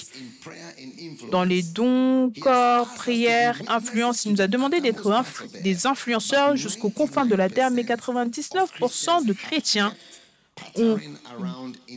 Dans 1.31 1.45
les 1.45 1.63
dons, 1.63 2.33
corps, 2.41 2.89
prières, 2.95 3.63
influence, 3.69 4.25
il 4.25 4.33
nous 4.33 4.41
a 4.41 4.49
demandé 4.49 4.81
d'être 4.81 5.09
influ- 5.13 5.63
des 5.63 5.87
influenceurs 5.87 6.57
jusqu'aux 6.57 6.91
confins 6.91 7.27
de 7.27 7.37
la 7.37 7.49
terre, 7.49 7.71
mais 7.71 7.85
99% 7.85 9.23
de 9.23 9.33
chrétiens 9.33 9.95
ont 10.77 10.99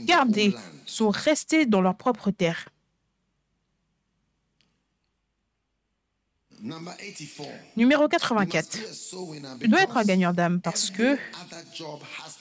gardé, 0.05 0.53
sont 0.85 1.09
restés 1.09 1.65
dans 1.65 1.81
leur 1.81 1.95
propre 1.95 2.29
terre. 2.29 2.69
Numéro 7.75 8.07
84. 8.07 8.77
Tu 9.59 9.67
dois 9.67 9.83
être 9.83 9.97
un 9.97 10.03
gagneur 10.03 10.33
d'âme 10.33 10.61
parce 10.61 10.89
que 10.89 11.17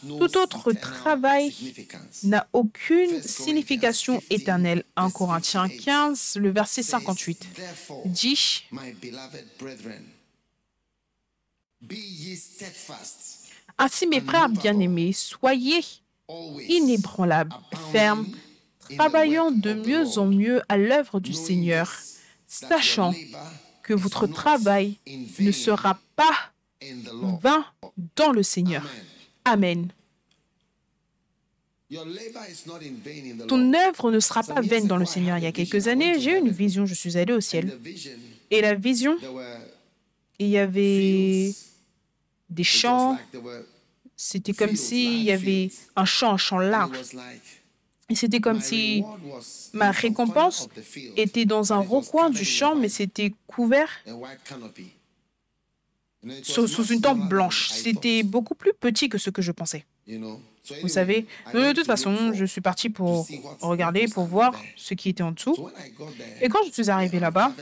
tout 0.02 0.38
autre 0.38 0.72
travail 0.72 1.54
n'a 2.22 2.46
aucune 2.52 3.22
signification 3.22 4.22
éternelle. 4.30 4.84
1 4.96 5.10
Corinthiens 5.10 5.68
15, 5.68 6.36
le 6.36 6.50
verset 6.50 6.82
58 6.82 7.46
dit 8.06 8.64
Ainsi, 13.76 14.06
mes 14.06 14.20
frères 14.20 14.48
bien-aimés, 14.48 15.12
soyez 15.12 15.84
inébranlables, 16.68 17.54
fermes, 17.92 18.26
travaillant 18.96 19.50
de 19.50 19.74
mieux 19.74 20.18
en 20.18 20.26
mieux 20.26 20.62
à 20.68 20.78
l'œuvre 20.78 21.20
du 21.20 21.34
Seigneur, 21.34 21.92
sachant 22.46 23.12
que 23.84 23.94
votre 23.94 24.26
travail 24.26 24.98
ne 25.38 25.52
sera 25.52 25.98
pas 26.16 26.52
vain 27.40 27.64
dans 28.16 28.32
le 28.32 28.42
Seigneur. 28.42 28.84
Amen. 29.44 29.88
Ton 33.46 33.74
œuvre 33.74 34.10
ne 34.10 34.18
sera 34.18 34.42
pas 34.42 34.60
vaine 34.60 34.86
dans 34.86 34.96
le 34.96 35.04
Seigneur. 35.04 35.38
Il 35.38 35.44
y 35.44 35.46
a 35.46 35.52
quelques 35.52 35.86
années, 35.86 36.18
j'ai 36.18 36.32
eu 36.32 36.38
une 36.38 36.50
vision, 36.50 36.86
je 36.86 36.94
suis 36.94 37.16
allé 37.16 37.32
au 37.32 37.40
ciel. 37.40 37.78
Et 38.50 38.60
la 38.60 38.74
vision, 38.74 39.16
il 40.38 40.48
y 40.48 40.58
avait 40.58 41.54
des 42.50 42.64
champs, 42.64 43.18
c'était 44.16 44.54
comme 44.54 44.76
s'il 44.76 45.22
y 45.22 45.30
avait 45.30 45.70
un 45.94 46.04
champ, 46.04 46.32
un 46.32 46.36
champ 46.36 46.58
large. 46.58 46.98
Et 48.10 48.14
c'était 48.14 48.40
comme 48.40 48.60
si 48.60 49.02
ma 49.72 49.90
récompense 49.90 50.68
était 51.16 51.46
dans 51.46 51.72
un 51.72 51.80
recoin 51.80 52.30
du 52.30 52.44
champ, 52.44 52.74
mais 52.74 52.88
c'était 52.88 53.32
couvert 53.46 53.88
sous, 56.42 56.68
sous 56.68 56.86
une 56.86 57.00
tente 57.00 57.28
blanche. 57.28 57.70
C'était 57.70 58.22
beaucoup 58.22 58.54
plus 58.54 58.74
petit 58.74 59.08
que 59.08 59.18
ce 59.18 59.30
que 59.30 59.42
je 59.42 59.52
pensais. 59.52 59.84
Vous 60.82 60.88
savez, 60.88 61.26
de 61.52 61.72
toute 61.72 61.86
façon, 61.86 62.32
je 62.32 62.44
suis 62.44 62.60
parti 62.60 62.88
pour 62.88 63.26
regarder, 63.60 64.06
pour 64.08 64.24
voir 64.24 64.54
ce 64.76 64.94
qui 64.94 65.10
était 65.10 65.22
en 65.22 65.32
dessous. 65.32 65.68
Et 66.40 66.48
quand 66.48 66.60
je 66.66 66.72
suis 66.72 66.90
arrivé 66.90 67.20
là-bas, 67.20 67.52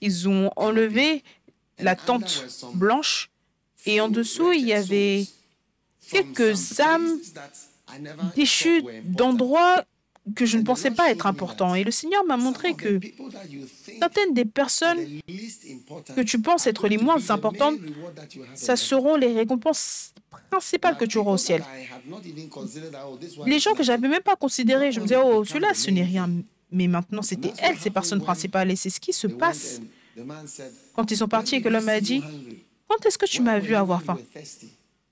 ils 0.00 0.28
ont 0.28 0.50
enlevé 0.56 1.22
la 1.78 1.96
tente 1.96 2.46
blanche. 2.74 3.30
Et 3.86 4.00
en 4.00 4.08
dessous, 4.08 4.52
il 4.52 4.66
y 4.66 4.72
avait 4.72 5.26
quelques 6.10 6.80
âmes 6.80 7.18
déchues 8.34 8.82
d'endroits 9.04 9.84
que 10.34 10.46
je 10.46 10.56
ne 10.56 10.62
pensais 10.62 10.90
pas 10.90 11.10
être 11.10 11.26
importants. 11.26 11.74
Et 11.74 11.84
le 11.84 11.90
Seigneur 11.90 12.24
m'a 12.24 12.36
montré 12.36 12.74
que 12.74 12.98
certaines 14.00 14.32
des 14.32 14.46
personnes 14.46 14.98
que 16.16 16.22
tu 16.22 16.40
penses 16.40 16.66
être 16.66 16.88
les 16.88 16.96
moins 16.96 17.30
importantes, 17.30 17.78
ça 18.54 18.76
seront 18.76 19.16
les 19.16 19.32
récompenses 19.34 20.14
principales 20.50 20.96
que 20.96 21.04
tu 21.04 21.18
auras 21.18 21.32
au 21.32 21.36
ciel. 21.36 21.62
Les 23.46 23.58
gens 23.58 23.74
que 23.74 23.82
j'avais 23.82 24.08
même 24.08 24.22
pas 24.22 24.36
considérés, 24.36 24.92
je 24.92 25.00
me 25.00 25.04
disais, 25.04 25.20
oh, 25.22 25.44
celui-là, 25.44 25.74
ce 25.74 25.90
n'est 25.90 26.04
rien. 26.04 26.30
Mais 26.70 26.88
maintenant, 26.88 27.22
c'était 27.22 27.52
elles, 27.58 27.78
ces 27.78 27.90
personnes 27.90 28.22
principales. 28.22 28.70
Et 28.70 28.76
c'est 28.76 28.90
ce 28.90 29.00
qui 29.00 29.12
se 29.12 29.26
passe 29.26 29.80
Quand 30.94 31.10
ils 31.10 31.16
sont 31.16 31.28
partis 31.28 31.56
et 31.56 31.62
que 31.62 31.68
l'homme 31.68 31.88
a 31.88 32.00
dit, 32.00 32.22
quand 32.88 33.04
est-ce 33.06 33.18
que 33.18 33.26
tu 33.26 33.42
m'as 33.42 33.58
vu 33.58 33.74
avoir 33.74 34.02
faim? 34.02 34.18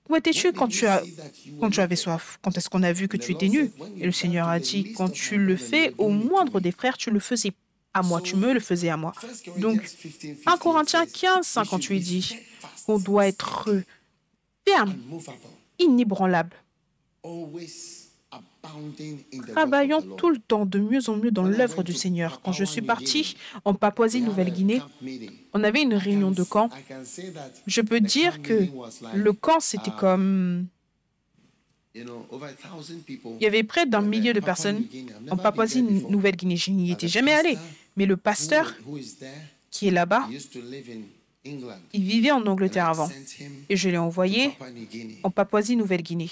Où 0.09 0.17
étais-tu 0.17 0.53
quand 0.53 0.69
tu, 0.69 0.87
avais 0.87 1.97
soif? 1.97 2.39
Quand 2.43 2.57
est-ce 2.57 2.69
qu'on 2.69 2.83
a 2.83 2.93
vu 2.93 3.09
que 3.09 3.17
tu 3.17 3.33
étais 3.33 3.49
nu? 3.49 3.71
Et 3.97 4.05
le 4.05 4.13
Seigneur 4.13 4.49
a 4.49 4.59
dit, 4.59 4.93
quand 4.93 5.11
tu 5.11 5.39
le 5.39 5.57
fais 5.57 5.95
au 5.99 6.09
moindre 6.09 6.61
des 6.61 6.73
frères, 6.73 6.97
tu 6.97 7.11
le 7.11 7.21
faisais 7.21 7.53
à 7.95 8.03
moi, 8.03 8.21
tu 8.21 8.37
me 8.37 8.53
le 8.53 8.61
faisais 8.61 8.89
à 8.89 8.97
moi. 8.97 9.13
Donc, 9.59 9.81
1 10.47 10.57
Corinthiens 10.57 11.07
15, 11.07 11.47
58 11.47 12.01
dit 12.01 12.37
qu'on 12.87 12.99
doit 12.99 13.29
être 13.29 13.69
ferme, 14.67 14.95
inébranlable, 15.79 16.57
travaillant 19.49 20.03
tout 20.03 20.31
le 20.31 20.39
temps 20.39 20.67
de 20.67 20.79
mieux 20.79 21.09
en 21.09 21.17
mieux 21.17 21.31
dans 21.31 21.45
l'œuvre 21.45 21.83
du 21.83 21.93
Seigneur. 21.93 22.41
Quand 22.43 22.53
je 22.53 22.65
suis 22.65 22.83
parti 22.83 23.37
en 23.65 23.75
Papouasie-Nouvelle-Guinée, 23.75 24.83
on 25.53 25.65
avait 25.65 25.83
une 25.83 25.95
réunion 25.95 26.31
de 26.31 26.43
camp. 26.43 26.71
Je 27.67 27.81
peux 27.81 28.01
dire 28.01 28.43
que 28.43 28.67
le 29.15 29.33
camp, 29.33 29.61
c'était 29.61 29.91
comme... 29.91 30.67
Il 31.95 32.07
y 33.41 33.47
avait 33.47 33.65
près 33.65 33.85
d'un 33.85 34.01
millier 34.01 34.33
de 34.33 34.41
personnes 34.41 34.85
en 35.31 35.37
Papouasie-Nouvelle-Guinée. 35.37 36.57
Je 36.57 36.71
n'y 36.71 36.93
étais 36.93 37.09
jamais 37.09 37.35
allé. 37.35 37.59
Mais 37.97 38.07
le 38.07 38.17
pasteur 38.17 38.75
qui 39.71 39.89
est 39.89 39.91
là-bas, 39.91 40.27
il 41.45 42.05
vivait 42.05 42.31
en 42.31 42.47
Angleterre 42.47 42.89
avant. 42.89 43.09
Et 43.69 43.77
je 43.77 43.89
l'ai 43.89 43.99
envoyé 43.99 44.53
en 45.23 45.31
Papouasie-Nouvelle-Guinée. 45.31 46.31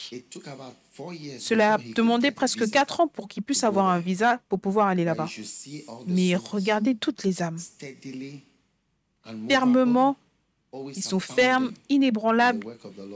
Cela 1.38 1.74
a 1.74 1.78
demandé 1.78 2.30
presque 2.30 2.70
quatre 2.70 3.00
ans 3.00 3.08
pour 3.08 3.28
qu'il 3.28 3.42
puisse 3.42 3.64
avoir 3.64 3.88
un 3.88 3.98
visa 3.98 4.40
pour 4.48 4.60
pouvoir 4.60 4.88
aller 4.88 5.04
là-bas. 5.04 5.28
Mais 6.06 6.36
regardez 6.36 6.94
toutes 6.94 7.24
les 7.24 7.42
âmes. 7.42 7.58
Fermement, 9.48 10.16
ils 10.94 11.02
sont 11.02 11.20
fermes, 11.20 11.72
inébranlables 11.88 12.66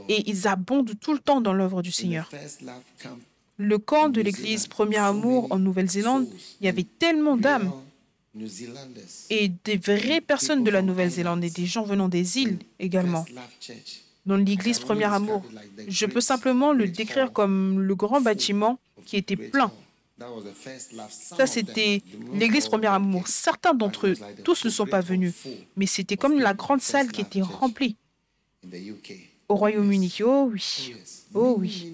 et 0.09 0.29
ils 0.29 0.47
abondent 0.47 0.99
tout 0.99 1.13
le 1.13 1.19
temps 1.19 1.39
dans 1.39 1.53
l'œuvre 1.53 1.81
du 1.81 1.91
Seigneur. 1.91 2.29
Le 3.57 3.77
camp 3.77 4.09
de 4.09 4.19
l'église 4.19 4.67
Premier 4.67 4.97
Amour 4.97 5.47
en 5.49 5.59
Nouvelle-Zélande, 5.59 6.27
il 6.59 6.65
y 6.65 6.67
avait 6.67 6.83
tellement 6.83 7.37
d'âmes 7.37 7.71
et 9.29 9.49
des 9.63 9.77
vraies 9.77 10.21
personnes 10.21 10.63
de 10.63 10.71
la 10.71 10.81
Nouvelle-Zélande 10.81 11.43
et 11.43 11.49
des 11.49 11.65
gens 11.65 11.83
venant 11.83 12.09
des 12.09 12.37
îles 12.37 12.59
également. 12.79 13.25
Dans 14.25 14.37
l'église 14.37 14.79
Premier 14.79 15.05
Amour, 15.05 15.43
je 15.87 16.05
peux 16.05 16.21
simplement 16.21 16.73
le 16.73 16.87
décrire 16.87 17.31
comme 17.31 17.79
le 17.79 17.95
grand 17.95 18.21
bâtiment 18.21 18.79
qui 19.05 19.17
était 19.17 19.35
plein. 19.35 19.71
Ça, 21.09 21.45
c'était 21.45 22.01
l'église 22.33 22.67
Premier 22.67 22.87
Amour. 22.87 23.27
Certains 23.27 23.73
d'entre 23.73 24.07
eux, 24.07 24.15
tous 24.43 24.65
ne 24.65 24.69
sont 24.69 24.85
pas 24.85 25.01
venus, 25.01 25.33
mais 25.75 25.85
c'était 25.85 26.17
comme 26.17 26.39
la 26.39 26.53
grande 26.53 26.81
salle 26.81 27.11
qui 27.11 27.21
était 27.21 27.41
remplie. 27.41 27.97
Au 29.47 29.55
Royaume-Uni, 29.55 30.17
oh 30.23 30.49
oui, 30.51 30.95
oh 31.35 31.55
oui, 31.59 31.93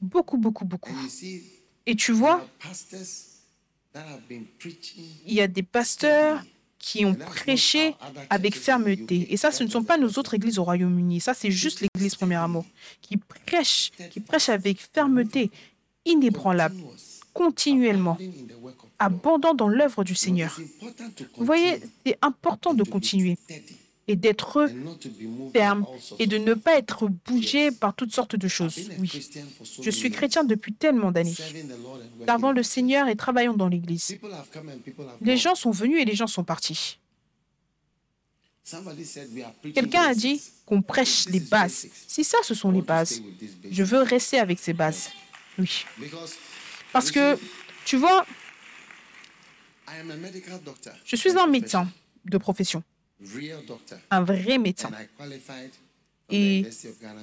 beaucoup, 0.00 0.36
beaucoup, 0.36 0.64
beaucoup. 0.64 0.92
Et 1.86 1.94
tu 1.94 2.12
vois, 2.12 2.44
il 5.26 5.32
y 5.34 5.40
a 5.40 5.46
des 5.46 5.62
pasteurs 5.62 6.42
qui 6.78 7.04
ont 7.04 7.14
prêché 7.14 7.94
avec 8.30 8.56
fermeté. 8.56 9.32
Et 9.32 9.36
ça, 9.36 9.50
ce 9.50 9.64
ne 9.64 9.68
sont 9.68 9.82
pas 9.82 9.98
nos 9.98 10.08
autres 10.10 10.34
églises 10.34 10.58
au 10.58 10.64
Royaume-Uni. 10.64 11.20
Ça, 11.20 11.34
c'est 11.34 11.50
juste 11.50 11.80
l'église 11.80 12.14
Premier 12.14 12.36
Amour 12.36 12.64
qui 13.02 13.16
prêche, 13.16 13.90
qui 14.10 14.20
prêche 14.20 14.48
avec 14.48 14.80
fermeté, 14.80 15.50
inébranlable, 16.04 16.76
continuellement, 17.34 18.16
abondant 18.98 19.54
dans 19.54 19.68
l'œuvre 19.68 20.04
du 20.04 20.14
Seigneur. 20.14 20.58
Vous 21.36 21.44
voyez, 21.44 21.80
c'est 22.06 22.18
important 22.22 22.74
de 22.74 22.84
continuer 22.84 23.36
et 24.08 24.16
d'être 24.16 24.68
ferme 25.52 25.86
et 26.18 26.26
de 26.26 26.38
ne 26.38 26.54
pas 26.54 26.78
être 26.78 27.08
bougé 27.08 27.70
par 27.70 27.94
toutes 27.94 28.12
sortes 28.12 28.36
de 28.36 28.48
choses. 28.48 28.90
Oui, 28.98 29.10
je 29.82 29.90
suis 29.90 30.10
chrétien 30.10 30.44
depuis 30.44 30.72
tellement 30.72 31.12
d'années, 31.12 31.36
servant 32.26 32.52
le 32.52 32.62
Seigneur 32.62 33.06
et 33.08 33.16
travaillant 33.16 33.54
dans 33.54 33.68
l'Église. 33.68 34.18
Les 35.20 35.36
gens 35.36 35.54
sont 35.54 35.70
venus 35.70 36.00
et 36.00 36.04
les 36.06 36.16
gens 36.16 36.26
sont 36.26 36.44
partis. 36.44 36.98
Quelqu'un 39.74 40.02
a 40.02 40.14
dit 40.14 40.42
qu'on 40.66 40.82
prêche 40.82 41.28
les 41.28 41.40
bases. 41.40 41.86
Si 42.06 42.24
ça, 42.24 42.38
ce 42.42 42.54
sont 42.54 42.70
les 42.70 42.82
bases, 42.82 43.22
je 43.70 43.82
veux 43.84 44.02
rester 44.02 44.38
avec 44.38 44.58
ces 44.58 44.72
bases. 44.72 45.10
Oui. 45.58 45.84
Parce 46.92 47.10
que, 47.10 47.38
tu 47.84 47.96
vois, 47.96 48.26
je 51.04 51.16
suis 51.16 51.38
un 51.38 51.46
médecin 51.46 51.88
de 52.24 52.38
profession 52.38 52.82
un 54.10 54.22
vrai 54.22 54.58
médecin. 54.58 54.90
Et 56.30 56.66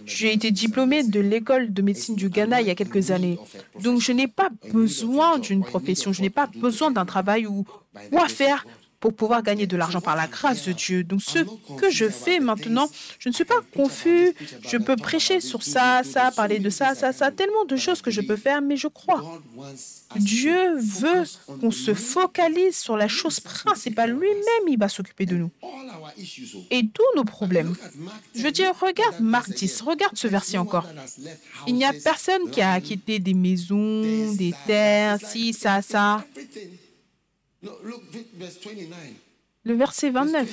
j'ai 0.06 0.34
été 0.34 0.50
diplômé 0.50 1.04
de 1.04 1.20
l'école 1.20 1.72
de 1.72 1.82
médecine 1.84 2.16
du 2.16 2.30
Ghana 2.30 2.62
il 2.62 2.68
y 2.68 2.72
a 2.72 2.76
quelques 2.76 3.12
années. 3.12 3.38
Donc 3.80 4.02
je 4.02 4.12
n'ai 4.12 4.28
pas 4.28 4.50
besoin 4.72 5.38
d'une 5.38 5.64
profession, 5.64 6.12
je 6.12 6.22
n'ai 6.22 6.32
pas 6.32 6.48
besoin 6.48 6.89
d'un 6.89 7.06
travail 7.06 7.46
ou 7.46 7.66
quoi 8.12 8.28
faire 8.28 8.66
pour 9.06 9.14
pouvoir 9.14 9.43
gagner 9.43 9.68
de 9.68 9.78
l'argent 9.78 10.01
par 10.01 10.16
la 10.16 10.26
grâce 10.26 10.66
de 10.66 10.72
Dieu. 10.72 11.03
Donc 11.03 11.22
ce 11.22 11.38
que 11.78 11.91
je 11.91 12.10
fais 12.10 12.39
maintenant, 12.39 12.89
je 13.20 13.30
ne 13.30 13.36
suis 13.36 13.45
pas 13.45 13.62
confus. 13.76 14.34
Je 14.68 14.78
peux 14.78 14.95
prêcher 14.95 15.41
sur 15.41 15.62
ça, 15.62 16.01
ça, 16.03 16.32
parler 16.32 16.58
de 16.58 16.72
ça, 16.72 16.95
ça, 16.95 17.14
ça, 17.14 17.30
tellement 17.30 17.66
de 17.66 17.76
choses 17.76 18.01
que 18.01 18.10
je 18.10 18.22
peux 18.22 18.36
faire, 18.36 18.64
mais 18.64 18.78
je 18.78 18.88
crois. 18.88 19.39
Dieu 20.16 20.76
veut 20.80 21.24
qu'on 21.62 21.70
se 21.70 21.93
focalise 21.93 22.78
sur 22.78 22.97
la 22.97 23.08
chose 23.08 23.39
principale. 23.39 24.10
Lui-même, 24.10 24.68
il 24.68 24.80
va 24.80 24.89
s'occuper 24.89 25.28
de 25.28 25.36
nous. 25.36 25.51
Et 26.72 26.88
tous 26.88 27.03
nos 27.16 27.26
problèmes? 27.26 27.76
Je 28.34 28.41
veux 28.41 28.51
dire, 28.51 28.74
regarde 28.82 29.20
Marc 29.20 29.51
10, 29.51 29.82
regarde 29.82 30.18
ce 30.18 30.28
verset 30.28 30.58
encore. 30.58 30.88
Il 31.68 31.76
n'y 31.76 31.86
a 31.86 31.93
personne 31.93 32.49
qui 32.49 32.62
a 32.64 32.82
quitté 32.82 33.20
des 33.20 33.36
maisons, 33.36 34.34
des 34.34 34.56
terres, 34.66 35.20
si, 35.22 35.53
ça, 35.53 35.84
ça. 35.84 36.26
Le 39.63 39.74
verset 39.74 40.09
29. 40.09 40.49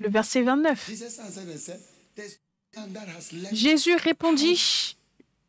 Le 0.00 0.08
verset 0.08 0.42
29. 0.42 0.90
Jésus 3.52 3.94
répondit, 3.96 4.96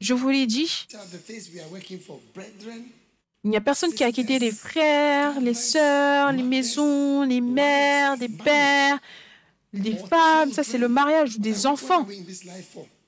je 0.01 0.13
vous 0.13 0.29
l'ai 0.29 0.45
dit, 0.45 0.87
il 3.43 3.49
n'y 3.49 3.57
a 3.57 3.61
personne 3.61 3.93
qui 3.93 4.03
a 4.03 4.11
quitté 4.11 4.39
les 4.39 4.51
frères, 4.51 5.39
les 5.39 5.53
sœurs, 5.53 6.31
les 6.31 6.43
maisons, 6.43 7.23
les 7.23 7.41
mères, 7.41 8.15
les 8.17 8.29
pères, 8.29 8.99
les 9.73 9.95
femmes. 9.95 10.51
Ça, 10.51 10.63
c'est 10.63 10.77
le 10.77 10.87
mariage 10.87 11.39
des 11.39 11.65
enfants. 11.65 12.07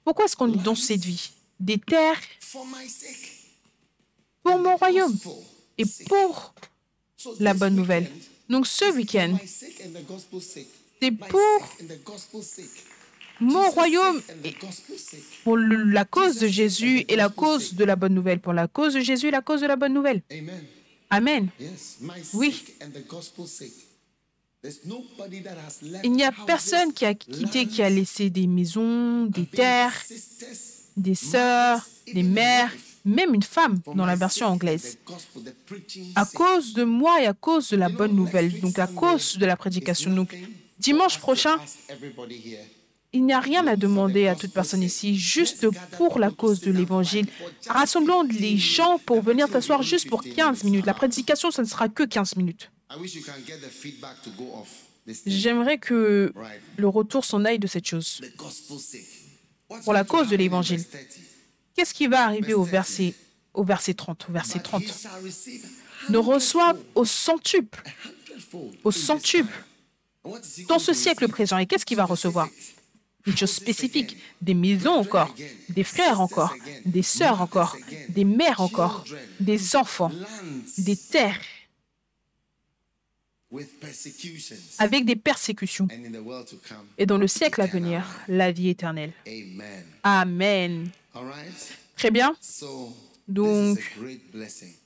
Pourquoi 0.03 0.25
est-ce 0.25 0.35
qu'on 0.35 0.53
est 0.53 0.63
dans 0.63 0.75
cette 0.75 1.03
vie? 1.03 1.31
Des 1.59 1.77
terres 1.77 2.19
pour 4.43 4.59
mon 4.59 4.75
royaume 4.75 5.17
et 5.77 5.85
pour 6.07 6.53
la 7.39 7.53
bonne 7.53 7.75
nouvelle. 7.75 8.09
Donc 8.49 8.67
ce 8.67 8.93
week-end, 8.93 9.37
c'est 9.45 11.11
pour 11.11 11.69
mon 13.39 13.69
royaume, 13.69 14.21
pour 15.43 15.57
la 15.57 16.05
cause 16.05 16.39
de 16.39 16.47
Jésus 16.47 17.05
et 17.07 17.15
la 17.15 17.29
cause 17.29 17.73
de 17.73 17.83
la 17.83 17.95
bonne 17.95 18.13
nouvelle. 18.13 18.39
Pour 18.39 18.53
la 18.53 18.67
cause 18.67 18.93
de 18.93 19.01
Jésus 19.01 19.27
et 19.27 19.31
la 19.31 19.41
cause 19.41 19.61
de 19.61 19.67
la 19.67 19.75
bonne 19.75 19.93
nouvelle. 19.93 20.21
Amen. 21.09 21.49
Oui. 22.33 22.63
Il 26.03 26.11
n'y 26.11 26.23
a 26.23 26.31
personne 26.31 26.91
qui 26.93 27.05
a 27.05 27.13
quitté, 27.13 27.67
qui 27.67 27.83
a 27.83 27.89
laissé 27.89 28.29
des 28.29 28.47
maisons, 28.47 29.25
des 29.25 29.45
terres, 29.45 30.03
des 30.97 31.13
sœurs, 31.13 31.87
des 32.11 32.23
mères, 32.23 32.73
même 33.05 33.33
une 33.33 33.43
femme 33.43 33.79
dans 33.95 34.05
la 34.05 34.15
version 34.15 34.47
anglaise. 34.47 34.97
À 36.15 36.25
cause 36.25 36.73
de 36.73 36.83
moi 36.83 37.21
et 37.21 37.27
à 37.27 37.33
cause 37.33 37.69
de 37.69 37.77
la 37.77 37.89
bonne 37.89 38.15
nouvelle, 38.15 38.59
donc 38.59 38.79
à 38.79 38.87
cause 38.87 39.37
de 39.37 39.45
la 39.45 39.55
prédication. 39.55 40.11
Donc, 40.11 40.35
dimanche 40.79 41.19
prochain, 41.19 41.55
il 43.13 43.25
n'y 43.25 43.33
a 43.33 43.39
rien 43.39 43.65
à 43.67 43.75
demander 43.75 44.27
à 44.27 44.35
toute 44.35 44.51
personne 44.51 44.83
ici, 44.83 45.15
juste 45.15 45.67
pour 45.97 46.19
la 46.19 46.31
cause 46.31 46.59
de 46.61 46.71
l'évangile. 46.71 47.27
Rassemblons 47.67 48.23
les 48.23 48.57
gens 48.57 48.99
pour 49.05 49.21
venir 49.21 49.47
s'asseoir 49.47 49.83
juste 49.83 50.09
pour 50.09 50.23
15 50.23 50.63
minutes. 50.63 50.85
La 50.85 50.93
prédication, 50.93 51.51
ce 51.51 51.61
ne 51.61 51.67
sera 51.67 51.87
que 51.87 52.03
15 52.03 52.35
minutes. 52.35 52.71
J'aimerais 55.25 55.77
que 55.77 56.33
le 56.77 56.87
retour 56.87 57.23
s'en 57.23 57.45
aille 57.45 57.59
de 57.59 57.67
cette 57.67 57.87
chose. 57.87 58.21
Pour 59.83 59.93
la 59.93 60.03
cause 60.03 60.29
de 60.29 60.35
l'évangile. 60.35 60.83
Qu'est-ce 61.75 61.93
qui 61.93 62.07
va 62.07 62.23
arriver 62.25 62.53
au 62.53 62.63
verset, 62.63 63.13
au 63.53 63.63
verset 63.63 63.93
30 63.93 64.27
Au 64.29 64.31
verset 64.31 64.59
30. 64.59 64.83
Nous 66.09 66.21
reçoivent 66.21 66.81
au 66.95 67.03
centuple, 67.03 67.83
au 68.83 68.91
centuple, 68.91 69.53
dans 70.69 70.79
ce 70.79 70.93
siècle 70.93 71.27
présent. 71.27 71.57
Et 71.57 71.65
qu'est-ce 71.65 71.85
qu'il 71.85 71.97
va 71.97 72.05
recevoir? 72.05 72.47
Une 73.25 73.35
chose 73.35 73.51
spécifique, 73.51 74.17
des 74.41 74.53
maisons 74.53 74.93
encore, 74.93 75.33
des 75.69 75.83
frères 75.83 76.21
encore, 76.21 76.53
des 76.85 77.01
sœurs 77.01 77.41
encore, 77.41 77.75
des 78.09 78.23
mères 78.23 78.61
encore, 78.61 79.03
des 79.39 79.75
enfants, 79.75 80.11
des 80.77 80.95
terres. 80.95 81.41
avec 84.79 85.05
des 85.05 85.15
persécutions, 85.15 85.87
et 86.97 87.05
dans 87.05 87.17
le 87.17 87.27
siècle 87.27 87.61
à 87.61 87.65
venir, 87.65 88.05
la 88.27 88.51
vie 88.51 88.69
éternelle. 88.69 89.13
Amen. 90.03 90.89
Très 91.97 92.11
bien. 92.11 92.35
Donc, 93.27 93.79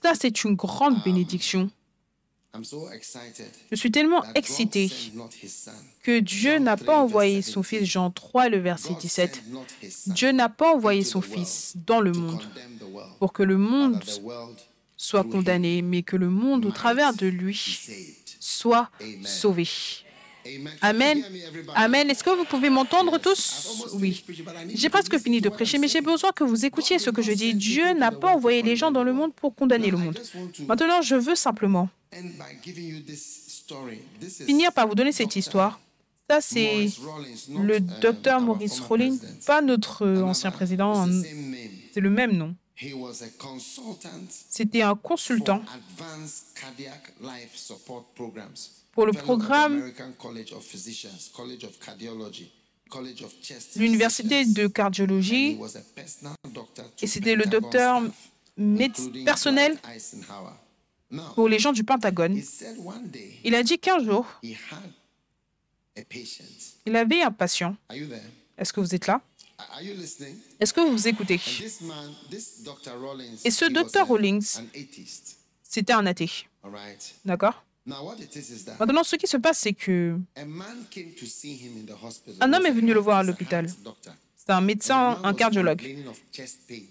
ça, 0.01 0.13
c'est 0.19 0.43
une 0.43 0.55
grande 0.55 1.03
bénédiction. 1.03 1.69
So 2.63 2.89
excited 2.91 3.45
Je 3.71 3.75
suis 3.75 3.91
tellement 3.91 4.23
excité 4.34 4.91
que 6.03 6.19
Dieu 6.19 6.57
n'a 6.57 6.77
pas 6.77 6.97
envoyé 6.97 7.43
son 7.43 7.61
Fils, 7.61 7.86
Jean 7.86 8.09
3, 8.09 8.49
le 8.49 8.57
verset 8.57 8.89
God 8.89 8.99
17. 9.01 9.36
sent 9.36 9.41
not 9.51 9.65
his 9.82 9.91
son 9.91 10.13
Dieu 10.13 10.32
n'a 10.32 10.49
pas 10.49 10.73
envoyé 10.73 11.03
son 11.03 11.21
Fils 11.21 11.73
dans 11.86 12.01
le 12.01 12.11
monde 12.11 12.43
pour 13.19 13.34
que 13.34 13.43
le 13.43 13.57
monde 13.57 14.03
soit 14.97 15.23
condamné, 15.23 15.82
mais 15.82 16.01
que 16.01 16.17
le 16.17 16.30
monde, 16.30 16.65
au 16.65 16.71
travers 16.71 17.13
de 17.13 17.27
lui, 17.27 17.80
soit 18.39 18.89
sauvé. 19.23 19.67
Amen. 20.81 21.23
Amen. 21.75 22.09
Est-ce 22.09 22.23
que 22.23 22.29
vous 22.29 22.45
pouvez 22.45 22.69
m'entendre 22.69 23.17
tous? 23.17 23.89
Oui. 23.93 24.23
J'ai 24.73 24.89
presque 24.89 25.17
fini 25.19 25.41
de 25.41 25.49
prêcher, 25.49 25.77
mais 25.77 25.87
j'ai 25.87 26.01
besoin 26.01 26.31
que 26.31 26.43
vous 26.43 26.65
écoutiez 26.65 26.99
ce 26.99 27.09
que 27.09 27.21
je 27.21 27.31
dis. 27.31 27.53
Dieu 27.53 27.93
n'a 27.93 28.11
pas 28.11 28.33
envoyé 28.35 28.61
les 28.61 28.75
gens 28.75 28.91
dans 28.91 29.03
le 29.03 29.13
monde 29.13 29.33
pour 29.33 29.53
condamner 29.55 29.91
le 29.91 29.97
monde. 29.97 30.19
Maintenant, 30.67 31.01
je 31.01 31.15
veux 31.15 31.35
simplement 31.35 31.89
finir 34.45 34.71
par 34.71 34.87
vous 34.87 34.95
donner 34.95 35.11
cette 35.11 35.35
histoire. 35.35 35.79
Ça, 36.29 36.41
c'est 36.41 36.89
le 37.49 37.77
uh, 37.77 37.81
docteur 38.01 38.39
Maurice 38.39 38.79
Rollins, 38.79 39.17
president. 39.17 39.45
pas 39.47 39.61
notre 39.61 40.05
euh, 40.05 40.21
ancien 40.21 40.51
président, 40.51 41.07
name. 41.07 41.23
c'est 41.91 41.99
le 41.99 42.11
même 42.11 42.33
nom. 42.33 42.55
C'était 44.49 44.82
un 44.82 44.95
consultant 44.95 45.61
pour 48.91 49.05
le 49.05 49.11
programme 49.13 49.91
l'université 53.75 54.45
de 54.45 54.67
cardiologie 54.67 55.59
et 57.01 57.07
c'était 57.07 57.36
le 57.36 57.45
docteur 57.45 58.01
personnel 59.25 59.77
pour 61.36 61.49
les 61.49 61.59
gens 61.59 61.73
du 61.73 61.84
Pentagone. 61.84 62.41
Il 63.43 63.55
a 63.55 63.63
dit 63.63 63.77
qu'un 63.77 64.03
jour, 64.03 64.25
il 66.86 66.95
avait 66.95 67.21
un 67.21 67.32
patient. 67.32 67.75
Est-ce 68.57 68.71
que 68.73 68.80
vous 68.80 68.95
êtes 68.95 69.07
là? 69.07 69.21
Est-ce 70.60 70.74
que 70.74 70.82
vous 70.82 71.07
écoutez? 71.07 71.39
Dr. 72.64 72.99
Rollins, 72.99 73.36
Et 73.43 73.51
ce 73.51 73.66
docteur 73.66 74.07
atheist. 74.12 75.38
c'était 75.64 75.93
un 75.93 76.05
athée. 76.05 76.32
D'accord? 77.26 77.64
Maintenant, 77.86 79.03
ce 79.03 79.16
qui 79.16 79.28
se 79.28 79.38
passe, 79.38 79.60
c'est 79.60 79.74
que. 79.74 80.18
Un 82.41 82.53
homme 82.53 82.66
est 82.66 82.72
venu 82.72 82.93
le 82.93 82.99
voir 82.99 83.18
à 83.20 83.24
l'hôpital. 83.24 83.68
c'est 84.36 84.51
un 84.51 84.62
médecin, 84.62 85.20
un 85.24 85.34
cardiologue. 85.34 85.82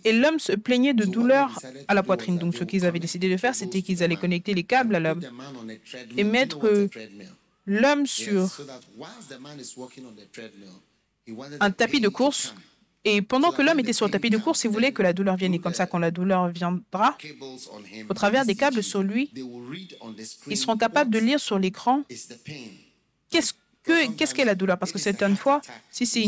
Et 0.04 0.12
l'homme 0.12 0.38
se 0.38 0.52
plaignait 0.52 0.94
de 0.94 1.04
douleurs 1.04 1.58
à 1.86 1.94
la 1.94 2.02
poitrine. 2.02 2.38
Donc, 2.38 2.54
ce 2.54 2.64
qu'ils 2.64 2.84
avaient 2.84 2.98
décidé 2.98 3.28
de 3.30 3.36
faire, 3.36 3.54
c'était 3.54 3.82
qu'ils 3.82 4.02
allaient 4.02 4.16
connecter 4.16 4.54
les 4.54 4.64
câbles 4.64 4.94
à 4.96 5.00
l'homme. 5.00 5.22
et 6.16 6.24
mettre? 6.24 6.58
L'homme 7.70 8.06
sur 8.06 8.48
un 11.60 11.70
tapis 11.70 12.00
de 12.00 12.08
course. 12.08 12.54
Et 13.04 13.22
pendant 13.22 13.52
que 13.52 13.62
l'homme 13.62 13.78
était 13.80 13.92
sur 13.92 14.06
le 14.06 14.10
tapis 14.10 14.28
de 14.28 14.38
course, 14.38 14.64
il 14.64 14.70
voulait 14.70 14.92
que 14.92 15.02
la 15.02 15.12
douleur 15.12 15.36
vienne. 15.36 15.54
Et 15.54 15.60
comme 15.60 15.72
ça, 15.72 15.86
quand 15.86 15.98
la 15.98 16.10
douleur 16.10 16.48
viendra, 16.48 17.16
au 18.08 18.14
travers 18.14 18.44
des 18.44 18.54
câbles 18.54 18.82
sur 18.82 19.02
lui, 19.02 19.32
ils 20.48 20.56
seront 20.56 20.76
capables 20.76 21.10
de 21.10 21.18
lire 21.18 21.40
sur 21.40 21.58
l'écran 21.58 22.02
qu'est-ce 23.30 23.52
que 23.82 24.10
qu'est-ce 24.12 24.34
qu'est 24.34 24.44
la 24.44 24.54
douleur. 24.54 24.78
Parce 24.78 24.92
que 24.92 24.98
certaines 24.98 25.36
fois, 25.36 25.60
si 25.90 26.06
c'est 26.06 26.24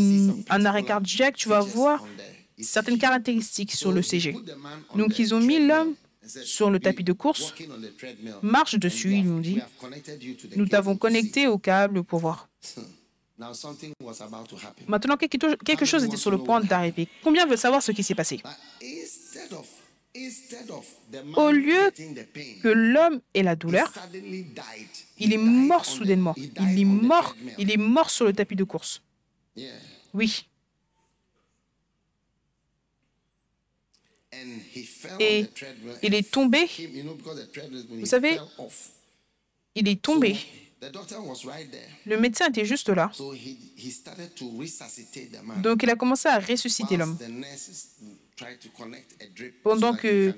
un 0.49 0.65
arrêt 0.65 0.83
cardiaque, 0.83 1.35
tu 1.35 1.49
vas 1.49 1.59
voir 1.59 2.03
certaines 2.59 2.97
caractéristiques 2.97 3.73
sur 3.73 3.91
le 3.91 4.01
CG. 4.01 4.35
Donc, 4.95 5.19
ils 5.19 5.33
ont 5.35 5.39
mis 5.39 5.59
l'homme 5.65 5.93
sur 6.25 6.69
le 6.69 6.79
tapis 6.79 7.03
de 7.03 7.13
course, 7.13 7.53
marche 8.41 8.75
dessus, 8.75 9.17
ils 9.17 9.27
ont 9.29 9.39
dit, 9.39 9.59
nous 10.55 10.67
t'avons 10.67 10.95
connecté 10.95 11.47
au 11.47 11.57
câble 11.57 12.03
pour 12.03 12.19
voir. 12.19 12.47
Maintenant, 14.87 15.17
quelque 15.17 15.85
chose 15.85 16.03
était 16.03 16.17
sur 16.17 16.31
le 16.31 16.37
point 16.37 16.61
d'arriver. 16.61 17.07
Combien 17.23 17.45
veulent 17.45 17.57
savoir 17.57 17.81
ce 17.81 17.91
qui 17.91 18.03
s'est 18.03 18.15
passé? 18.15 18.41
Au 21.37 21.51
lieu 21.51 21.91
Que 22.61 22.67
l'homme 22.67 23.21
ait 23.33 23.43
la 23.43 23.55
douleur, 23.55 23.91
il 25.17 25.33
est 25.33 25.37
mort 25.37 25.85
soudainement. 25.85 26.35
Il 26.37 26.79
est 26.79 26.85
mort. 26.85 27.35
Il 27.57 27.71
est 27.71 27.77
mort 27.77 28.09
sur 28.09 28.25
le 28.25 28.33
tapis 28.33 28.55
de 28.55 28.65
course. 28.65 29.01
Oui. 30.13 30.45
Et 35.19 35.45
il 36.03 36.13
est 36.13 36.29
tombé. 36.29 36.67
Vous 37.89 38.05
savez. 38.05 38.37
Il 39.75 39.87
est 39.87 40.01
tombé. 40.01 40.37
Le 42.05 42.17
médecin 42.17 42.47
était 42.49 42.65
juste 42.65 42.89
là. 42.89 43.11
Donc, 45.61 45.83
il 45.83 45.89
a 45.89 45.95
commencé 45.95 46.27
à 46.27 46.39
ressusciter 46.39 46.97
l'homme. 46.97 47.17
Pendant 49.63 49.93
que. 49.95 50.33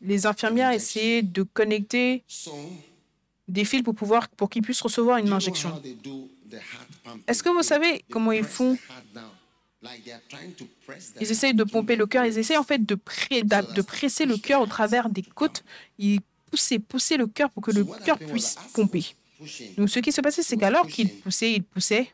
Les 0.00 0.26
infirmières 0.26 0.70
essayaient 0.70 1.22
de 1.22 1.42
connecter 1.42 2.22
des 3.48 3.64
fils 3.64 3.82
pour 3.82 3.96
pouvoir 3.96 4.28
pour 4.28 4.48
qu'ils 4.48 4.62
puissent 4.62 4.80
recevoir 4.82 5.18
une 5.18 5.32
injection. 5.32 5.70
Est-ce 7.26 7.42
que 7.42 7.48
vous 7.48 7.62
savez 7.64 8.04
comment 8.10 8.30
ils 8.30 8.44
font? 8.44 8.78
Ils 11.20 11.30
essayent 11.32 11.54
de 11.54 11.64
pomper 11.64 11.96
le 11.96 12.06
cœur. 12.06 12.24
Ils 12.26 12.38
essayent 12.38 12.58
en 12.58 12.62
fait 12.62 12.84
de, 12.84 12.94
pré- 12.94 13.42
de 13.42 13.82
presser 13.82 14.24
le 14.24 14.36
cœur 14.36 14.60
au 14.60 14.66
travers 14.66 15.08
des 15.08 15.22
côtes. 15.22 15.64
Ils 15.98 16.20
poussaient, 16.50 16.78
poussaient 16.78 17.16
le 17.16 17.26
cœur 17.26 17.50
pour 17.50 17.62
que 17.64 17.70
le 17.72 17.84
cœur 18.04 18.18
puisse 18.32 18.54
pomper. 18.74 19.16
Donc, 19.76 19.88
ce 19.88 20.00
qui 20.00 20.10
se 20.12 20.20
passait, 20.20 20.42
c'est 20.42 20.56
qu'alors 20.56 20.86
qu'il 20.86 21.14
poussait, 21.20 21.52
il 21.52 21.62
poussait, 21.62 22.12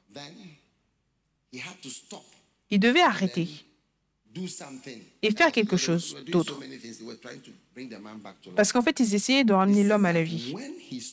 il 2.71 2.79
devait 2.79 3.01
arrêter 3.01 3.49
et 5.23 5.31
faire 5.31 5.53
quelque 5.53 5.77
chose 5.77 6.17
d'autre. 6.27 6.61
Parce 8.57 8.73
qu'en 8.73 8.83
fait, 8.83 9.01
ils 9.01 9.15
essayaient 9.15 9.45
de 9.45 9.53
ramener 9.53 9.85
l'homme 9.85 10.05
à 10.05 10.13
la 10.13 10.23
vie. 10.23 10.55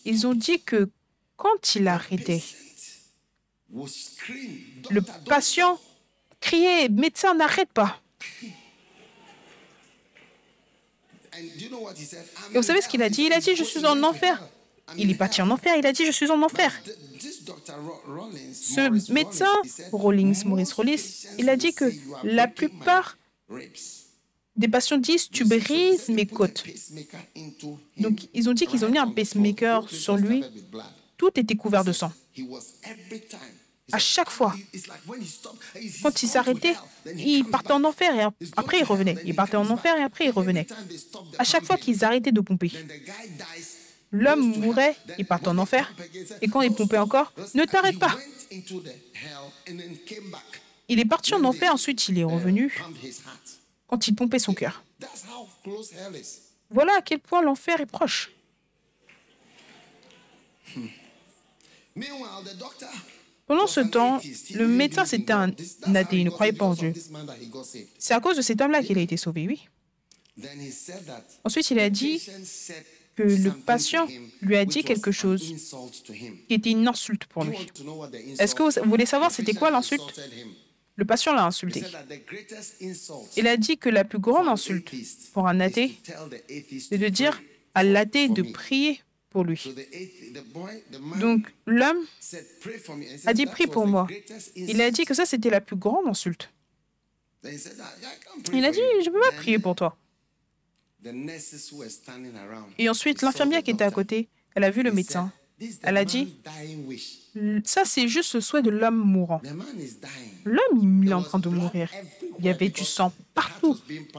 Ils 0.06 0.28
ont 0.28 0.34
dit 0.34 0.60
que 0.62 0.90
quand 1.38 1.76
il 1.76 1.88
arrêtait, 1.88 2.44
le 3.70 3.82
"Doctor, 4.82 5.16
don't 5.20 5.24
patient 5.26 5.76
stop." 5.78 5.88
criait 6.42 6.90
Médecin, 6.90 7.36
n'arrête 7.36 7.72
pas. 7.72 8.02
Et 12.54 12.56
vous 12.56 12.64
savez 12.64 12.82
ce 12.82 12.90
qu'il 12.90 13.02
a 13.02 13.10
dit? 13.10 13.24
Il 13.24 13.34
a 13.34 13.40
dit 13.40 13.56
Je 13.56 13.64
"He's 13.64 13.70
suis 13.70 13.86
en 13.86 14.04
enfer. 14.04 14.44
Il 14.98 15.10
est 15.12 15.16
parti 15.16 15.42
hell." 15.42 15.48
en 15.48 15.52
enfer. 15.52 15.76
Il 15.78 15.86
a 15.86 15.94
dit 15.94 16.06
Je 16.06 16.12
suis 16.12 16.30
en 16.32 16.42
enfer. 16.42 16.72
Ce 18.54 19.12
médecin, 19.12 19.54
Rollins, 19.92 20.34
Maurice 20.46 20.46
"Most 20.46 20.74
Rollins, 20.74 20.96
il 21.38 21.50
a 21.50 21.56
dit 21.56 21.74
que 21.74 21.90
say, 21.90 21.98
"You 22.06 22.16
are 22.16 22.22
la 22.24 22.48
plupart 22.48 23.18
ribs." 23.50 24.02
des 24.56 24.68
patients 24.68 24.98
disent 24.98 25.30
Tu 25.30 25.46
brises 25.46 26.10
mes 26.10 26.26
côtes. 26.26 26.64
Donc, 27.98 28.20
ils 28.34 28.50
ont 28.50 28.54
dit 28.54 28.68
qu'ils 28.68 28.86
ont 28.86 28.90
mis 28.90 28.98
un 28.98 29.10
pacemaker 29.10 29.90
sur 29.90 30.18
lui. 30.18 30.44
Tout 31.18 31.32
était 31.36 31.56
couvert 31.56 31.84
de 31.84 31.92
sang. 31.92 32.12
À 33.92 34.00
chaque 34.00 34.30
fois. 34.30 34.56
Quand 36.02 36.24
il 36.24 36.30
s'arrêtait, 36.30 36.76
il 37.18 37.44
partait 37.46 37.74
en 37.74 37.84
enfer 37.84 38.16
et 38.16 38.24
après 38.56 38.80
il 38.80 38.84
revenait. 38.84 39.18
Il 39.26 39.36
partait 39.36 39.58
en 39.58 39.70
enfer 39.70 39.98
et 39.98 40.04
après 40.04 40.26
il 40.26 40.32
revenait. 40.32 40.68
À 41.38 41.44
chaque 41.44 41.66
fois 41.66 41.78
qu'ils 41.78 42.04
arrêtaient 42.06 42.32
de 42.32 42.42
pomper, 42.42 42.72
l'homme 44.12 44.60
mourait, 44.60 44.96
il 45.18 45.26
partait 45.26 45.48
en 45.48 45.58
enfer. 45.58 45.94
Et 46.42 46.48
quand 46.48 46.62
il 46.62 46.70
"Don't 46.70 46.78
pompait 46.78 46.98
stop." 46.98 47.04
encore, 47.06 47.34
ne 47.54 47.66
t'arrête 47.66 48.00
pas. 48.00 48.16
Il 50.88 51.00
est 51.00 51.06
parti 51.06 51.34
en 51.34 51.44
enfer, 51.44 51.74
ensuite 51.74 52.08
il 52.10 52.20
est 52.20 52.24
revenu 52.24 52.74
quand 53.88 54.08
il 54.08 54.16
pompait 54.16 54.40
son 54.40 54.54
cœur. 54.54 54.84
Voilà 56.70 56.94
à 56.98 57.02
quel 57.02 57.20
point 57.20 57.42
l'enfer 57.42 57.80
est 57.82 57.86
proche. 57.86 58.32
Pendant 63.46 63.68
ce 63.68 63.82
temps, 63.82 64.22
le 64.54 64.68
médecin, 64.68 65.06
c'était 65.06 65.34
un 65.34 65.52
athée, 65.94 66.20
il 66.20 66.26
ne 66.26 66.30
croyait 66.30 66.54
pas 66.54 66.66
en 66.66 66.74
Dieu. 66.74 66.94
C'est 67.98 68.14
à 68.14 68.20
cause 68.22 68.38
de 68.38 68.42
cet 68.42 68.62
homme-là 68.62 68.82
qu'il 68.82 68.98
a 68.98 69.02
été 69.02 69.18
sauvé, 69.18 69.46
oui. 69.48 69.68
Ensuite, 71.44 71.70
il 71.72 71.80
a 71.80 71.90
dit 71.90 72.22
que 73.22 73.44
le 73.44 73.52
patient 73.52 74.08
lui 74.42 74.56
a 74.58 74.66
dit 74.66 74.84
quelque 74.84 75.12
chose 75.12 75.42
qui 76.48 76.54
était 76.54 76.72
une 76.72 76.88
insulte 76.88 77.26
pour 77.26 77.44
lui. 77.44 77.58
Est-ce 78.40 78.56
que 78.56 78.64
vous, 78.64 78.90
voulez 78.90 79.06
savoir 79.06 79.32
c'était 79.32 79.54
quoi 79.54 79.72
l'insulte? 79.72 80.20
Le 80.96 81.06
patient 81.06 81.34
l'a 81.34 81.46
insulté. 81.46 81.84
Il 83.38 83.48
a 83.48 83.58
dit 83.58 83.78
que 83.78 83.90
la 83.90 84.04
plus 84.04 84.20
grande 84.20 84.48
insulte 84.48 84.92
pour 85.34 85.48
un 85.48 85.60
athée, 85.60 85.98
c'est 86.90 86.98
de 86.98 87.08
dire 87.08 87.42
à 87.74 87.84
l'athée 87.84 88.28
de 88.28 88.42
prier 88.42 89.02
pour 89.30 89.44
lui. 89.44 89.64
Donc 91.20 91.48
l'homme 91.66 92.06
a 93.26 93.34
dit 93.34 93.46
"That 93.46 93.52
prie 93.52 93.68
pour 93.68 93.88
moi. 93.88 94.08
Il 94.56 94.82
a 94.82 94.86
insult." 94.86 94.96
dit 94.96 95.06
que 95.06 95.14
ça 95.14 95.26
c'était 95.26 95.50
la 95.50 95.62
plus 95.62 95.78
grande 95.78 96.08
insulte. 96.08 96.52
Then 97.42 97.54
he 97.54 97.58
said, 97.58 97.78
"Ah, 97.80 97.92
I 98.02 98.20
can't 98.24 98.44
pray 98.44 98.58
Il 98.60 98.66
a 98.66 98.72
dit 98.72 98.80
you." 98.80 99.04
je 99.04 99.10
ne 99.10 99.14
peux 99.14 99.22
pas 99.22 99.32
prier 99.32 99.58
pour 99.58 99.76
toi. 99.76 99.98
Et 102.78 102.90
ensuite 102.90 103.22
l'infirmière 103.22 103.64
qui 103.64 103.72
était 103.72 103.84
à 103.84 103.92
côté, 103.92 104.30
elle 104.56 104.64
a 104.64 104.70
vu 104.70 104.84
le 104.84 104.92
médecin. 104.92 105.32
said, 105.32 105.68
"This 105.68 105.76
is 105.76 105.80
the 105.80 105.84
Elle 105.84 105.98
a 105.98 106.06
dit 106.06 106.36
ça 107.64 107.86
c'est 107.86 108.08
juste 108.08 108.34
le 108.34 108.42
souhait 108.42 108.62
de 108.62 108.70
l'homme 108.70 108.98
mourant. 108.98 109.42
L'homme 110.46 111.02
il 111.04 111.10
est 111.10 111.14
en 111.14 111.24
train 111.24 111.40
de 111.40 111.50
mourir. 111.50 111.90
Il 112.40 112.46
y 112.46 112.50
avait 112.50 112.70
du 112.70 112.84
sang 112.84 113.14
partout 113.34 113.78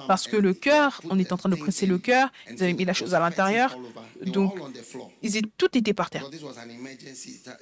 parce 0.08 0.26
que 0.28 0.36
le 0.36 0.54
cœur, 0.54 1.00
on 1.10 1.18
est 1.18 1.32
en 1.32 1.36
train 1.36 1.48
de 1.48 1.56
presser 1.56 1.86
le 1.86 1.98
cœur, 1.98 2.30
ils 2.50 2.62
avaient 2.62 2.72
mis 2.72 2.84
la 2.84 2.94
chose 2.94 3.14
à 3.14 3.20
l'intérieur, 3.20 3.76
donc 4.24 4.54
ils 5.22 5.36
étaient, 5.36 5.50
tout 5.58 5.76
était 5.76 5.92
par 5.92 6.10
terre. 6.10 6.28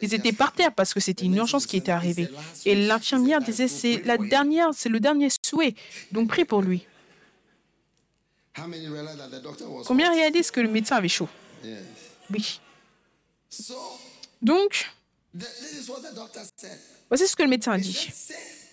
Ils 0.03 0.15
étaient 0.15 0.33
par 0.33 0.53
terre 0.53 0.73
parce 0.75 0.95
que 0.95 1.01
c'était 1.01 1.25
une 1.25 1.37
urgence 1.37 1.67
qui 1.67 1.77
était 1.77 1.93
arrivée. 1.93 2.29
Et 2.67 2.75
l'infirmière 2.75 3.41
disait 3.41 3.69
c'est 3.69 4.03
la 4.05 4.19
dernière, 4.19 4.69
c'est 4.73 4.89
le 4.89 5.01
dernier 5.01 5.29
souhait, 5.45 5.75
donc 6.13 6.29
prie 6.29 6.45
pour 6.45 6.63
lui. 6.63 6.87
Combien 9.87 10.13
réalisent 10.13 10.51
que 10.51 10.61
le 10.61 10.69
médecin 10.69 10.97
avait 10.97 11.09
chaud 11.09 11.29
Oui. 12.33 12.61
Donc, 14.43 14.91
voici 17.09 17.29
ce 17.29 17.37
que 17.37 17.43
le 17.43 17.49
médecin 17.49 17.73
a 17.73 17.79
dit. 17.79 18.09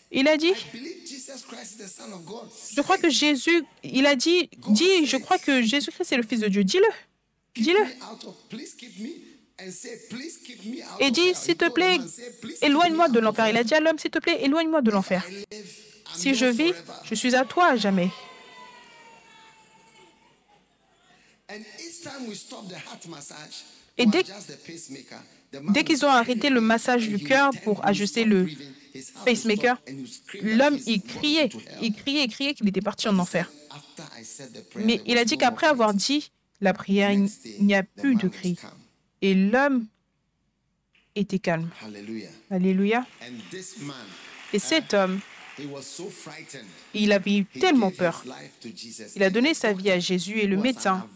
Il 0.09 0.28
a 0.28 0.38
dit, 0.38 0.53
je 2.75 2.82
crois 2.82 2.97
que 2.97 3.09
Jésus, 3.09 3.63
il 3.84 4.05
a 4.05 4.15
dit, 4.15 4.49
dis, 4.69 5.05
je 5.05 5.17
crois 5.17 5.38
que 5.38 5.61
Jésus-Christ 5.61 6.13
est 6.13 6.17
le 6.17 6.23
Fils 6.23 6.39
de 6.39 6.47
Dieu. 6.47 6.63
Dis-le. 6.63 6.88
Dis-le. 7.55 7.84
Et 10.99 11.11
dis, 11.11 11.34
s'il 11.36 11.57
te 11.57 11.69
plaît, 11.69 11.97
éloigne-moi 12.61 13.09
de 13.09 13.19
l'enfer. 13.19 13.49
Il 13.49 13.57
a 13.57 13.63
dit 13.63 13.73
à 13.73 13.80
l'homme, 13.80 13.99
s'il 13.99 14.11
te 14.11 14.19
plaît, 14.19 14.43
éloigne-moi 14.43 14.82
de 14.82 14.91
l'enfer. 14.91 15.25
Si 16.15 16.34
je 16.36 16.45
vis, 16.45 16.73
je 17.03 17.15
suis 17.15 17.36
à 17.36 17.43
toi 17.43 17.71
à 17.71 17.75
jamais. 17.75 18.09
Et 23.97 24.05
dès, 24.05 24.23
dès 25.69 25.83
qu'ils 25.83 26.05
ont 26.05 26.09
arrêté 26.09 26.49
le 26.49 26.61
massage 26.61 27.07
du 27.07 27.19
cœur 27.19 27.51
pour 27.63 27.85
ajuster 27.85 28.25
le 28.25 28.47
pacemaker, 29.25 29.81
l'homme, 30.41 30.77
il 30.85 31.01
criait, 31.01 31.49
il 31.81 31.93
criait, 31.93 32.25
il 32.25 32.29
criait 32.29 32.53
qu'il 32.53 32.67
était 32.67 32.81
parti 32.81 33.07
en 33.07 33.17
enfer. 33.17 33.49
Mais 34.75 35.01
il 35.05 35.17
a 35.17 35.25
dit 35.25 35.37
qu'après 35.37 35.67
avoir 35.67 35.93
dit 35.93 36.31
la 36.59 36.73
prière, 36.73 37.11
il 37.11 37.29
n'y 37.61 37.75
a 37.75 37.83
plus 37.83 38.15
de 38.15 38.27
cri. 38.27 38.57
Et 39.21 39.33
l'homme 39.33 39.87
était 41.15 41.39
calme. 41.39 41.69
Alléluia. 42.51 43.05
Et 44.53 44.59
cet 44.59 44.93
homme, 44.93 45.19
il 46.93 47.12
avait 47.12 47.38
eu 47.38 47.45
tellement 47.45 47.91
peur. 47.91 48.24
Il 49.16 49.24
a 49.24 49.30
donné 49.30 49.53
sa 49.53 49.74
vie 49.74 49.91
à 49.91 49.99
Jésus 49.99 50.39
et 50.39 50.47
le 50.47 50.58
médecin, 50.58 51.08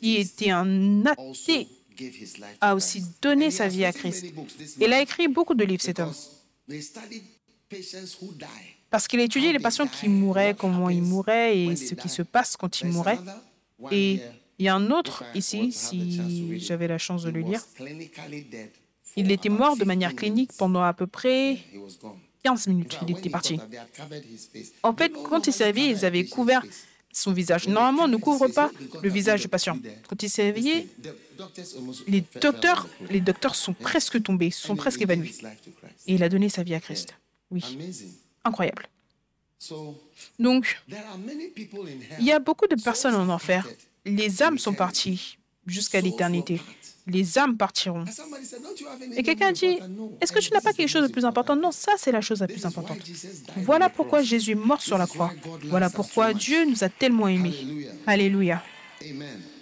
qui 0.00 0.16
était 0.16 0.50
un 0.50 1.04
athée, 1.06 1.68
a 2.60 2.74
aussi 2.74 3.02
donné 3.20 3.50
sa 3.50 3.68
vie 3.68 3.84
à 3.84 3.92
Christ. 3.92 4.26
Il 4.80 4.92
a 4.92 5.00
écrit 5.00 5.28
beaucoup 5.28 5.54
de 5.54 5.64
livres, 5.64 5.82
cet 5.82 6.00
homme. 6.00 6.14
Parce 8.90 9.06
qu'il 9.06 9.20
a 9.20 9.24
étudié 9.24 9.52
les 9.52 9.58
patients 9.58 9.86
qui 9.86 10.08
mouraient, 10.08 10.54
comment 10.58 10.88
ils 10.88 11.02
mouraient 11.02 11.58
et 11.58 11.76
ce 11.76 11.94
qui 11.94 12.08
se 12.08 12.22
passe 12.22 12.56
quand 12.56 12.80
ils 12.80 12.88
mouraient. 12.88 13.18
Et 13.90 14.20
il 14.58 14.64
y 14.64 14.68
a 14.68 14.74
un 14.74 14.90
autre 14.90 15.24
ici, 15.34 15.72
si 15.72 16.58
j'avais 16.58 16.88
la 16.88 16.98
chance 16.98 17.22
de 17.22 17.30
le 17.30 17.40
lire. 17.40 17.62
Il 19.16 19.30
était 19.30 19.48
mort 19.48 19.76
de 19.76 19.84
manière 19.84 20.14
clinique 20.14 20.52
pendant 20.56 20.82
à 20.82 20.92
peu 20.92 21.06
près 21.06 21.58
15 22.48 22.66
minutes. 22.68 22.98
Il 23.02 23.16
était 23.16 23.30
parti. 23.30 23.60
En 24.82 24.94
fait, 24.94 25.12
quand 25.28 25.46
il 25.46 25.52
s'est 25.52 25.70
ils 25.70 26.04
avaient 26.04 26.24
couvert 26.24 26.62
son 27.12 27.32
visage. 27.32 27.68
Normalement, 27.68 28.04
on 28.04 28.08
ne 28.08 28.16
couvre 28.16 28.48
pas 28.48 28.70
le 29.02 29.08
visage 29.08 29.40
du 29.42 29.48
patient. 29.48 29.76
Quand 30.08 30.22
il 30.22 30.30
s'est 30.30 30.44
réveillé, 30.44 30.88
les 32.06 32.22
docteurs, 32.40 32.86
les 33.10 33.20
docteurs 33.20 33.54
sont 33.54 33.74
presque 33.74 34.22
tombés, 34.22 34.50
sont 34.50 34.76
presque 34.76 35.02
évanouis. 35.02 35.34
Et 36.06 36.14
il 36.14 36.22
a 36.22 36.28
donné 36.28 36.48
sa 36.48 36.62
vie 36.62 36.74
à 36.74 36.80
Christ. 36.80 37.14
Oui. 37.50 37.62
Incroyable. 38.44 38.88
Donc, 40.38 40.80
il 42.20 42.24
y 42.24 42.32
a 42.32 42.38
beaucoup 42.38 42.68
de 42.68 42.80
personnes 42.80 43.16
en 43.16 43.28
enfer. 43.28 43.66
Les 44.04 44.42
âmes 44.42 44.58
sont 44.58 44.74
parties 44.74 45.38
jusqu'à 45.66 46.00
l'éternité. 46.00 46.60
Les 47.08 47.38
âmes 47.38 47.56
partiront. 47.56 48.04
Et 49.16 49.22
quelqu'un 49.22 49.52
dit, 49.52 49.78
est-ce 50.20 50.30
que 50.30 50.40
tu 50.40 50.52
n'as 50.52 50.60
pas 50.60 50.72
quelque 50.74 50.88
chose 50.88 51.06
de 51.08 51.12
plus 51.12 51.24
important? 51.24 51.56
Non, 51.56 51.72
ça 51.72 51.92
c'est 51.96 52.12
la 52.12 52.20
chose 52.20 52.40
la 52.40 52.46
plus 52.46 52.64
importante. 52.66 52.98
Voilà 53.56 53.88
pourquoi 53.88 54.22
Jésus 54.22 54.52
est 54.52 54.54
mort 54.54 54.82
sur 54.82 54.98
la 54.98 55.06
croix. 55.06 55.32
Voilà 55.64 55.88
pourquoi 55.88 56.34
Dieu 56.34 56.64
nous 56.66 56.84
a 56.84 56.88
tellement 56.88 57.28
aimés. 57.28 57.88
Alléluia. 58.06 58.62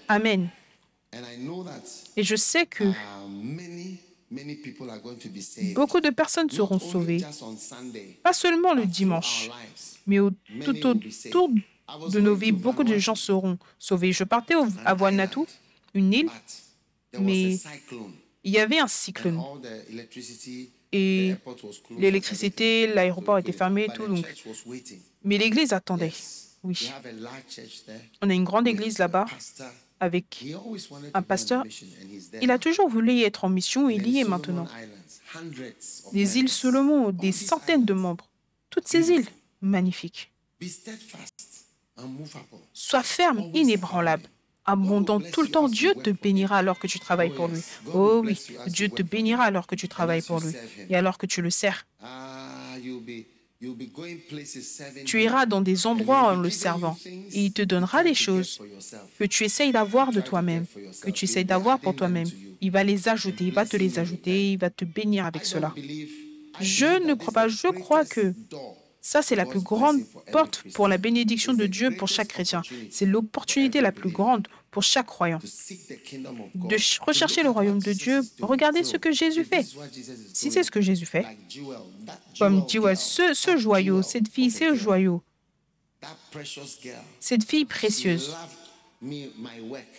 Amen. 0.08 0.48
Et 2.16 2.22
je 2.22 2.36
sais 2.36 2.66
que 2.66 2.84
beaucoup 5.74 6.00
de 6.00 6.10
personnes 6.10 6.50
seront 6.50 6.78
sauvées, 6.78 7.24
pas 8.22 8.32
seulement 8.32 8.74
le 8.74 8.86
dimanche, 8.86 9.50
mais 10.06 10.18
au, 10.18 10.30
tout 10.64 10.86
autour 10.86 11.50
de 12.10 12.20
nos 12.20 12.34
vies, 12.34 12.52
beaucoup 12.52 12.84
de 12.84 12.98
gens 12.98 13.14
seront 13.14 13.58
sauvés. 13.78 14.12
Je 14.12 14.24
partais 14.24 14.54
à 14.84 14.94
Vanuatu, 14.94 15.40
une 15.94 16.12
île, 16.12 16.30
mais 17.20 17.58
il 18.44 18.52
y 18.52 18.58
avait 18.58 18.78
un 18.78 18.88
cyclone. 18.88 19.42
Et 20.92 21.34
l'électricité, 21.98 22.86
l'aéroport 22.86 23.38
était 23.38 23.52
fermé 23.52 23.84
et 23.84 23.88
tout. 23.88 24.06
Donc... 24.06 24.24
Mais 25.24 25.38
l'église 25.38 25.72
attendait. 25.72 26.12
Oui. 26.62 26.90
On 28.22 28.30
a 28.30 28.34
une 28.34 28.44
grande 28.44 28.68
église 28.68 28.98
là-bas 28.98 29.26
avec 30.00 30.44
un 31.14 31.22
pasteur. 31.22 31.64
Il 32.40 32.50
a 32.50 32.58
toujours 32.58 32.88
voulu 32.88 33.12
y 33.12 33.22
être 33.24 33.44
en 33.44 33.48
mission 33.48 33.90
et 33.90 33.94
il 33.94 34.08
y 34.08 34.20
est 34.20 34.24
maintenant. 34.24 34.66
Des 36.12 36.38
îles 36.38 36.48
Solomon, 36.48 37.10
des 37.10 37.32
centaines 37.32 37.84
de 37.84 37.94
membres. 37.94 38.28
Toutes 38.70 38.88
ces 38.88 39.10
îles, 39.10 39.26
magnifiques. 39.60 40.32
Sois 42.72 43.02
ferme, 43.02 43.50
inébranlable 43.54 44.28
abondant 44.66 45.20
tout 45.20 45.42
le 45.42 45.48
temps. 45.48 45.68
Dieu 45.68 45.94
te 45.94 46.10
bénira 46.10 46.58
alors 46.58 46.78
que 46.78 46.86
tu 46.86 46.98
travailles 46.98 47.30
pour 47.30 47.48
lui. 47.48 47.60
Oh 47.94 48.22
oui, 48.24 48.38
Dieu 48.66 48.88
te 48.88 49.02
bénira 49.02 49.44
alors 49.44 49.66
que 49.66 49.74
tu 49.74 49.88
travailles 49.88 50.22
pour 50.22 50.40
lui 50.40 50.52
et 50.90 50.96
alors 50.96 51.18
que 51.18 51.26
tu 51.26 51.42
le 51.42 51.50
sers. 51.50 51.86
Tu 55.06 55.22
iras 55.22 55.46
dans 55.46 55.62
des 55.62 55.86
endroits 55.86 56.34
en 56.34 56.36
le 56.36 56.50
servant 56.50 56.98
et 57.06 57.46
il 57.46 57.52
te 57.52 57.62
donnera 57.62 58.04
des 58.04 58.14
choses 58.14 58.60
que 59.18 59.24
tu 59.24 59.44
essayes 59.44 59.72
d'avoir 59.72 60.12
de 60.12 60.20
toi-même, 60.20 60.66
que 61.02 61.10
tu 61.10 61.24
essayes 61.24 61.44
d'avoir 61.44 61.78
pour 61.78 61.96
toi-même. 61.96 62.28
Il 62.60 62.70
va 62.70 62.84
les 62.84 63.08
ajouter, 63.08 63.44
il 63.44 63.52
va 63.52 63.64
te 63.64 63.76
les 63.76 63.98
ajouter, 63.98 64.52
il 64.52 64.58
va 64.58 64.70
te 64.70 64.84
bénir 64.84 65.24
avec 65.24 65.46
cela. 65.46 65.74
Je 66.60 67.06
ne 67.06 67.14
crois 67.14 67.32
pas, 67.32 67.48
je 67.48 67.68
crois 67.68 68.04
que 68.04 68.34
ça, 69.06 69.22
c'est 69.22 69.36
la 69.36 69.46
plus 69.46 69.60
grande 69.60 70.00
porte 70.32 70.64
pour 70.74 70.88
la 70.88 70.98
bénédiction 70.98 71.54
de 71.54 71.66
Dieu 71.66 71.92
pour 71.92 72.08
chaque 72.08 72.26
chrétien. 72.26 72.62
C'est 72.90 73.06
l'opportunité 73.06 73.80
la 73.80 73.92
plus 73.92 74.10
grande 74.10 74.48
pour 74.72 74.82
chaque 74.82 75.06
croyant. 75.06 75.38
de 75.38 77.04
rechercher 77.06 77.44
le 77.44 77.50
royaume 77.50 77.78
de 77.78 77.92
Dieu. 77.92 78.20
Regardez 78.40 78.82
ce 78.82 78.96
que 78.96 79.12
Jésus 79.12 79.44
fait. 79.44 79.64
Si 80.34 80.50
c'est 80.50 80.64
ce 80.64 80.72
que 80.72 80.80
Jésus 80.80 81.06
fait, 81.06 81.24
comme 82.40 82.66
ce, 82.68 83.32
ce 83.32 83.56
joyau, 83.56 84.02
cette 84.02 84.28
fille, 84.28 84.50
ce 84.50 84.74
joyau, 84.74 85.22
cette 87.20 87.44
fille 87.44 87.64
précieuse, 87.64 88.34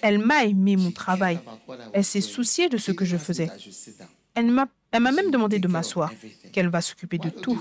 elle 0.01 0.19
m'a 0.19 0.43
aimé 0.43 0.75
mon 0.75 0.91
travail. 0.91 1.39
Elle 1.93 2.03
s'est 2.03 2.19
souciée 2.19 2.67
de 2.67 2.77
ce 2.77 2.91
que 2.91 3.05
je 3.05 3.15
faisais. 3.15 3.47
Elle 4.35 4.51
m'a 4.51 4.67
elle 4.91 5.01
m'a 5.01 5.11
même 5.11 5.31
demandé 5.31 5.59
de 5.59 5.67
m'asseoir, 5.67 6.11
qu'elle 6.53 6.69
va 6.69 6.81
s'occuper 6.81 7.17
de 7.17 7.29
tout. 7.29 7.59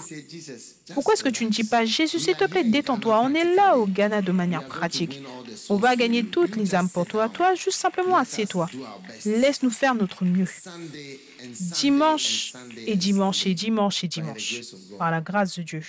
Pourquoi 0.94 1.14
est-ce 1.14 1.24
que 1.24 1.28
tu 1.28 1.44
ne 1.44 1.50
dis 1.50 1.64
pas, 1.64 1.84
Jésus, 1.84 2.20
s'il 2.20 2.36
te 2.36 2.44
plaît, 2.44 2.64
détends-toi, 2.64 3.20
on 3.22 3.34
est 3.34 3.54
là 3.54 3.76
au 3.76 3.86
Ghana 3.86 4.22
de 4.22 4.32
manière 4.32 4.64
pratique. 4.66 5.20
On 5.68 5.76
va 5.76 5.96
gagner 5.96 6.24
toutes 6.24 6.56
les 6.56 6.74
âmes 6.74 6.88
pour 6.88 7.06
toi. 7.06 7.28
Toi, 7.28 7.54
juste 7.54 7.78
simplement 7.78 8.16
assieds-toi. 8.16 8.68
Laisse-nous 9.24 9.70
faire 9.70 9.94
notre 9.94 10.24
mieux. 10.24 10.48
Dimanche 11.80 12.52
et 12.86 12.96
dimanche 12.96 13.46
et 13.46 13.54
dimanche 13.54 14.04
et 14.04 14.08
dimanche, 14.08 14.60
par 14.98 15.10
la 15.10 15.20
grâce 15.20 15.58
de 15.58 15.62
Dieu. 15.62 15.82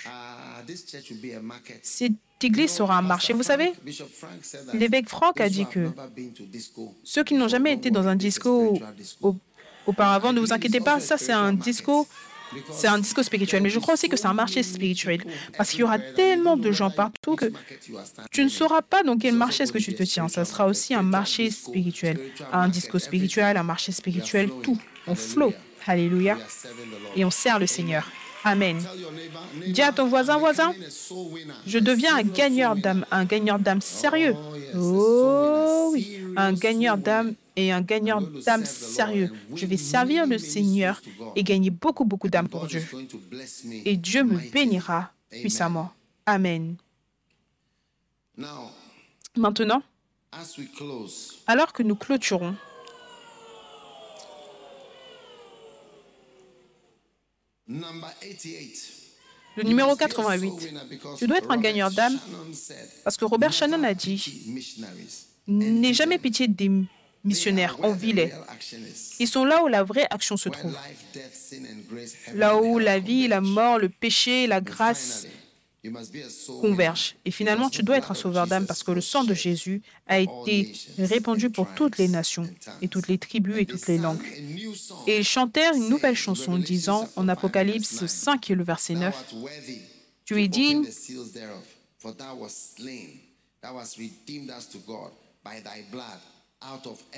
Cette 1.82 2.14
église 2.42 2.72
sera 2.72 2.98
un 2.98 3.02
marché. 3.02 3.34
Vous 3.34 3.44
savez, 3.44 3.74
l'évêque 4.74 5.10
Franck 5.10 5.40
a 5.40 5.50
dit 5.50 5.66
que 5.66 5.90
ceux 7.04 7.24
qui 7.24 7.36
n'ont 7.36 7.48
jamais 7.48 7.74
été 7.74 7.92
dans 7.92 8.08
un 8.08 8.16
disco 8.16 8.80
au 9.22 9.36
auparavant. 9.88 10.34
Ne 10.34 10.40
vous 10.40 10.54
inquiétez 10.54 10.80
pas, 10.80 11.00
ça 11.00 11.18
c'est 11.18 11.34
un 11.34 11.54
disco 11.54 12.08
c'est 12.72 12.88
un 12.88 13.00
discours 13.00 13.24
spirituel, 13.24 13.62
mais 13.62 13.70
je 13.70 13.80
crois 13.80 13.96
aussi 13.96 14.10
que 14.10 14.18
c'est 14.18 14.28
un 14.28 14.34
marché 14.34 14.64
spirituel. 14.64 15.22
Parce 15.58 15.72
qu'il 15.72 15.82
y 15.82 15.84
aura 15.84 16.00
tellement 16.00 16.58
de 16.58 16.72
gens 16.72 16.90
partout 16.90 17.36
que 17.36 17.52
tu 18.32 18.44
ne 18.44 18.50
sauras 18.50 18.82
pas 18.82 19.04
dans 19.04 19.18
quel 19.18 19.36
marché 19.36 19.64
est-ce 19.64 19.74
que 19.74 19.78
tu 19.78 19.94
te 19.94 20.04
tiens. 20.04 20.28
Ça 20.28 20.46
sera 20.46 20.66
aussi 20.66 20.94
un 20.94 21.02
marché 21.02 21.52
spirituel, 21.52 22.20
un 22.54 22.70
discours 22.70 23.02
spirituel, 23.02 23.58
un 23.58 23.64
marché 23.64 23.92
spirituel, 23.92 24.50
tout. 24.64 24.78
On 25.08 25.16
flow. 25.16 25.54
Alléluia. 25.86 26.38
Et 27.16 27.24
on 27.24 27.32
sert 27.32 27.60
le 27.60 27.68
Seigneur. 27.68 28.10
Amen. 28.44 28.82
Dis 29.68 29.82
à 29.82 29.92
ton 29.92 30.08
voisin, 30.08 30.38
voisin, 30.38 30.74
je 31.66 31.80
deviens 31.80 32.16
un 32.16 32.24
gagneur 32.24 32.76
d'âme, 32.76 33.06
un 33.12 33.26
gagneur 33.26 33.60
d'âme 33.60 33.82
sérieux. 33.82 34.36
Oh 34.76 35.90
oui, 35.92 36.20
un 36.36 36.54
gagneur 36.54 36.98
d'âme 36.98 37.34
et 37.58 37.72
un 37.72 37.82
gagneur 37.82 38.22
d'âme 38.22 38.64
sérieux. 38.64 39.34
Je 39.54 39.66
vais 39.66 39.78
servir 39.78 40.26
le 40.28 40.38
Seigneur 40.38 41.02
et 41.36 41.44
gagner 41.44 41.72
beaucoup, 41.72 42.06
beaucoup 42.06 42.30
d'âmes 42.30 42.48
pour 42.48 42.68
Dieu. 42.68 42.86
Et 43.84 43.98
Dieu 43.98 44.24
me 44.24 44.38
bénira 44.52 45.12
puissamment. 45.30 45.92
Amen. 46.26 46.78
Maintenant, 49.36 49.82
alors 51.48 51.74
que 51.74 51.84
nous 51.84 51.96
clôturons, 51.96 52.56
le 57.68 59.64
numéro 59.64 59.96
88. 59.96 60.54
Tu 61.18 61.28
dois 61.28 61.38
être 61.40 61.50
un 61.52 61.58
gagneur 61.58 61.90
d'âme 61.92 62.18
parce 63.04 63.18
que 63.18 63.26
Robert 63.26 63.52
Shannon 63.52 63.84
a 63.84 63.94
dit 63.96 64.24
N'aie 65.48 65.94
jamais 65.94 66.20
pitié 66.20 66.48
des 66.48 66.70
missionnaires 67.28 67.78
en 67.84 67.92
vilain. 67.92 68.30
Ils 69.20 69.28
sont 69.28 69.46
là 69.46 69.64
où 69.64 69.68
la 69.68 69.84
vraie 69.84 70.08
action 70.10 70.38
se 70.38 70.50
trouve. 70.50 70.76
Là 72.34 72.58
où 72.58 72.80
la 72.80 73.00
vie, 73.00 73.28
la 73.28 73.42
mort, 73.42 73.78
le 73.80 73.90
péché, 73.90 74.48
la 74.48 74.62
grâce 74.62 75.28
convergent. 76.62 77.16
Et 77.26 77.32
finalement, 77.32 77.70
tu 77.70 77.84
dois 77.84 77.98
être 77.98 78.12
un 78.12 78.16
sauveur 78.16 78.48
d'âme 78.48 78.66
parce 78.66 78.84
que 78.84 78.92
le 78.92 79.02
sang 79.02 79.24
de 79.24 79.34
Jésus 79.34 79.82
a 80.08 80.20
été 80.20 80.74
répandu 80.98 81.50
pour 81.50 81.68
toutes 81.76 81.98
les 81.98 82.08
nations 82.08 82.50
et 82.82 82.88
toutes 82.88 83.08
les 83.08 83.18
tribus 83.18 83.58
et 83.60 83.66
toutes 83.66 83.88
les 83.88 83.98
langues. 83.98 84.22
Et 85.06 85.20
ils 85.20 85.26
chantèrent 85.26 85.74
une 85.74 85.90
nouvelle 85.90 86.16
chanson 86.16 86.58
disant 86.58 87.10
en 87.16 87.28
Apocalypse 87.28 88.06
5 88.06 88.50
et 88.50 88.56
le 88.56 88.64
verset 88.64 88.96
9, 88.96 89.34
Tu 90.26 90.44
es 90.44 90.48
digne 90.48 90.86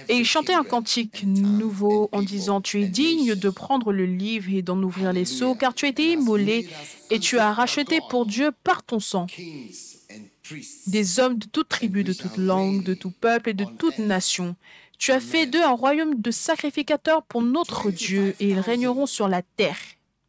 et 0.09 0.17
il 0.17 0.25
chantait 0.25 0.53
un 0.53 0.63
cantique 0.63 1.23
nouveau 1.23 2.09
en 2.11 2.21
disant, 2.21 2.61
Tu 2.61 2.81
es 2.81 2.87
digne 2.87 3.35
de 3.35 3.49
prendre 3.49 3.91
le 3.91 4.05
livre 4.05 4.49
et 4.53 4.61
d'en 4.61 4.81
ouvrir 4.81 5.13
les 5.13 5.25
seaux, 5.25 5.55
car 5.55 5.73
tu 5.73 5.85
as 5.85 5.89
été 5.89 6.13
immolé 6.13 6.67
et 7.09 7.19
tu 7.19 7.39
as 7.39 7.53
racheté 7.53 7.99
pour 8.09 8.25
Dieu 8.25 8.51
par 8.63 8.83
ton 8.83 8.99
sang. 8.99 9.27
Des 10.87 11.19
hommes 11.19 11.37
de 11.37 11.45
toute 11.47 11.69
tribu, 11.69 12.03
de 12.03 12.13
toute 12.13 12.37
langue, 12.37 12.83
de 12.83 12.93
tout 12.93 13.11
peuple 13.11 13.49
et 13.49 13.53
de 13.53 13.65
toute 13.65 13.99
nation. 13.99 14.55
Tu 14.97 15.11
as 15.11 15.21
fait 15.21 15.45
d'eux 15.45 15.63
un 15.63 15.71
royaume 15.71 16.19
de 16.19 16.31
sacrificateurs 16.31 17.23
pour 17.23 17.41
notre 17.41 17.91
Dieu 17.91 18.35
et 18.39 18.49
ils 18.49 18.59
régneront 18.59 19.05
sur 19.05 19.27
la 19.27 19.41
terre. 19.41 19.77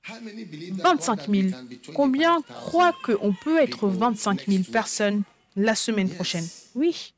25 0.07 1.29
000. 1.29 1.49
Combien 1.95 2.41
croient 2.43 2.95
qu'on 3.05 3.33
peut 3.33 3.59
être 3.59 3.89
25 3.89 4.47
000 4.47 4.63
personnes 4.71 5.23
la 5.57 5.75
semaine 5.75 6.09
prochaine? 6.09 6.47
Oui. 6.75 7.13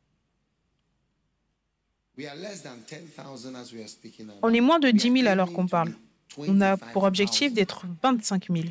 On 4.42 4.54
est 4.54 4.60
moins 4.60 4.78
de 4.78 4.90
10 4.90 5.12
000 5.12 5.26
alors 5.28 5.52
qu'on 5.52 5.66
parle. 5.66 5.94
On 6.36 6.60
a 6.60 6.76
pour 6.76 7.04
objectif 7.04 7.52
d'être 7.52 7.84
25 8.02 8.46
000. 8.50 8.64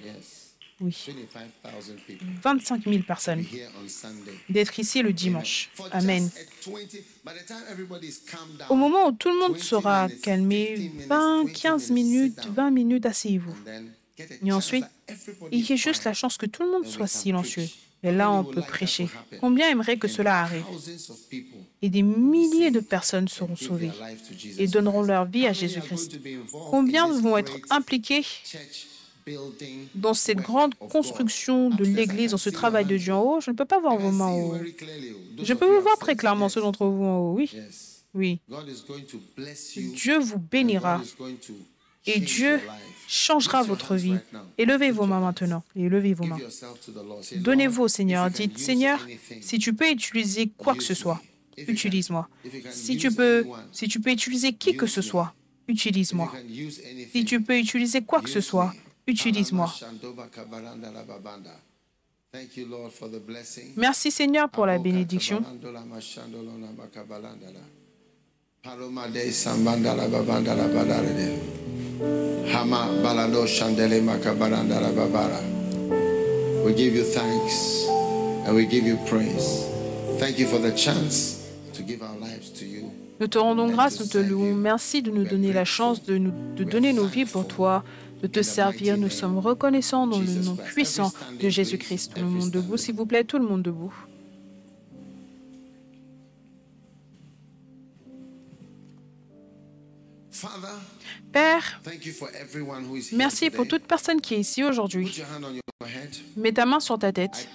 Oui. 0.82 0.96
25 2.42 2.84
000 2.86 3.04
personnes. 3.04 3.46
D'être 4.50 4.80
ici 4.80 5.02
le 5.04 5.14
dimanche. 5.14 5.70
Amen. 5.92 6.28
Au 8.70 8.76
moment 8.76 9.08
où 9.08 9.12
tout 9.12 9.30
le 9.30 9.40
monde 9.40 9.60
sera 9.60 10.08
calmé, 10.24 10.92
20, 11.08 11.54
15 11.54 11.92
minutes, 11.92 12.48
20 12.48 12.72
minutes, 12.72 13.06
asseyez-vous. 13.06 13.56
Et 14.44 14.52
ensuite, 14.52 14.86
il 15.52 15.70
y 15.70 15.74
a 15.74 15.76
juste 15.76 16.04
la 16.04 16.14
chance 16.14 16.38
que 16.38 16.48
tout 16.48 16.64
le 16.64 16.72
monde 16.72 16.88
soit 16.88 17.08
silencieux. 17.08 17.68
Et 18.04 18.12
là, 18.12 18.32
on 18.32 18.44
peut 18.44 18.62
prêcher. 18.62 19.10
Combien 19.40 19.70
aimerait 19.70 19.98
que 19.98 20.08
cela 20.08 20.40
arrive? 20.40 20.66
Et 21.82 21.90
des 21.90 22.02
milliers 22.02 22.72
de 22.72 22.80
personnes 22.80 23.28
seront 23.28 23.56
sauvées 23.56 23.92
et 24.58 24.68
donneront 24.68 25.04
leur 25.04 25.26
vie 25.26 25.46
à 25.46 25.54
Jésus-Christ. 25.54 26.20
Combien 26.52 27.08
vont 27.08 27.38
être 27.38 27.58
impliqués 27.70 28.26
dans 29.94 30.16
cette 30.16 30.40
grande 30.40 30.74
construction 30.76 31.70
de 31.70 31.84
l'Église, 31.86 32.32
dans 32.32 32.38
ce 32.38 32.50
travail 32.50 32.86
de 32.86 32.98
Dieu 32.98 33.14
en 33.14 33.22
haut? 33.22 33.42
Je 33.42 33.52
ne 33.52 33.56
peux 33.56 33.66
pas 33.66 33.80
voir 33.80 33.98
vos 33.98 34.12
mains 34.12 34.26
en 34.26 34.40
haut. 34.40 34.56
Je 35.42 35.54
peux 35.54 35.68
vous 35.68 35.82
voir 35.82 35.98
très 36.00 36.16
clairement, 36.16 36.50
ceux 36.50 36.62
d'entre 36.62 36.86
vous 36.88 37.04
en 37.04 37.18
haut. 37.20 37.34
Oui. 37.34 37.52
Oui. 38.14 38.40
Dieu 39.96 40.18
vous 40.20 40.40
bénira 40.40 41.02
et 42.06 42.20
Dieu 42.20 42.60
changera 43.08 43.62
votre 43.62 43.96
vie. 43.96 44.16
Élevez 44.58 44.92
vos 44.92 45.06
mains 45.06 45.20
maintenant. 45.20 45.64
Élevez 45.76 46.14
vos 46.14 46.26
mains. 46.26 46.38
Donnez-vous 47.36 47.84
au 47.84 47.88
Seigneur. 47.88 48.30
Dites, 48.30 48.58
Seigneur, 48.58 49.06
si 49.42 49.60
tu 49.60 49.74
peux 49.74 49.90
utiliser 49.90 50.48
quoi 50.58 50.76
que 50.76 50.84
ce 50.84 50.94
soit, 50.94 51.22
utilise-moi. 51.58 52.28
Si 52.72 52.98
tu 52.98 53.12
peux, 53.12 53.46
si 53.72 53.88
tu 53.88 54.00
peux 54.00 54.12
utiliser 54.12 54.54
qui 54.54 54.76
que 54.76 54.88
ce 54.88 55.02
soit, 55.02 55.34
utilise-moi. 55.68 56.32
Si 57.14 57.26
tu 57.26 57.42
peux 57.42 57.58
utiliser 57.58 58.02
quoi 58.02 58.22
que 58.22 58.30
ce 58.30 58.42
soit, 58.42 58.74
utilise-moi. 59.08 59.74
Merci 63.76 64.10
Seigneur 64.10 64.50
pour 64.50 64.66
la 64.66 64.78
bénédiction. 64.80 65.44
Hama 72.52 72.88
balado 73.04 73.46
chandele 73.48 74.02
makabaranda 74.02 74.82
la 74.82 74.92
babara. 74.92 75.42
We 76.66 76.74
give 76.74 76.96
you 76.96 77.04
thanks 77.04 77.88
and 78.46 78.56
we 78.56 78.66
give 78.66 78.86
you 78.86 78.98
praise. 79.08 79.66
Thank 80.20 80.40
you 80.40 80.48
for 80.48 80.60
the 80.60 80.72
chance 80.72 81.50
to 81.74 81.84
give 81.84 82.02
our 82.02 82.16
lives 82.18 82.50
to 82.60 82.66
you. 82.66 82.92
Nous 83.20 83.28
te 83.28 83.38
rendons 83.38 83.68
grâce, 83.70 84.00
nous 84.00 84.08
te 84.08 84.18
louons. 84.18 84.56
Merci 84.56 85.02
de 85.04 85.12
nous 85.12 85.24
donner 85.24 85.54
la 85.54 85.64
chance 85.64 86.04
de, 86.04 86.18
nous, 86.18 86.34
de 86.56 86.64
donner 86.64 86.92
nos 86.92 87.06
vies 87.06 87.26
pour 87.26 87.48
toi, 87.48 87.84
de 88.22 88.28
te 88.28 88.42
servir. 88.42 88.98
Nous 88.98 89.10
sommes 89.10 89.38
reconnaissants 89.38 90.08
dans 90.08 90.20
le 90.20 90.44
nom 90.44 90.56
puissant 90.56 91.12
de 91.40 91.50
Jésus-Christ. 91.50 92.14
Tout 92.16 92.22
le 92.22 92.30
monde 92.30 92.50
debout, 92.50 92.78
s'il 92.78 92.96
vous 92.96 93.06
plaît, 93.06 93.24
tout 93.24 93.38
le 93.38 93.46
monde 93.46 93.62
debout. 93.62 93.94
Père, 101.32 101.82
merci 103.14 103.50
pour 103.50 103.68
toute 103.68 103.84
personne 103.84 104.20
qui 104.20 104.36
est 104.36 104.40
ici 104.40 104.64
aujourd'hui. 104.64 105.22
Mets 106.36 106.52
ta 106.52 106.66
main 106.66 106.80
sur 106.80 107.00
ta 107.00 107.12
tête. 107.12 107.48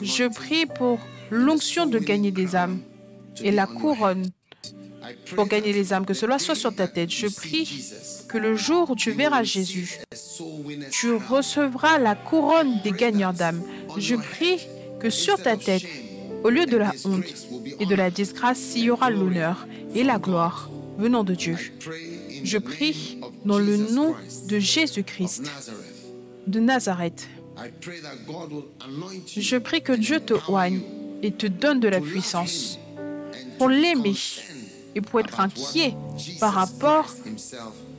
Je 0.00 0.24
prie 0.28 0.66
pour 0.66 0.98
l'onction 1.30 1.86
de 1.86 1.98
gagner 1.98 2.30
des 2.30 2.56
âmes 2.56 2.80
et 3.42 3.50
la 3.50 3.66
couronne 3.66 4.30
pour 5.34 5.46
gagner 5.46 5.72
les 5.72 5.92
âmes, 5.92 6.06
que 6.06 6.14
cela 6.14 6.38
soit 6.38 6.54
sur 6.54 6.74
ta 6.74 6.88
tête. 6.88 7.10
Je 7.10 7.26
prie 7.26 7.84
que 8.28 8.38
le 8.38 8.56
jour 8.56 8.90
où 8.90 8.96
tu 8.96 9.10
verras 9.10 9.42
Jésus, 9.42 9.98
tu 10.90 11.12
recevras 11.14 11.98
la 11.98 12.14
couronne 12.14 12.80
des 12.82 12.92
gagneurs 12.92 13.32
d'âmes. 13.32 13.62
Je 13.96 14.14
prie 14.16 14.60
que 15.00 15.10
sur 15.10 15.40
ta 15.42 15.56
tête, 15.56 15.84
au 16.44 16.50
lieu 16.50 16.66
de 16.66 16.76
la 16.76 16.92
honte 17.04 17.24
et 17.80 17.86
de 17.86 17.94
la 17.94 18.10
disgrâce, 18.10 18.74
il 18.76 18.84
y 18.84 18.90
aura 18.90 19.10
l'honneur 19.10 19.66
et 19.94 20.04
la 20.04 20.18
gloire 20.18 20.70
venant 20.98 21.24
de 21.24 21.34
Dieu. 21.34 21.56
Je 22.44 22.58
prie 22.58 23.18
dans 23.44 23.58
le 23.58 23.76
nom 23.76 24.14
de 24.48 24.58
Jésus-Christ 24.58 25.50
de 26.46 26.60
Nazareth. 26.60 27.28
Je 29.36 29.56
prie 29.56 29.82
que 29.82 29.92
Dieu 29.92 30.20
te 30.20 30.34
oigne 30.50 30.80
et 31.22 31.32
te 31.32 31.46
donne 31.46 31.80
de 31.80 31.88
la 31.88 32.00
puissance 32.00 32.78
pour 33.58 33.68
l'aimer 33.68 34.16
et 34.94 35.00
pour 35.00 35.20
être 35.20 35.40
inquiet 35.40 35.94
par 36.40 36.54
rapport 36.54 37.14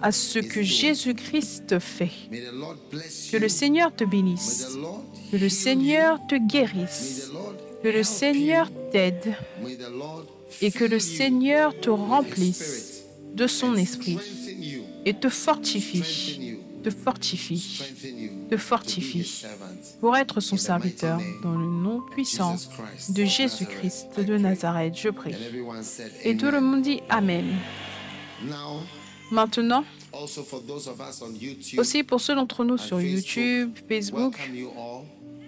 à 0.01 0.11
ce 0.11 0.39
que 0.39 0.61
Jésus-Christ 0.61 1.79
fait. 1.79 2.11
Que 3.31 3.37
le 3.37 3.49
Seigneur 3.49 3.95
te 3.95 4.03
bénisse, 4.03 4.67
que 5.31 5.37
le 5.37 5.49
Seigneur 5.49 6.19
te 6.27 6.35
guérisse, 6.35 7.31
que 7.81 7.87
le 7.87 8.03
Seigneur 8.03 8.69
t'aide 8.91 9.35
et 10.61 10.71
que 10.71 10.83
le 10.83 10.99
Seigneur 10.99 11.79
te 11.79 11.89
remplisse 11.89 12.92
de 13.33 13.47
son 13.47 13.75
esprit 13.75 14.17
et 15.05 15.13
te 15.13 15.29
fortifie, 15.29 16.57
te 16.83 16.89
fortifie, 16.89 17.81
te 18.49 18.57
fortifie 18.57 19.43
pour 19.99 20.15
être 20.15 20.39
son 20.39 20.57
serviteur 20.57 21.19
dans 21.41 21.55
le 21.55 21.65
nom 21.65 22.01
puissant 22.11 22.55
de 23.09 23.23
Jésus-Christ 23.23 24.19
de 24.19 24.37
Nazareth, 24.37 24.95
je 24.97 25.09
prie. 25.09 25.35
Et 26.23 26.37
tout 26.37 26.51
le 26.51 26.61
monde 26.61 26.81
dit 26.81 27.01
Amen. 27.09 27.45
Maintenant, 29.31 29.83
Aussi 31.77 32.03
pour 32.03 32.21
ceux 32.21 32.35
d'entre 32.35 32.63
nous 32.63 32.77
sur 32.77 33.01
YouTube, 33.01 33.71
Facebook, 33.87 34.35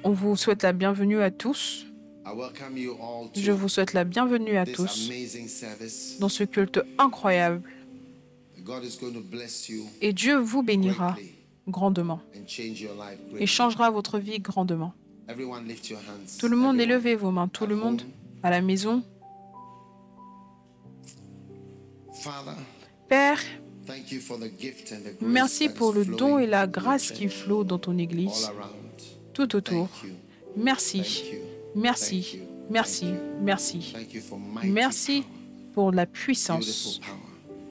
on 0.04 0.12
vous 0.12 0.36
souhaite 0.36 0.64
la 0.64 0.74
bienvenue 0.74 1.22
à 1.22 1.30
tous. 1.30 1.86
Je 3.36 3.51
vous 3.51 3.69
souhaite 3.69 3.93
la 3.93 4.03
bienvenue 4.03 4.57
à 4.57 4.65
tous 4.65 5.09
dans 6.19 6.30
ce 6.30 6.43
culte 6.43 6.82
incroyable. 6.97 7.61
Et 10.01 10.13
Dieu 10.13 10.38
vous 10.38 10.63
bénira 10.63 11.15
grandement 11.67 12.21
et 13.38 13.45
changera 13.45 13.89
votre 13.91 14.17
vie 14.17 14.39
grandement. 14.39 14.93
Tout 16.39 16.47
le 16.47 16.55
monde 16.55 16.80
élevez 16.80 17.15
vos 17.15 17.32
mains, 17.32 17.47
tout 17.47 17.65
le 17.65 17.76
monde 17.76 18.01
à 18.43 18.49
la 18.49 18.61
maison. 18.61 19.03
Père, 23.07 23.39
merci 25.21 25.69
pour 25.69 25.93
le 25.93 26.05
don 26.05 26.39
et 26.39 26.47
la 26.47 26.65
grâce 26.65 27.11
qui 27.11 27.28
flot 27.30 27.63
dans 27.63 27.78
ton 27.78 27.97
Église, 27.97 28.49
tout 29.34 29.55
autour. 29.55 29.89
Merci. 30.57 31.23
Merci, 31.76 32.39
merci, 32.69 33.07
merci. 33.41 33.93
Merci 34.63 35.23
pour 35.73 35.91
la 35.91 36.05
puissance, 36.05 37.01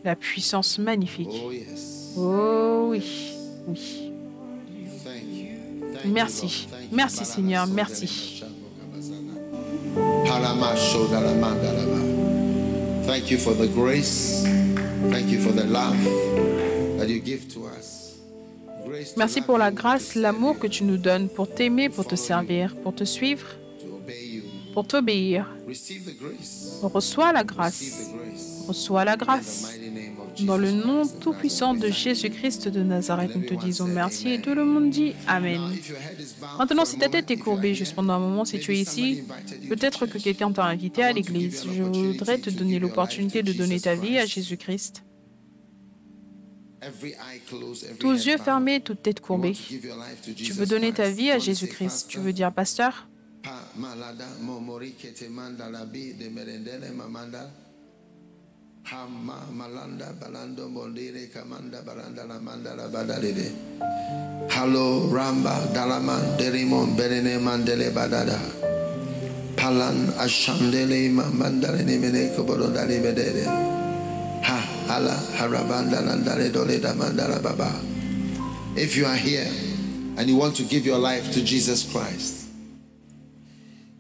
la 0.05 0.15
puissance 0.15 0.79
magnifique. 0.79 1.29
Oh. 1.33 1.51
Oh 2.17 2.87
oui, 2.91 3.35
oui. 3.67 4.13
Merci. 6.07 6.69
Merci, 6.93 7.25
Seigneur. 7.25 7.67
Merci. 7.67 8.43
Thank 13.07 13.31
you 13.31 13.39
for 13.39 13.55
the 13.55 13.67
grace. 13.67 14.45
Thank 15.11 15.31
you 15.31 15.41
for 15.41 15.53
the 15.53 15.65
love 15.65 15.97
that 16.99 17.09
you 17.09 17.21
give 17.21 17.49
to 17.55 17.67
us. 17.67 18.21
Merci 19.17 19.41
pour 19.41 19.59
la 19.59 19.71
grâce, 19.71 20.15
l'amour 20.15 20.59
que 20.59 20.67
tu 20.67 20.85
nous 20.85 20.97
donnes 20.97 21.29
pour 21.29 21.49
t'aimer, 21.49 21.89
pour 21.89 22.07
te 22.07 22.15
servir, 22.15 22.77
pour 22.77 22.95
te 22.95 23.05
suivre, 23.05 23.47
pour 24.75 24.89
t'obéir. 24.89 25.47
Reçois 26.83 27.33
la 27.33 27.45
grâce. 27.45 28.11
Reçois 28.67 29.05
la 29.05 29.17
grâce. 29.17 29.73
Dans 30.41 30.57
le 30.57 30.73
nom 30.73 31.07
tout-puissant 31.21 31.75
de. 31.75 31.89
Jésus-Christ 31.91 32.69
de 32.69 32.83
Nazareth, 32.83 33.37
nous 33.37 33.47
te 33.47 33.55
disons 33.55 33.87
merci 33.87 34.33
et 34.33 34.41
tout 34.41 34.55
le 34.55 34.65
monde 34.65 34.91
dit 34.91 35.13
Amen. 35.29 35.61
Maintenant, 36.59 36.85
si 36.85 36.99
ta 36.99 37.09
tête 37.09 37.31
est 37.31 37.37
courbée 37.37 37.75
juste 37.75 37.95
pendant 37.95 38.15
un 38.15 38.19
moment, 38.19 38.45
si 38.45 38.59
tu 38.59 38.75
es 38.75 38.81
ici, 38.81 39.23
peut-être 39.69 40.07
que 40.07 40.19
quelqu'un 40.19 40.51
t'a 40.51 40.65
invité 40.65 41.05
à 41.05 41.13
l'église. 41.13 41.65
Je 41.73 41.83
voudrais 41.85 42.39
te 42.39 42.51
donner 42.51 42.81
l'opportunité 42.81 43.45
de 43.45 43.53
donner 43.53 43.79
ta 43.79 43.95
vie 43.95 44.19
à 44.19 44.23
Christ. 44.23 44.35
Jésus-Christ. 44.35 45.05
Tous 48.01 48.27
yeux 48.27 48.39
fermés, 48.39 48.81
toute 48.81 49.03
tête 49.03 49.21
courbée. 49.21 49.57
Tu 50.37 50.53
veux 50.53 50.67
donner 50.67 50.93
ta 50.93 51.09
vie 51.11 51.31
à 51.31 51.39
Jésus-Christ. 51.39 52.07
Tu 52.09 52.19
veux 52.19 52.33
dire, 52.33 52.53
pasteur, 52.53 53.07
Pa 53.45 53.61
malada 53.77 54.25
momori 54.41 54.97
kete 54.97 55.29
bi 55.85 56.15
de 56.19 56.31
merendele 56.31 56.91
mamanda. 56.97 57.51
Malanda 59.53 60.13
balando 60.19 60.69
mondire 60.69 61.29
kamanda 61.31 61.83
baranda 61.85 62.25
la. 62.25 62.89
Hello 64.49 65.11
ramba 65.13 65.61
berene 66.97 67.39
mandele 67.39 67.91
badada. 67.93 68.39
Palan 69.57 70.09
ashandele 70.17 71.13
ne 71.85 71.99
mene. 71.99 72.33
Ha 74.43 74.59
ala 74.89 75.17
harabanda 75.37 76.01
dole 76.51 76.79
baba. 77.43 77.73
If 78.75 78.97
you 78.97 79.05
are 79.05 79.17
here 79.17 79.49
and 80.17 80.29
you 80.29 80.37
want 80.37 80.57
to 80.57 80.63
give 80.63 80.87
your 80.87 80.99
life 80.99 81.31
to 81.33 81.43
Jesus 81.45 81.85
Christ, 81.91 82.44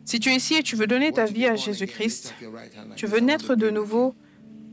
si 0.05 0.20
tu 0.20 0.30
es 0.30 0.36
ici 0.36 0.55
et 0.55 0.62
tu 0.62 0.76
veux 0.76 0.86
donner 0.86 1.12
ta 1.12 1.24
vie 1.24 1.46
à 1.46 1.57
Jésus-Christ, 1.57 2.34
tu 2.96 3.07
veux 3.07 3.20
naître 3.20 3.55
de 3.55 3.70
nouveau, 3.70 4.14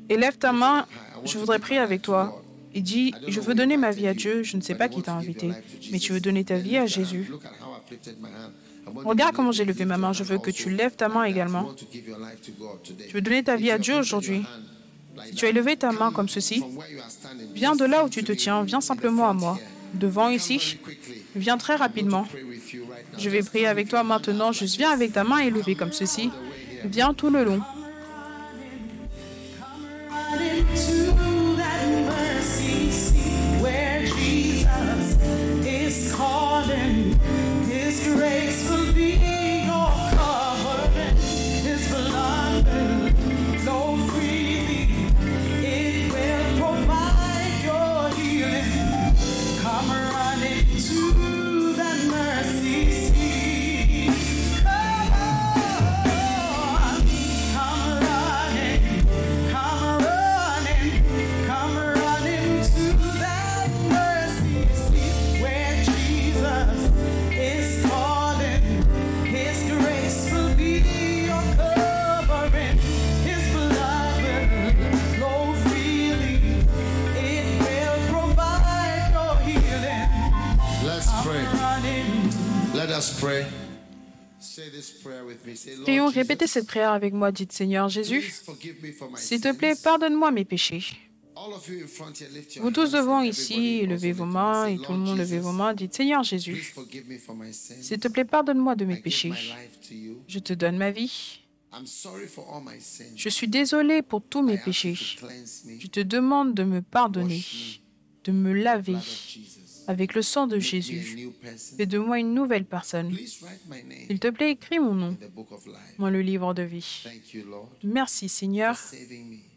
élève 0.10 0.38
ta 0.38 0.52
main, 0.52 0.86
je 1.26 1.38
voudrais 1.38 1.60
prier 1.60 1.80
avec 1.80 2.02
toi. 2.02 2.42
Et 2.74 2.82
dis, 2.82 3.14
je 3.28 3.42
veux 3.42 3.54
donner 3.54 3.76
ma 3.76 3.92
vie 3.92 4.08
à 4.08 4.14
Dieu, 4.14 4.44
je 4.44 4.56
ne 4.56 4.62
sais 4.62 4.76
pas 4.76 4.88
qui 4.88 5.02
t'a 5.02 5.14
invité, 5.14 5.52
mais 5.92 6.00
tu 6.00 6.14
veux 6.14 6.22
donner 6.22 6.46
ta 6.46 6.56
vie 6.56 6.78
à 6.78 6.86
Jésus. 6.86 7.30
Regarde 8.86 9.36
comment 9.36 9.52
j'ai 9.52 9.66
levé 9.66 9.84
ma 9.86 9.98
main, 9.98 10.14
je 10.14 10.24
veux 10.24 10.38
que 10.38 10.52
tu 10.52 10.70
lèves 10.70 10.96
ta 10.96 11.10
main 11.10 11.26
également. 11.26 11.74
Tu 11.92 13.14
veux 13.14 13.22
donner 13.22 13.44
ta 13.44 13.58
vie 13.58 13.72
à 13.72 13.78
Dieu 13.78 13.96
aujourd'hui? 13.96 14.44
Si 15.26 15.36
tu 15.36 15.46
as 15.46 15.52
levé 15.52 15.76
ta 15.76 15.92
main 15.92 16.12
comme 16.12 16.30
ceci, 16.30 16.64
viens 17.54 17.76
de 17.76 17.84
là 17.84 18.06
où 18.06 18.10
tu 18.10 18.24
te 18.24 18.32
tiens, 18.32 18.64
viens 18.64 18.82
simplement 18.82 19.30
à 19.30 19.34
moi. 19.34 19.60
Devant 19.94 20.30
ici, 20.30 20.78
viens 21.36 21.58
très 21.58 21.76
rapidement. 21.76 22.26
Je 23.18 23.30
vais 23.30 23.42
prier 23.42 23.68
avec 23.68 23.90
toi 23.90 24.04
maintenant, 24.04 24.52
juste 24.52 24.78
viens 24.78 24.92
avec 24.92 25.14
ta 25.14 25.24
main 25.24 25.40
élevée 25.40 25.76
comme 25.76 25.92
ceci. 25.92 26.32
Viens 26.86 27.14
tout 27.14 27.30
le 27.30 27.44
long. 27.44 27.62
Prions, 85.84 86.08
répétez 86.08 86.48
cette 86.48 86.68
prière 86.68 86.92
avec 86.92 87.14
moi. 87.14 87.32
Dites 87.32 87.52
Seigneur 87.52 87.90
Jésus, 87.90 88.34
s'il 89.16 89.42
te 89.42 89.54
plaît, 89.54 89.76
pardonne-moi 89.82 90.32
mes 90.32 90.46
péchés. 90.46 90.84
Vous 92.60 92.72
tous 92.72 92.92
devant 92.92 93.22
ici, 93.22 93.86
levez 93.86 94.12
vos 94.12 94.26
mains 94.26 94.68
et 94.68 94.78
tout 94.78 94.92
le 94.92 95.00
monde 95.00 95.18
levez 95.18 95.40
vos 95.40 95.52
mains. 95.52 95.74
Dites 95.74 95.94
Seigneur 95.94 96.24
Jésus, 96.24 96.74
s'il 97.82 98.00
te 98.00 98.08
plaît, 98.08 98.26
pardonne-moi 98.26 98.76
de 98.76 98.86
mes 98.86 98.98
péchés. 98.98 99.34
Je 100.28 100.40
te 100.40 100.54
donne 100.54 100.78
ma 100.78 100.92
vie. 100.92 101.40
Je 103.16 103.30
suis 103.30 103.48
désolé 103.48 104.02
pour 104.02 104.22
tous 104.22 104.42
mes 104.42 104.58
péchés. 104.58 104.98
Je 105.80 105.88
te 105.88 106.00
demande 106.02 106.54
de 106.54 106.64
me 106.64 106.82
pardonner, 106.82 107.44
de 108.26 108.32
me 108.32 108.54
laver. 108.54 108.98
Avec 109.88 110.14
le 110.14 110.22
sang 110.22 110.48
de 110.48 110.60
Jésus. 110.60 111.30
Fais 111.78 111.86
de 111.86 111.98
moi 111.98 112.20
une 112.20 112.34
nouvelle 112.34 112.66
personne. 112.66 113.16
S'il 114.08 114.20
te 114.20 114.30
plaît, 114.30 114.52
écris 114.52 114.80
mon 114.80 114.94
nom 114.94 115.18
dans 116.00 116.10
le 116.10 116.22
livre 116.22 116.54
de 116.54 116.64
vie. 116.64 117.04
Merci 117.84 118.30
Seigneur 118.30 118.78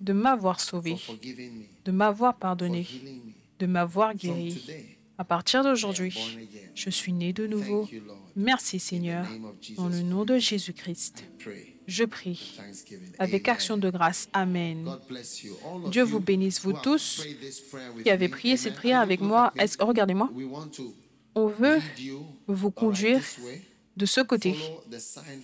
de 0.01 0.13
m'avoir 0.13 0.61
sauvé, 0.61 0.97
de 1.85 1.93
m'avoir 1.93 2.37
pardonné, 2.37 2.87
de 3.59 3.67
m'avoir 3.67 4.15
guéri. 4.15 4.63
À 5.17 5.25
partir 5.25 5.63
d'aujourd'hui, 5.63 6.13
je 6.75 6.91
suis 6.91 7.13
né 7.13 7.33
de 7.33 7.47
nouveau. 7.47 7.89
Merci 8.35 8.81
Seigneur. 8.81 9.27
Dans 9.77 9.89
le 9.89 10.03
nom 10.03 10.25
de 10.25 10.39
Jésus-Christ. 10.39 11.25
Je 11.87 12.05
prie 12.05 12.59
avec 13.19 13.49
action 13.49 13.77
de 13.77 13.91
grâce. 13.91 14.29
Amen. 14.33 14.89
Dieu 15.91 16.03
vous 16.03 16.21
bénisse, 16.21 16.61
vous 16.61 16.73
tous 16.73 17.27
qui 18.03 18.11
avez 18.11 18.29
prié 18.29 18.57
cette 18.57 18.75
prière 18.75 19.01
avec 19.01 19.21
moi? 19.21 19.53
Regardez-moi. 19.79 20.31
On 21.35 21.47
veut 21.47 21.81
vous 22.47 22.71
conduire 22.71 23.23
de 23.97 24.07
ce 24.07 24.21
côté. 24.21 24.57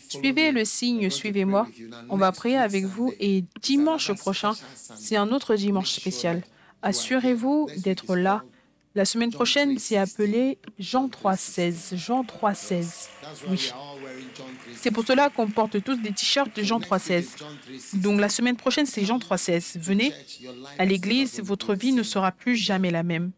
Suivez 0.09 0.53
le 0.53 0.65
signe, 0.65 1.11
suivez-moi. 1.11 1.69
On 2.09 2.17
va 2.17 2.33
prier 2.33 2.57
avec 2.57 2.85
vous 2.85 3.13
et 3.21 3.45
dimanche 3.63 4.13
prochain, 4.15 4.53
c'est 4.75 5.17
un 5.17 5.31
autre 5.33 5.55
dimanche 5.57 5.93
spécial. 5.93 6.43
Assurez-vous 6.83 7.69
d'être 7.79 8.17
là. 8.17 8.43
La 8.95 9.05
semaine 9.05 9.31
prochaine, 9.31 9.79
c'est 9.79 9.95
3:16. 9.95 9.99
appelé 10.03 10.59
Jean 10.79 11.09
3.16. 11.09 11.97
Jean 11.97 12.23
3.16. 12.25 13.09
That's 13.23 13.43
why 13.43 13.51
Oui. 13.51 13.57
we 13.57 13.71
are 13.73 13.79
all 13.95 14.03
wearing 14.03 14.27
John 14.37 14.47
3:16. 14.49 14.79
C'est 14.81 14.91
pour 14.91 15.05
cela 15.07 15.31
qu'on 15.31 15.49
porte 15.49 15.83
tous 15.85 15.97
des 15.97 16.13
t-shirts 16.13 16.55
de 16.57 16.63
Jean 16.65 16.81
3.16. 16.81 17.37
Donc 18.01 18.21
la 18.21 18.29
semaine 18.29 18.57
prochaine, 18.57 18.87
c'est 18.87 19.05
Jean 19.05 19.19
3.16. 19.19 19.79
Venez 19.79 20.13
à 20.79 20.85
l'église, 20.85 21.41
votre 21.41 21.75
vie 21.75 21.93
ne 21.93 22.03
sera 22.03 22.33
plus 22.33 22.57
jamais 22.57 22.91
la 22.91 23.05
même. 23.05 23.31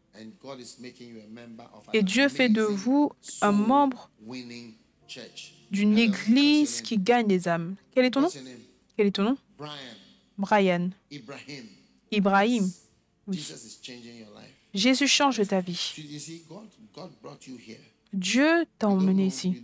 Et 1.93 2.03
Dieu 2.03 2.29
fait 2.29 2.49
de 2.49 2.63
vous 2.63 3.13
un 3.43 3.53
membre 3.53 4.11
d'une 5.71 5.99
église 5.99 6.81
qui 6.81 6.97
gagne 6.97 7.27
des 7.27 7.47
âmes. 7.49 7.77
Quel 7.95 8.07
est 8.07 8.11
ton 8.11 8.23
nom? 8.23 8.31
Quel 8.97 9.07
est 9.07 9.11
ton 9.11 9.25
nom? 9.25 9.37
Brian. 10.39 10.91
Ibrahim. 11.11 11.67
Ibrahim. 12.11 12.71
Oui. 13.27 13.45
Jésus 14.75 15.07
change 15.07 15.47
ta 15.47 15.61
vie. 15.61 15.95
Dieu 18.13 18.65
t'a 18.79 18.89
emmené 18.89 19.27
ici. 19.27 19.63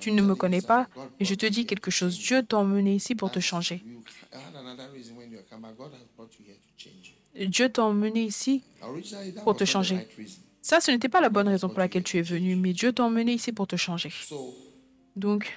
Tu 0.00 0.12
ne 0.12 0.22
me 0.22 0.34
connais 0.34 0.60
pas 0.60 0.88
et 1.18 1.24
je 1.24 1.34
te 1.34 1.46
dis 1.46 1.64
quelque 1.66 1.90
chose. 1.90 2.18
Dieu 2.18 2.42
t'a 2.42 2.58
emmené 2.58 2.94
ici 2.94 3.14
pour 3.14 3.30
te 3.30 3.40
changer. 3.40 3.82
Dieu 7.34 7.68
t'a 7.70 7.84
emmené 7.84 8.24
ici. 8.24 8.62
Pour 9.44 9.56
te 9.56 9.64
changer. 9.64 10.06
Ça, 10.60 10.80
ce 10.80 10.90
n'était 10.90 11.08
pas 11.08 11.20
la 11.20 11.28
bonne 11.28 11.48
raison 11.48 11.68
pour 11.68 11.78
laquelle 11.78 12.04
tu 12.04 12.18
es 12.18 12.22
venu, 12.22 12.56
mais 12.56 12.72
Dieu 12.72 12.92
t'a 12.92 13.04
emmené 13.04 13.32
ici 13.32 13.52
pour 13.52 13.66
te 13.66 13.76
changer. 13.76 14.12
Donc, 15.16 15.52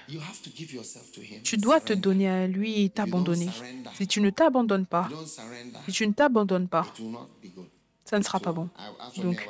tu 1.44 1.56
dois 1.56 1.80
te 1.80 1.92
donner 1.92 2.28
à 2.28 2.46
lui 2.46 2.82
et 2.82 2.88
t'abandonner. 2.90 3.48
Si 3.94 4.06
tu 4.06 4.20
ne 4.20 4.30
t'abandonnes 4.30 4.86
pas, 4.86 5.08
si 5.86 5.92
tu 5.92 6.06
ne 6.06 6.12
t'abandonnes 6.12 6.68
pas, 6.68 6.92
Ça 8.08 8.18
ne 8.18 8.24
sera 8.24 8.40
pas 8.40 8.52
bon. 8.52 8.68
Donc. 9.18 9.46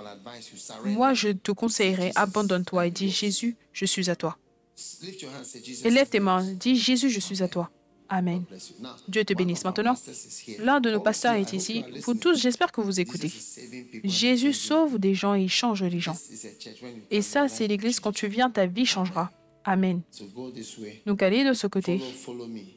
Moi, 0.84 1.14
je 1.14 1.28
te 1.28 1.52
conseillerais, 1.52 2.12
abandonne-toi 2.14 2.86
et 2.86 2.90
dis, 2.90 3.10
Jésus, 3.10 3.56
je 3.72 3.84
suis 3.84 4.10
à 4.10 4.16
toi. 4.16 4.38
Lift 5.02 5.22
your 5.22 5.30
hands, 5.32 5.44
say, 5.44 5.62
Jesus, 5.62 5.86
Et 5.86 5.90
lève 5.90 6.08
tes 6.08 6.20
mains, 6.20 6.42
dis, 6.42 6.76
Jésus, 6.76 7.10
je 7.10 7.20
suis 7.20 7.42
à 7.42 7.48
toi. 7.48 7.70
Amen. 8.08 8.44
Dieu 9.08 9.24
te 9.24 9.34
bénisse. 9.34 9.64
Maintenant, 9.64 9.94
l'un 10.58 10.80
de 10.80 10.90
nos 10.90 11.00
pasteurs 11.00 11.34
est 11.34 11.52
ici. 11.52 11.84
Vous 12.04 12.14
tous, 12.14 12.40
j'espère 12.40 12.72
que 12.72 12.80
vous 12.80 13.00
écoutez. 13.00 13.32
Jésus 14.04 14.52
sauve 14.52 14.98
des 14.98 15.14
gens 15.14 15.34
et 15.34 15.42
il 15.42 15.50
change 15.50 15.82
les 15.82 16.00
gens. 16.00 16.16
Et 17.10 17.22
ça, 17.22 17.48
c'est 17.48 17.66
l'église. 17.66 18.00
Quand 18.00 18.12
tu 18.12 18.28
viens, 18.28 18.50
ta 18.50 18.66
vie 18.66 18.86
changera. 18.86 19.30
Amen. 19.64 20.02
Donc 21.06 21.22
allez 21.22 21.44
de 21.44 21.52
ce 21.52 21.66
côté. 21.66 22.00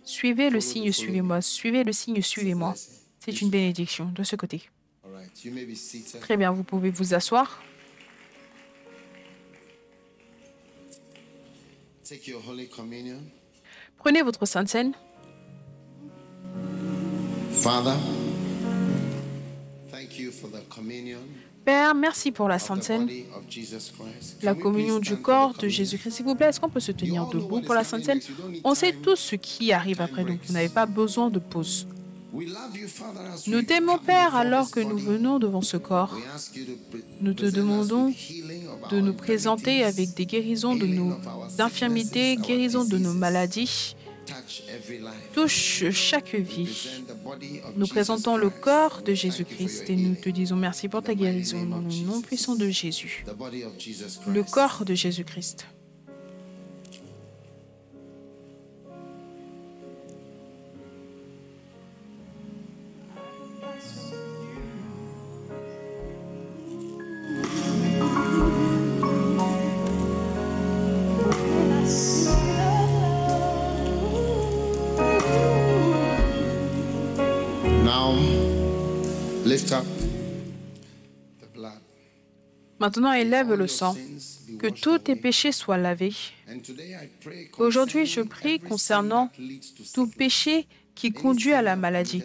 Suivez 0.03 0.49
le 0.49 0.59
signe, 0.59 0.91
suivez-moi. 0.91 1.41
Suivez 1.41 1.83
le 1.83 1.93
signe, 1.93 2.21
suivez-moi. 2.21 2.73
C'est 3.19 3.41
une 3.41 3.49
bénédiction 3.49 4.11
de 4.15 4.23
ce 4.23 4.35
côté. 4.35 4.63
Très 6.21 6.37
bien, 6.37 6.51
vous 6.51 6.63
pouvez 6.63 6.89
vous 6.89 7.13
asseoir. 7.13 7.61
Take 12.03 12.31
your 12.31 12.41
Holy 12.49 12.67
Communion. 12.67 13.21
Prenez 13.97 14.21
votre 14.23 14.45
Sainte 14.45 14.67
Seine. 14.67 14.93
Père, 21.65 21.93
merci 21.93 22.31
pour 22.31 22.47
la 22.47 22.57
Sainte 22.57 22.83
Seine, 22.83 23.07
la 24.41 24.55
communion 24.55 24.99
du 24.99 25.17
corps 25.17 25.53
de? 25.53 25.67
Jésus-Christ. 25.67 26.11
S'il 26.11 26.25
vous 26.25 26.35
plaît, 26.35 26.47
est-ce 26.47 26.59
qu'on 26.59 26.69
peut 26.69 26.79
se 26.79 26.91
tenir 26.93 27.27
debout 27.27 27.61
pour 27.61 27.75
la 27.75 27.83
Sainte 27.83 28.05
Seine? 28.05 28.21
On 28.63 28.73
sait 28.73 28.93
tous 28.93 29.17
ce 29.17 29.35
qui 29.35 29.71
arrive 29.71 30.01
après 30.01 30.23
nous. 30.23 30.39
Vous 30.45 30.53
n'avez 30.53 30.69
pas 30.69 30.85
besoin 30.85 31.29
de 31.29 31.39
pause. 31.39 31.85
Nous 33.47 33.61
t'aimons, 33.63 33.97
Père, 33.97 34.35
alors 34.35 34.69
que 34.69 34.79
nous 34.79 34.97
venons 34.97 35.39
devant 35.39 35.61
ce 35.61 35.77
corps. 35.77 36.15
Nous 37.21 37.33
te 37.33 37.45
demandons 37.45 38.13
de 38.91 38.99
nous 38.99 39.13
présenter 39.13 39.83
avec 39.83 40.13
des 40.13 40.25
guérisons 40.25 40.75
de 40.75 40.85
nos 40.85 41.17
infirmités, 41.59 42.35
guérisons 42.37 42.85
de 42.85 42.97
nos 42.97 43.13
maladies. 43.13 43.95
Touche 45.33 45.89
chaque 45.91 46.35
vie. 46.35 47.03
Nous 47.75 47.87
présentons 47.87 48.37
le 48.37 48.49
corps 48.49 49.01
de 49.01 49.13
Jésus-Christ 49.13 49.89
et 49.89 49.95
nous 49.95 50.15
te 50.15 50.29
disons 50.29 50.55
merci 50.55 50.87
pour 50.87 51.01
ta 51.01 51.15
guérison 51.15 51.65
dans 51.65 51.79
le 51.79 52.05
nom 52.05 52.21
puissant 52.21 52.55
de 52.55 52.69
Jésus. 52.69 53.25
Le 54.27 54.43
corps 54.43 54.85
de 54.85 54.93
Jésus-Christ. 54.93 55.65
Maintenant, 82.79 83.13
élève 83.13 83.53
le 83.53 83.67
sang. 83.67 83.95
Que 84.57 84.67
tous 84.67 84.99
tes 84.99 85.15
péchés 85.15 85.51
soient 85.51 85.77
lavés. 85.77 86.13
Aujourd'hui, 87.57 88.05
je 88.05 88.21
prie 88.21 88.59
concernant 88.59 89.29
tout 89.93 90.07
péché 90.07 90.67
qui 90.95 91.11
conduit 91.11 91.53
à 91.53 91.61
la 91.61 91.75
maladie. 91.75 92.23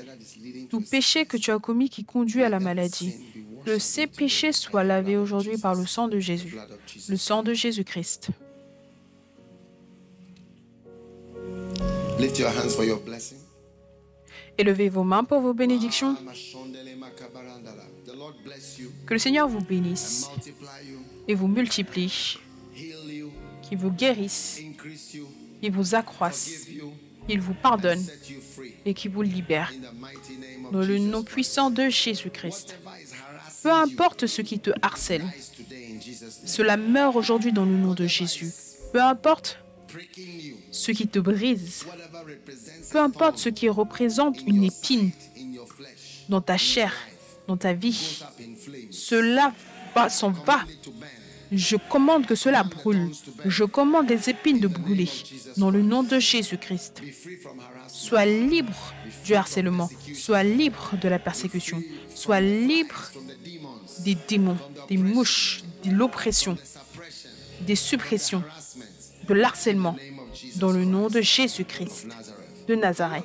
Tout 0.71 0.81
péché 0.81 1.27
que 1.27 1.37
tu 1.37 1.51
as 1.51 1.59
commis 1.59 1.89
qui 1.89 2.05
conduit 2.05 2.43
à 2.43 2.49
la 2.49 2.61
maladie. 2.61 3.15
Que 3.65 3.79
ces 3.79 4.07
péchés 4.07 4.53
soient 4.53 4.85
lavés 4.85 5.17
aujourd'hui 5.17 5.59
par 5.59 5.75
le 5.75 5.87
sang 5.87 6.09
de 6.09 6.19
Jésus. 6.19 6.57
Le 7.09 7.17
sang 7.17 7.43
de 7.43 7.55
Jésus-Christ. 7.55 8.31
Élevez 14.59 14.89
vos 14.89 15.05
mains 15.05 15.25
pour 15.25 15.41
vos 15.41 15.55
bénédictions. 15.55 16.17
Que 19.07 19.15
le 19.15 19.19
Seigneur 19.19 19.49
vous 19.49 19.61
bénisse 19.61 20.29
et 21.29 21.35
vous 21.35 21.49
multiplie, 21.49 22.39
qu'il 23.63 23.79
vous 23.79 23.91
guérisse, 23.91 24.61
qu'il 25.61 25.73
vous 25.73 25.95
accroisse, 25.95 26.67
qu'il 27.29 27.41
vous 27.41 27.55
pardonne 27.55 28.05
et 28.85 28.95
qu'il 28.95 29.11
vous 29.11 29.23
libère. 29.23 29.73
Dans 30.73 30.81
le 30.81 30.99
nom 30.99 31.23
puissant 31.23 31.71
de 31.71 31.89
Jésus-Christ. 31.89 32.79
Peu 33.63 33.73
importe 33.73 34.27
ce 34.27 34.43
qui 34.43 34.59
te 34.59 34.71
harcèle, 34.83 35.25
cela 36.45 36.77
meurt 36.77 37.17
aujourd'hui 37.17 37.53
dans 37.53 37.65
le 37.65 37.77
nom 37.77 37.95
de 37.95 38.07
Jésus. 38.07 38.51
Peu 38.93 39.01
importe 39.01 39.59
ce 40.71 40.91
qui 40.91 41.09
te 41.09 41.19
brise, 41.19 41.87
peu 42.91 42.99
importe 42.99 43.39
ce 43.39 43.49
qui 43.49 43.69
représente 43.69 44.41
une 44.47 44.65
épine 44.65 45.13
dans 46.29 46.41
ta 46.41 46.57
chair, 46.57 46.93
dans 47.49 47.57
ta 47.57 47.73
vie, 47.73 48.23
cela 48.91 49.53
s'en 50.09 50.31
va. 50.31 50.65
Je 51.53 51.77
commande 51.77 52.27
que 52.27 52.35
cela 52.35 52.65
brûle. 52.65 53.11
Je 53.45 53.65
commande 53.65 54.09
les 54.09 54.31
épines 54.31 54.61
de 54.61 54.67
brûler. 54.67 55.09
Dans 55.57 55.71
le 55.71 55.83
nom 55.83 56.03
de 56.03 56.19
Jésus-Christ. 56.19 57.03
Sois 57.89 58.27
libre 58.27 58.95
du 59.25 59.35
harcèlement. 59.35 59.89
Sois 60.15 60.43
libre 60.43 60.95
de 61.01 61.09
la 61.09 61.19
persécution. 61.19 61.83
Sois 62.15 62.41
libre 62.41 63.13
des 64.01 64.17
démons, 64.29 64.59
des 64.89 64.97
mouches, 64.97 65.63
de 65.85 65.91
l'oppression, 65.91 66.57
des 67.61 67.77
suppressions, 67.77 68.43
de 69.29 69.35
l'harcèlement. 69.35 69.97
Dans 70.57 70.73
le 70.73 70.85
nom 70.85 71.09
de 71.09 71.21
Jésus-Christ. 71.21 72.09
De 72.67 72.75
Nazareth. 72.75 73.25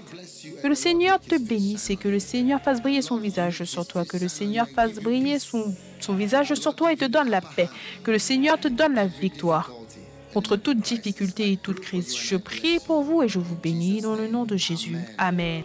Que 0.62 0.68
le 0.68 0.76
Seigneur 0.76 1.20
te 1.20 1.36
bénisse 1.36 1.90
et 1.90 1.96
que 1.96 2.08
le 2.08 2.20
Seigneur 2.20 2.62
fasse 2.62 2.82
briller 2.82 3.02
son 3.02 3.18
visage 3.18 3.64
sur 3.64 3.86
toi. 3.88 4.06
Que 4.06 4.18
le 4.18 4.28
Seigneur 4.28 4.68
fasse 4.68 4.96
briller 4.96 5.40
son, 5.40 5.74
son 6.00 6.16
visage 6.16 6.54
sur 6.56 6.76
toi 6.76 6.92
et 6.92 6.98
te 6.98 7.06
donne 7.06 7.30
la 7.30 7.42
paix. 7.42 7.70
Que 8.04 8.12
le 8.12 8.20
Seigneur 8.20 8.60
te 8.60 8.68
donne 8.68 8.96
la 8.96 9.08
victoire 9.08 9.72
contre 10.34 10.56
toute 10.56 10.80
difficulté 10.80 11.52
et 11.52 11.58
toute 11.58 11.80
crise. 11.80 12.16
Je 12.16 12.36
prie 12.36 12.80
pour 12.86 13.04
vous 13.04 13.24
et 13.24 13.28
je 13.28 13.40
vous 13.40 13.56
bénis 13.56 14.02
dans 14.02 14.16
le 14.16 14.28
nom 14.28 14.46
de 14.46 14.58
Jésus. 14.58 14.98
Amen. 15.18 15.64